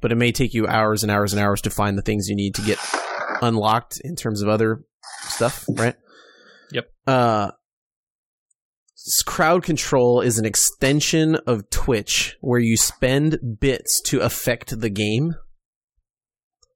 but 0.00 0.12
it 0.12 0.16
may 0.16 0.32
take 0.32 0.52
you 0.54 0.66
hours 0.66 1.02
and 1.02 1.10
hours 1.10 1.32
and 1.32 1.40
hours 1.40 1.62
to 1.62 1.70
find 1.70 1.96
the 1.96 2.02
things 2.02 2.28
you 2.28 2.36
need 2.36 2.54
to 2.56 2.62
get 2.62 2.78
unlocked 3.40 4.00
in 4.04 4.16
terms 4.16 4.42
of 4.42 4.48
other 4.48 4.84
stuff, 5.22 5.64
right? 5.70 5.96
Yep. 6.72 6.90
Uh, 7.06 7.50
crowd 9.26 9.62
control 9.62 10.20
is 10.20 10.38
an 10.38 10.44
extension 10.44 11.36
of 11.46 11.68
Twitch 11.70 12.36
where 12.40 12.60
you 12.60 12.76
spend 12.76 13.38
bits 13.60 14.00
to 14.06 14.20
affect 14.20 14.80
the 14.80 14.90
game. 14.90 15.34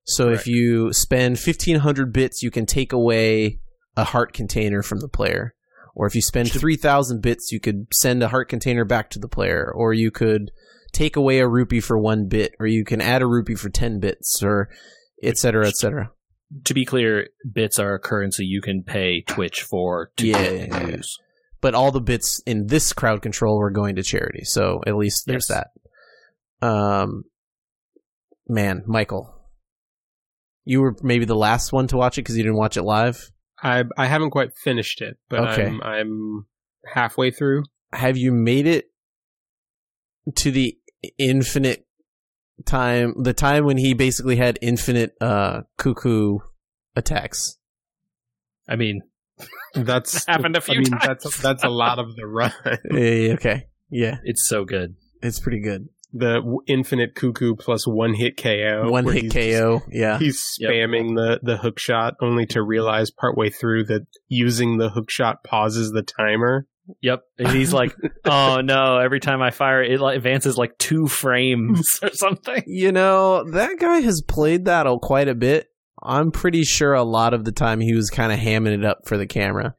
So 0.05 0.31
if 0.31 0.47
you 0.47 0.93
spend 0.93 1.39
fifteen 1.39 1.77
hundred 1.81 2.13
bits, 2.13 2.43
you 2.43 2.51
can 2.51 2.67
take 2.67 2.93
away 2.93 3.61
a 3.97 4.05
heart 4.05 4.33
container 4.33 4.83
from 4.83 5.01
the 5.01 5.09
player. 5.09 5.55
Or 5.95 6.07
if 6.07 6.15
you 6.15 6.23
spend 6.23 6.51
three 6.51 6.77
thousand 6.77 7.23
bits, 7.23 7.51
you 7.53 7.61
could 7.61 7.87
send 7.93 8.23
a 8.23 8.29
heart 8.29 8.49
container 8.49 8.85
back 8.85 9.11
to 9.11 9.19
the 9.19 9.29
player. 9.29 9.71
Or 9.75 9.93
you 9.93 10.11
could 10.11 10.51
take 10.93 11.17
away 11.17 11.41
a 11.41 11.49
rupee 11.49 11.81
for 11.81 11.99
one 11.99 12.29
bit, 12.29 12.55
or 12.59 12.67
you 12.67 12.85
can 12.85 13.01
add 13.01 13.21
a 13.21 13.27
rupee 13.27 13.55
for 13.55 13.69
ten 13.69 14.01
bits, 14.01 14.43
or 14.43 14.69
et 15.23 15.37
cetera, 15.37 15.67
et 15.67 15.77
cetera. 15.77 16.11
To 16.65 16.73
be 16.73 16.87
clear, 16.87 17.29
bits 17.51 17.79
are 17.79 17.95
a 17.95 17.99
currency 17.99 18.45
you 18.45 18.63
can 18.63 18.83
pay 18.83 19.23
Twitch 19.23 19.63
for 19.63 20.11
to 20.17 20.27
Yeah, 20.27 20.43
get 20.43 20.53
yeah, 20.55 20.67
yeah. 20.67 20.87
views. 20.87 21.19
But 21.61 21.75
all 21.75 21.91
the 21.93 22.01
bits 22.01 22.41
in 22.47 22.67
this 22.67 22.93
crowd 22.93 23.23
control 23.23 23.59
were 23.59 23.71
going 23.71 23.97
to 23.97 24.03
charity. 24.03 24.45
So 24.45 24.81
at 24.87 24.97
least 24.97 25.25
there's 25.27 25.49
Yes. 25.51 25.65
that. 26.61 26.67
Um, 26.67 27.25
man, 28.49 28.83
Michael, 28.87 29.35
you 30.65 30.81
were 30.81 30.97
maybe 31.03 31.25
the 31.25 31.37
last 31.37 31.73
one 31.73 31.87
to 31.89 31.97
watch 31.97 32.19
it 32.19 32.23
because 32.23 32.37
you 32.37 32.43
didn't 32.43 32.59
watch 32.59 32.77
it 32.77 32.83
live. 32.83 33.31
I 33.63 33.85
I 33.97 34.07
haven't 34.07 34.31
quite 34.31 34.57
finished 34.57 35.01
it, 35.01 35.17
but 35.29 35.41
Okay. 35.41 35.67
I'm 35.67 35.83
I'm 35.83 36.47
halfway 36.95 37.31
through. 37.31 37.65
Have 37.93 38.17
you 38.17 38.33
made 38.33 38.67
it 38.67 38.91
to 40.37 40.51
the 40.51 40.79
infinite 41.19 41.87
time? 42.67 43.15
The 43.23 43.33
time 43.33 43.65
when 43.65 43.79
he 43.79 43.95
basically 43.95 44.37
had 44.37 44.59
infinite 44.63 45.15
uh 45.21 45.63
cuckoo 45.77 46.39
attacks. 46.95 47.57
I 48.69 48.77
mean, 48.77 49.01
That's 49.75 50.25
Happened 50.27 50.57
a 50.57 50.59
I 50.59 50.63
few 50.63 50.75
I 50.75 50.79
mean, 50.79 50.85
times. 50.87 51.23
That's 51.23 51.39
that's 51.43 51.65
a 51.65 51.69
lot 51.69 51.99
of 51.99 52.15
the 52.17 52.27
run. 52.27 52.53
Yeah, 52.91 53.35
okay, 53.35 53.67
yeah, 53.91 54.17
it's 54.25 54.49
so 54.49 54.65
good. 54.65 54.97
it's 55.23 55.41
pretty 55.41 55.61
good. 55.61 55.89
the 56.13 56.37
w- 56.37 56.61
infinite 56.67 57.15
cuckoo 57.15 57.55
plus 57.55 57.87
one 57.87 58.15
hit 58.15 58.37
KO. 58.37 58.91
One 58.91 59.05
hit 59.07 59.33
he's- 59.33 59.33
KO. 59.61 59.83
Yeah, 59.91 60.19
He's 60.19 60.43
Yep. 60.59 60.71
spamming 60.71 61.15
the 61.17 61.41
the 61.43 61.57
hook 61.59 61.79
shot, 61.79 62.15
only 62.23 62.47
to 62.47 62.63
realize 62.63 63.11
partway 63.11 63.51
through 63.51 63.85
that 63.85 64.07
using 64.29 64.79
the 64.79 64.89
hook 64.91 65.11
shot 65.11 65.45
pauses 65.45 65.91
the 65.91 66.03
timer. 66.03 66.67
Yep. 67.03 67.21
And 67.39 67.49
he's 67.49 67.75
like, 67.75 67.95
oh 68.25 68.63
no, 68.63 68.97
every 68.99 69.21
time 69.21 69.43
I 69.43 69.51
fire, 69.51 69.83
it 69.83 70.01
like 70.01 70.17
advances 70.17 70.57
like 70.57 70.79
two 70.79 71.07
frames 71.07 71.83
or 72.03 72.09
something. 72.15 72.63
You 72.67 72.93
know, 72.93 73.45
that 73.51 73.79
guy 73.79 74.01
has 74.01 74.23
played 74.27 74.65
that 74.65 74.87
a- 74.87 74.99
quite 74.99 75.29
a 75.29 75.35
bit. 75.35 75.69
I'm 76.03 76.31
pretty 76.31 76.65
sure 76.65 76.93
a 76.95 77.03
lot 77.03 77.35
of 77.35 77.45
the 77.45 77.53
time 77.53 77.81
he 77.81 77.95
was 77.95 78.11
kind 78.11 78.33
of 78.33 78.39
hamming 78.39 78.73
it 78.79 78.85
up 78.85 79.07
for 79.07 79.17
the 79.17 79.27
camera. 79.27 79.75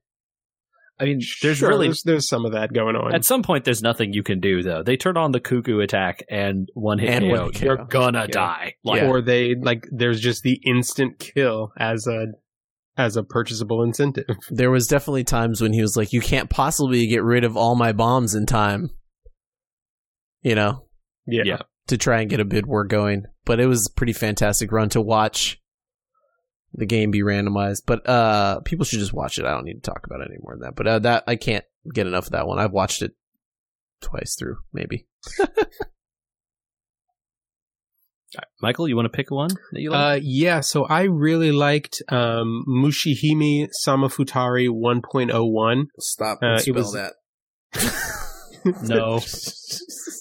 I 1.01 1.05
mean, 1.05 1.21
there's 1.41 1.57
Sure, 1.59 1.69
really, 1.69 1.87
there's, 1.87 2.03
there's 2.03 2.27
some 2.27 2.45
of 2.45 2.51
that 2.51 2.73
going 2.73 2.97
on. 2.97 3.15
at 3.15 3.23
some 3.23 3.41
point, 3.41 3.63
there's 3.63 3.81
nothing 3.81 4.11
you 4.11 4.21
can 4.21 4.41
do 4.41 4.61
though. 4.61 4.83
They 4.83 4.97
turn 4.97 5.15
on 5.15 5.31
the 5.31 5.39
cuckoo 5.39 5.79
attack 5.79 6.23
and 6.29 6.67
one 6.73 6.99
hit 6.99 7.09
And 7.09 7.33
KO, 7.33 7.43
one 7.43 7.51
you're 7.61 7.85
gonna 7.85 8.21
Yeah. 8.23 8.27
die. 8.27 8.73
Like, 8.83 9.01
Yeah. 9.03 9.07
Or 9.09 9.21
they 9.21 9.55
like 9.55 9.85
there's 9.91 10.19
just 10.19 10.43
the 10.43 10.59
instant 10.65 11.17
kill 11.19 11.71
as 11.79 12.05
a 12.05 12.25
as 12.97 13.15
a 13.15 13.23
purchasable 13.23 13.81
incentive. 13.81 14.25
There 14.49 14.71
was 14.71 14.87
definitely 14.87 15.23
times 15.23 15.61
when 15.61 15.71
he 15.71 15.81
was 15.81 15.95
like, 15.95 16.11
"You 16.11 16.19
can't 16.19 16.49
possibly 16.49 17.07
get 17.07 17.23
rid 17.23 17.45
of 17.45 17.55
all 17.55 17.75
my 17.75 17.93
bombs 17.93 18.35
in 18.35 18.45
time," 18.45 18.89
you 20.41 20.53
know, 20.55 20.83
Yeah. 21.25 21.43
Yeah. 21.45 21.61
to 21.87 21.97
try 21.97 22.19
and 22.19 22.29
get 22.29 22.41
a 22.41 22.45
bid 22.45 22.65
war 22.65 22.83
going. 22.83 23.23
But 23.45 23.61
it 23.61 23.67
was 23.67 23.87
a 23.87 23.93
pretty 23.95 24.11
fantastic 24.13 24.69
run 24.73 24.89
to 24.89 25.01
watch 25.01 25.61
the 26.73 26.85
game 26.85 27.11
be 27.11 27.21
randomized. 27.21 27.83
But 27.85 28.07
uh, 28.07 28.59
people 28.61 28.85
should 28.85 28.99
just 28.99 29.13
watch 29.13 29.37
it. 29.39 29.45
I 29.45 29.51
don't 29.51 29.65
need 29.65 29.81
to 29.83 29.91
talk 29.91 30.05
about 30.05 30.21
it 30.21 30.27
any 30.29 30.39
more 30.41 30.53
than 30.53 30.61
that. 30.61 30.75
But 30.75 30.87
uh, 30.87 30.99
that 30.99 31.23
I 31.27 31.35
can't 31.35 31.65
get 31.93 32.07
enough 32.07 32.25
of 32.25 32.31
that 32.31 32.47
one. 32.47 32.59
I've 32.59 32.71
watched 32.71 33.01
it 33.01 33.13
twice 34.01 34.35
through, 34.37 34.57
maybe. 34.73 35.07
Michael, 38.61 38.87
you 38.87 38.95
want 38.95 39.07
to 39.07 39.15
pick 39.15 39.31
one 39.31 39.49
that 39.71 39.81
you 39.81 39.89
like? 39.89 40.17
Uh, 40.17 40.19
yeah, 40.21 40.59
so 40.59 40.85
I 40.85 41.03
really 41.03 41.51
liked 41.51 42.03
um, 42.09 42.63
Mushihimesama 42.69 43.67
Futari 44.13 44.69
1.01. 44.69 45.85
Stop 45.99 46.39
and 46.41 46.51
Uh, 46.51 46.55
it 46.55 46.61
spell 46.61 46.73
was- 46.75 46.93
that. 46.93 47.13
no, 48.83 49.19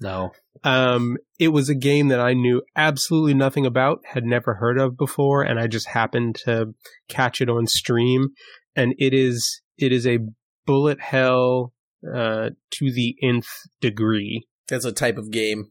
no. 0.00 0.32
Um, 0.64 1.16
it 1.38 1.48
was 1.48 1.68
a 1.68 1.74
game 1.74 2.08
that 2.08 2.20
I 2.20 2.32
knew 2.34 2.62
absolutely 2.74 3.34
nothing 3.34 3.66
about, 3.66 4.00
had 4.04 4.24
never 4.24 4.54
heard 4.54 4.78
of 4.78 4.96
before, 4.96 5.42
and 5.42 5.58
I 5.58 5.66
just 5.66 5.88
happened 5.88 6.36
to 6.44 6.74
catch 7.08 7.40
it 7.40 7.48
on 7.48 7.66
stream. 7.66 8.30
And 8.74 8.94
it 8.98 9.14
is 9.14 9.62
it 9.76 9.92
is 9.92 10.06
a 10.06 10.18
bullet 10.66 11.00
hell 11.00 11.72
uh, 12.06 12.50
to 12.72 12.92
the 12.92 13.16
nth 13.22 13.48
degree. 13.80 14.46
That's 14.68 14.84
a 14.84 14.92
type 14.92 15.16
of 15.16 15.30
game. 15.30 15.70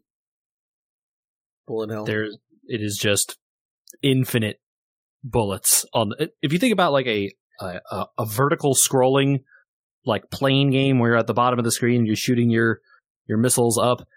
Bullet 1.67 1.91
hell. 1.91 2.05
There's, 2.05 2.37
it 2.65 2.81
is 2.81 2.97
just 2.97 3.37
infinite 4.01 4.59
bullets 5.23 5.85
on. 5.93 6.13
If 6.41 6.53
you 6.53 6.59
think 6.59 6.73
about 6.73 6.93
like 6.93 7.07
a 7.07 7.31
a, 7.59 7.79
a, 7.91 8.05
a 8.19 8.25
vertical 8.25 8.75
scrolling 8.75 9.39
like 10.05 10.29
plane 10.31 10.69
game 10.69 10.99
where 10.99 11.11
you're 11.11 11.19
at 11.19 11.27
the 11.27 11.33
bottom 11.33 11.59
of 11.59 11.65
the 11.65 11.71
screen, 11.71 12.05
you're 12.05 12.15
shooting 12.15 12.49
your 12.49 12.79
your 13.27 13.37
missiles 13.37 13.77
up. 13.77 14.07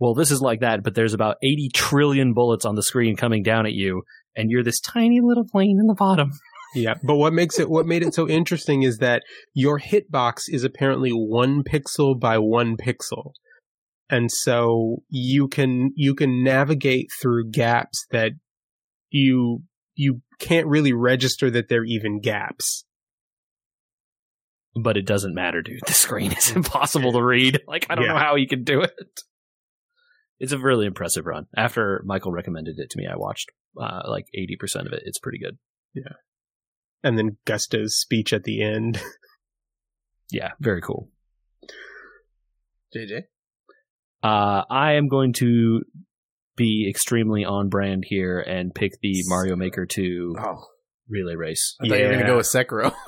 Well, 0.00 0.14
this 0.14 0.30
is 0.30 0.40
like 0.40 0.60
that, 0.60 0.82
but 0.82 0.94
there's 0.94 1.14
about 1.14 1.36
80 1.42 1.70
trillion 1.74 2.34
bullets 2.34 2.64
on 2.64 2.74
the 2.74 2.82
screen 2.82 3.16
coming 3.16 3.42
down 3.42 3.64
at 3.66 3.72
you, 3.72 4.02
and 4.36 4.50
you're 4.50 4.64
this 4.64 4.80
tiny 4.80 5.20
little 5.22 5.44
plane 5.50 5.78
in 5.80 5.86
the 5.86 5.94
bottom. 5.94 6.30
Yeah, 6.76 6.94
but 7.04 7.14
what 7.14 7.32
makes 7.32 7.60
it 7.60 7.70
what 7.70 7.86
made 7.86 8.02
it 8.02 8.14
so 8.14 8.28
interesting 8.28 8.82
is 8.82 8.98
that 8.98 9.22
your 9.52 9.78
hitbox 9.78 10.40
is 10.48 10.64
apparently 10.64 11.10
one 11.10 11.62
pixel 11.62 12.18
by 12.18 12.38
one 12.38 12.76
pixel. 12.76 13.30
And 14.10 14.28
so 14.28 15.04
you 15.08 15.46
can 15.46 15.92
you 15.94 16.16
can 16.16 16.42
navigate 16.42 17.10
through 17.22 17.52
gaps 17.52 18.04
that 18.10 18.32
you 19.10 19.62
you 19.94 20.22
can't 20.40 20.66
really 20.66 20.92
register 20.92 21.48
that 21.48 21.68
they're 21.68 21.84
even 21.84 22.18
gaps. 22.20 22.84
But 24.74 24.96
it 24.96 25.06
doesn't 25.06 25.32
matter, 25.32 25.62
dude. 25.62 25.78
The 25.86 25.92
screen 25.92 26.32
is 26.32 26.50
impossible 26.56 27.12
to 27.12 27.22
read. 27.22 27.60
Like, 27.68 27.86
I 27.88 27.94
don't 27.94 28.06
Yeah. 28.06 28.14
know 28.14 28.18
how 28.18 28.34
you 28.34 28.48
can 28.48 28.64
do 28.64 28.80
it. 28.82 28.90
It's 30.40 30.52
a 30.52 30.58
really 30.58 30.86
impressive 30.86 31.26
run. 31.26 31.46
After 31.56 32.02
Michael 32.04 32.32
recommended 32.32 32.78
it 32.78 32.90
to 32.90 32.98
me, 32.98 33.06
I 33.06 33.16
watched 33.16 33.50
uh, 33.80 34.02
like 34.08 34.26
80% 34.36 34.86
of 34.86 34.92
it. 34.92 35.02
It's 35.04 35.18
pretty 35.18 35.38
good. 35.38 35.58
Yeah. 35.94 36.14
And 37.02 37.16
then 37.18 37.36
Gusta's 37.44 37.98
speech 37.98 38.32
at 38.32 38.44
the 38.44 38.62
end. 38.62 39.00
Yeah, 40.30 40.52
very 40.58 40.80
cool. 40.80 41.10
JJ. 42.96 43.24
Uh, 44.22 44.62
I 44.68 44.94
am 44.94 45.06
going 45.06 45.34
to 45.34 45.82
be 46.56 46.88
extremely 46.88 47.44
on 47.44 47.68
brand 47.68 48.04
here 48.06 48.40
and 48.40 48.74
pick 48.74 48.92
the 49.00 49.22
Mario 49.26 49.54
Maker 49.54 49.86
2 49.86 50.36
Oh, 50.40 50.64
relay 51.08 51.34
race. 51.34 51.76
I 51.80 51.88
thought 51.88 51.98
you 51.98 52.04
were 52.06 52.12
gonna 52.12 52.26
go 52.26 52.36
with 52.38 52.50
Sekiro. 52.50 52.94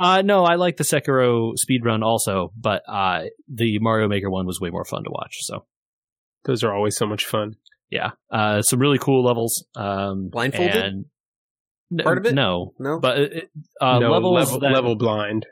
Uh, 0.00 0.22
no, 0.22 0.44
I 0.44 0.54
like 0.54 0.78
the 0.78 0.84
Sekiro 0.84 1.52
speedrun 1.56 2.02
also, 2.02 2.54
but 2.58 2.80
uh, 2.88 3.24
the 3.48 3.78
Mario 3.80 4.08
Maker 4.08 4.30
one 4.30 4.46
was 4.46 4.58
way 4.58 4.70
more 4.70 4.86
fun 4.86 5.04
to 5.04 5.10
watch. 5.10 5.36
So 5.40 5.66
Those 6.44 6.62
are 6.64 6.72
always 6.74 6.96
so 6.96 7.06
much 7.06 7.24
fun. 7.26 7.56
yeah, 7.90 8.10
uh, 8.30 8.62
some 8.62 8.78
really 8.78 8.98
cool 8.98 9.24
levels. 9.24 9.66
Um, 9.74 10.28
Blindfolded? 10.30 10.76
and- 10.76 11.04
N- 11.92 12.04
Part 12.04 12.18
of 12.18 12.26
it? 12.26 12.34
No, 12.34 12.72
no. 12.78 13.00
but 13.00 13.18
it, 13.18 13.32
it- 13.32 13.50
uh, 13.80 13.98
no, 13.98 14.10
levels 14.12 14.34
level, 14.46 14.60
that- 14.60 14.72
level 14.72 14.94
blind. 14.94 15.44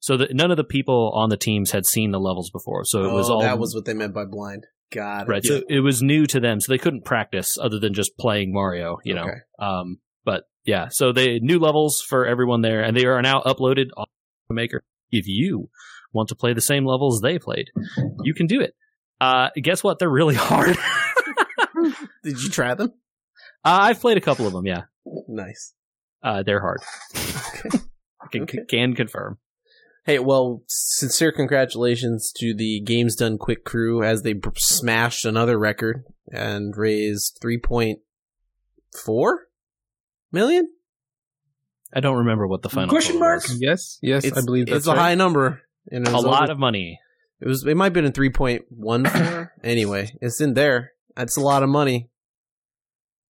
so 0.00 0.18
that 0.18 0.34
none 0.34 0.50
of 0.50 0.58
the 0.58 0.64
people 0.64 1.10
on 1.14 1.30
the 1.30 1.38
teams 1.38 1.70
had 1.70 1.86
seen 1.86 2.10
the 2.10 2.20
levels 2.20 2.50
before, 2.50 2.84
so 2.84 3.04
it 3.04 3.12
was 3.12 3.30
Oh, 3.30 3.34
all 3.36 3.40
that 3.40 3.58
was 3.58 3.74
what 3.74 3.86
they 3.86 3.94
meant 3.94 4.12
by 4.14 4.24
blind. 4.26 4.66
God. 4.92 5.26
right. 5.28 5.42
So 5.44 5.62
it 5.68 5.80
was 5.80 6.00
new 6.02 6.26
to 6.26 6.38
them, 6.38 6.60
so 6.60 6.70
they 6.70 6.78
couldn't 6.78 7.04
practice 7.06 7.56
other 7.60 7.78
than 7.80 7.92
just 7.94 8.16
playing 8.18 8.52
Mario. 8.52 8.98
You 9.04 9.14
know, 9.14 9.22
Okay. 9.22 9.38
um, 9.58 9.98
but 10.24 10.44
yeah, 10.66 10.88
so 10.90 11.12
they 11.12 11.38
new 11.40 11.58
levels 11.58 12.02
for 12.06 12.26
everyone 12.26 12.60
there, 12.60 12.82
and 12.82 12.94
they 12.96 13.06
are 13.06 13.20
now 13.22 13.40
uploaded 13.40 13.86
on 13.96 14.06
Maker. 14.50 14.84
If 15.10 15.26
you 15.26 15.70
want 16.12 16.28
to 16.28 16.34
play 16.36 16.52
the 16.52 16.60
same 16.60 16.84
levels 16.84 17.20
they 17.20 17.38
played, 17.38 17.68
you 18.22 18.34
can 18.34 18.46
do 18.46 18.60
it. 18.60 18.74
Uh, 19.20 19.48
guess 19.56 19.82
what? 19.84 19.98
They're 19.98 20.10
really 20.10 20.34
hard. 20.38 20.76
uh, 20.76 21.90
Did 22.22 22.42
you 22.42 22.50
try 22.50 22.74
them? 22.74 22.92
I've 23.64 24.00
played 24.00 24.16
a 24.16 24.20
couple 24.20 24.46
of 24.46 24.52
them. 24.52 24.66
Yeah, 24.66 24.82
Nice. 25.28 25.74
uh, 26.22 26.42
they're 26.44 26.60
hard. 26.60 26.80
I 27.14 28.26
can, 28.32 28.42
Okay. 28.42 28.58
can 28.68 28.94
confirm. 28.94 29.38
Hey, 30.04 30.20
well, 30.20 30.62
sincere 30.68 31.32
congratulations 31.32 32.32
to 32.36 32.54
the 32.54 32.80
Games 32.80 33.16
Done 33.16 33.38
Quick 33.38 33.64
crew 33.64 34.04
as 34.04 34.22
they 34.22 34.34
b- 34.34 34.50
smashed 34.56 35.24
another 35.24 35.58
record 35.58 36.04
and 36.30 36.76
raised 36.76 37.40
3.4 37.42 37.96
million? 40.30 40.68
I 41.92 42.00
don't 42.00 42.18
remember 42.18 42.46
what 42.46 42.62
the 42.62 42.68
final 42.68 42.88
Question 42.88 43.14
total 43.14 43.28
mark? 43.28 43.42
was. 43.42 43.60
Yes, 43.60 43.98
yes, 44.02 44.24
It's, 44.24 44.38
I 44.38 44.42
believe 44.44 44.66
that's 44.66 44.78
it's 44.78 44.86
a 44.86 44.90
right. 44.90 44.98
high 44.98 45.14
number. 45.16 45.62
And 45.90 46.06
A 46.06 46.18
lot 46.18 46.44
over- 46.44 46.52
of 46.52 46.58
money. 46.58 47.00
It 47.40 47.48
was. 47.48 47.64
It 47.66 47.76
might 47.76 47.86
have 47.86 47.92
been 47.92 48.04
in 48.04 48.12
3.14. 48.12 49.50
anyway, 49.64 50.10
it's 50.20 50.40
in 50.40 50.54
there. 50.54 50.92
That's 51.16 51.36
a 51.36 51.40
lot 51.40 51.62
of 51.62 51.68
money. 51.68 52.08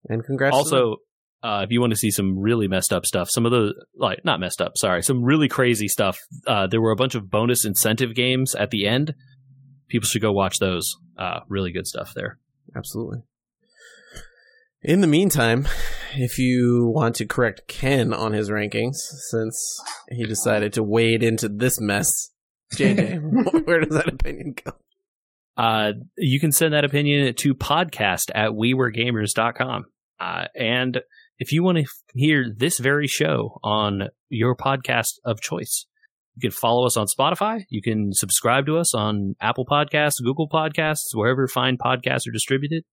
And 0.09 0.25
congrats. 0.25 0.55
to. 0.55 0.59
Also, 0.59 0.97
uh, 1.43 1.63
if 1.65 1.71
you 1.71 1.81
want 1.81 1.93
to 1.93 1.97
see 1.97 2.11
some 2.11 2.39
really 2.39 2.69
messed 2.69 2.93
up 2.93 3.05
stuff, 3.07 3.29
some 3.31 3.47
of 3.47 3.53
the 3.53 3.73
like 3.97 4.25
not 4.25 4.41
messed 4.41 4.61
up, 4.61 4.77
sorry, 4.77 5.03
some 5.03 5.23
really 5.23 5.49
crazy 5.49 5.89
stuff. 5.89 6.19
Uh, 6.47 6.67
there 6.67 6.81
were 6.81 6.93
a 6.93 6.97
bunch 6.97 7.15
of 7.15 7.31
bonus 7.31 7.65
incentive 7.65 8.15
games 8.15 8.55
at 8.55 8.71
the 8.71 8.87
end. 8.87 9.15
People 9.89 10.07
should 10.07 10.23
go 10.23 10.33
watch 10.33 10.59
those. 10.59 10.95
Uh, 11.17 11.41
really 11.49 11.73
good 11.73 11.87
stuff 11.87 12.13
there. 12.15 12.39
Absolutely. 12.77 13.23
In 14.83 15.01
the 15.01 15.07
meantime, 15.07 15.67
if 16.15 16.39
you 16.39 16.93
want 16.95 17.17
to 17.17 17.27
correct 17.27 17.63
Ken 17.67 18.13
on 18.13 18.33
his 18.33 18.51
rankings, 18.51 18.97
since 19.31 19.81
he 20.11 20.25
decided 20.25 20.73
to 20.75 20.83
wade 20.83 21.23
into 21.23 21.49
this 21.49 21.81
mess, 21.81 22.31
JJ, 22.75 23.65
where 23.67 23.81
does 23.81 23.95
that 23.95 24.09
opinion 24.09 24.55
go? 24.65 24.73
Uh, 25.57 25.93
you 26.19 26.39
can 26.39 26.53
send 26.53 26.75
that 26.75 26.85
opinion 26.85 27.35
to 27.35 27.55
podcast 27.55 28.31
at 28.35 28.51
wewergamers.com. 28.51 29.85
Uh, 30.21 30.45
and 30.55 31.01
if 31.39 31.53
you 31.53 31.63
want 31.63 31.79
to 31.79 31.85
hear 32.15 32.47
this 32.55 32.79
very 32.79 33.07
show 33.07 33.59
on 33.63 34.09
your 34.29 34.57
podcast 34.57 35.15
of 35.25 35.41
choice, 35.41 35.87
you 36.35 36.51
can 36.51 36.51
follow 36.51 36.85
us 36.85 36.97
on 36.97 37.07
Spotify. 37.07 37.65
You 37.71 37.81
can 37.81 38.13
subscribe 38.13 38.67
to 38.67 38.77
us 38.77 38.95
on 38.95 39.35
Apple 39.41 39.65
Podcasts, 39.65 40.23
Google 40.23 40.49
Podcasts, 40.49 41.15
wherever 41.15 41.49
fine 41.49 41.79
podcasts 41.79 42.29
are 42.29 42.33
distributed. 42.33 42.85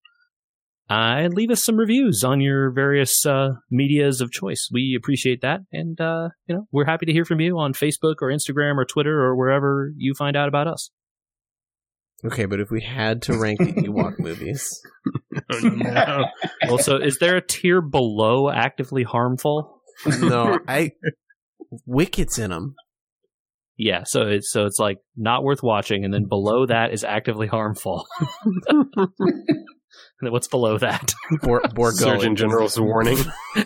Uh, 0.90 1.16
and 1.24 1.32
leave 1.34 1.50
us 1.50 1.64
some 1.64 1.76
reviews 1.76 2.22
on 2.22 2.40
your 2.42 2.70
various 2.70 3.24
uh, 3.24 3.48
medias 3.70 4.20
of 4.20 4.30
choice. 4.30 4.68
We 4.70 4.94
appreciate 4.98 5.40
that, 5.40 5.60
and 5.72 5.98
uh, 5.98 6.28
you 6.46 6.54
know 6.56 6.66
we're 6.72 6.84
happy 6.84 7.06
to 7.06 7.12
hear 7.12 7.24
from 7.24 7.40
you 7.40 7.58
on 7.58 7.72
Facebook 7.72 8.16
or 8.20 8.28
Instagram 8.30 8.76
or 8.76 8.84
Twitter 8.84 9.18
or 9.22 9.34
wherever 9.34 9.90
you 9.96 10.12
find 10.14 10.36
out 10.36 10.48
about 10.48 10.66
us. 10.68 10.90
Okay, 12.24 12.44
but 12.44 12.60
if 12.60 12.70
we 12.70 12.82
had 12.82 13.22
to 13.22 13.38
rank 13.38 13.58
the 13.60 13.72
Ewok 13.88 14.18
movies, 14.18 14.68
Oh, 15.52 15.58
no. 15.60 16.24
Well, 16.68 16.78
so 16.78 16.96
is 16.96 17.18
there 17.18 17.36
a 17.36 17.46
tier 17.46 17.80
below 17.82 18.50
actively 18.50 19.02
harmful? 19.04 19.80
no, 20.06 20.58
I 20.68 20.90
Wicket's 21.88 22.38
in 22.38 22.50
them. 22.50 22.74
Yeah, 23.76 24.02
so 24.04 24.22
it's 24.28 24.52
so 24.52 24.66
it's 24.66 24.78
like 24.78 24.98
not 25.16 25.42
worth 25.42 25.62
watching, 25.62 26.04
and 26.04 26.12
then 26.14 26.26
below 26.28 26.66
that 26.66 26.92
is 26.92 27.04
actively 27.04 27.46
harmful. 27.46 28.06
and 30.20 30.26
then 30.26 30.32
what's 30.32 30.48
below 30.48 30.78
that? 30.78 31.14
Bor- 31.42 31.62
Borgullet. 31.62 32.20
Surgeon 32.20 32.36
General's 32.36 32.78
warning. 32.78 33.18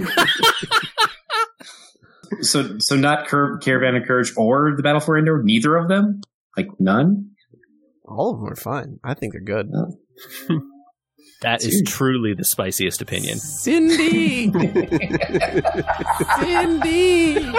So, 2.43 2.77
so 2.79 2.95
not 2.95 3.27
Cur- 3.27 3.59
Caravan 3.59 3.97
of 3.97 4.07
Courage 4.07 4.33
or 4.37 4.75
the 4.77 4.83
Battle 4.83 5.01
for 5.01 5.17
Endor. 5.19 5.43
Neither 5.43 5.77
of 5.77 5.89
them. 5.89 6.21
Like 6.59 6.67
none. 6.79 7.31
All 8.05 8.35
of 8.35 8.41
them 8.41 8.49
are 8.51 8.55
fine. 8.55 8.99
I 9.03 9.15
think 9.15 9.33
they're 9.33 9.41
good. 9.43 9.71
Oh. 9.75 10.61
That 11.41 11.63
is 11.63 11.85
truly 11.87 12.35
the 12.35 12.43
spiciest 12.45 13.01
opinion. 13.01 13.39
Cindy, 13.39 14.51
Cindy. 16.41 17.53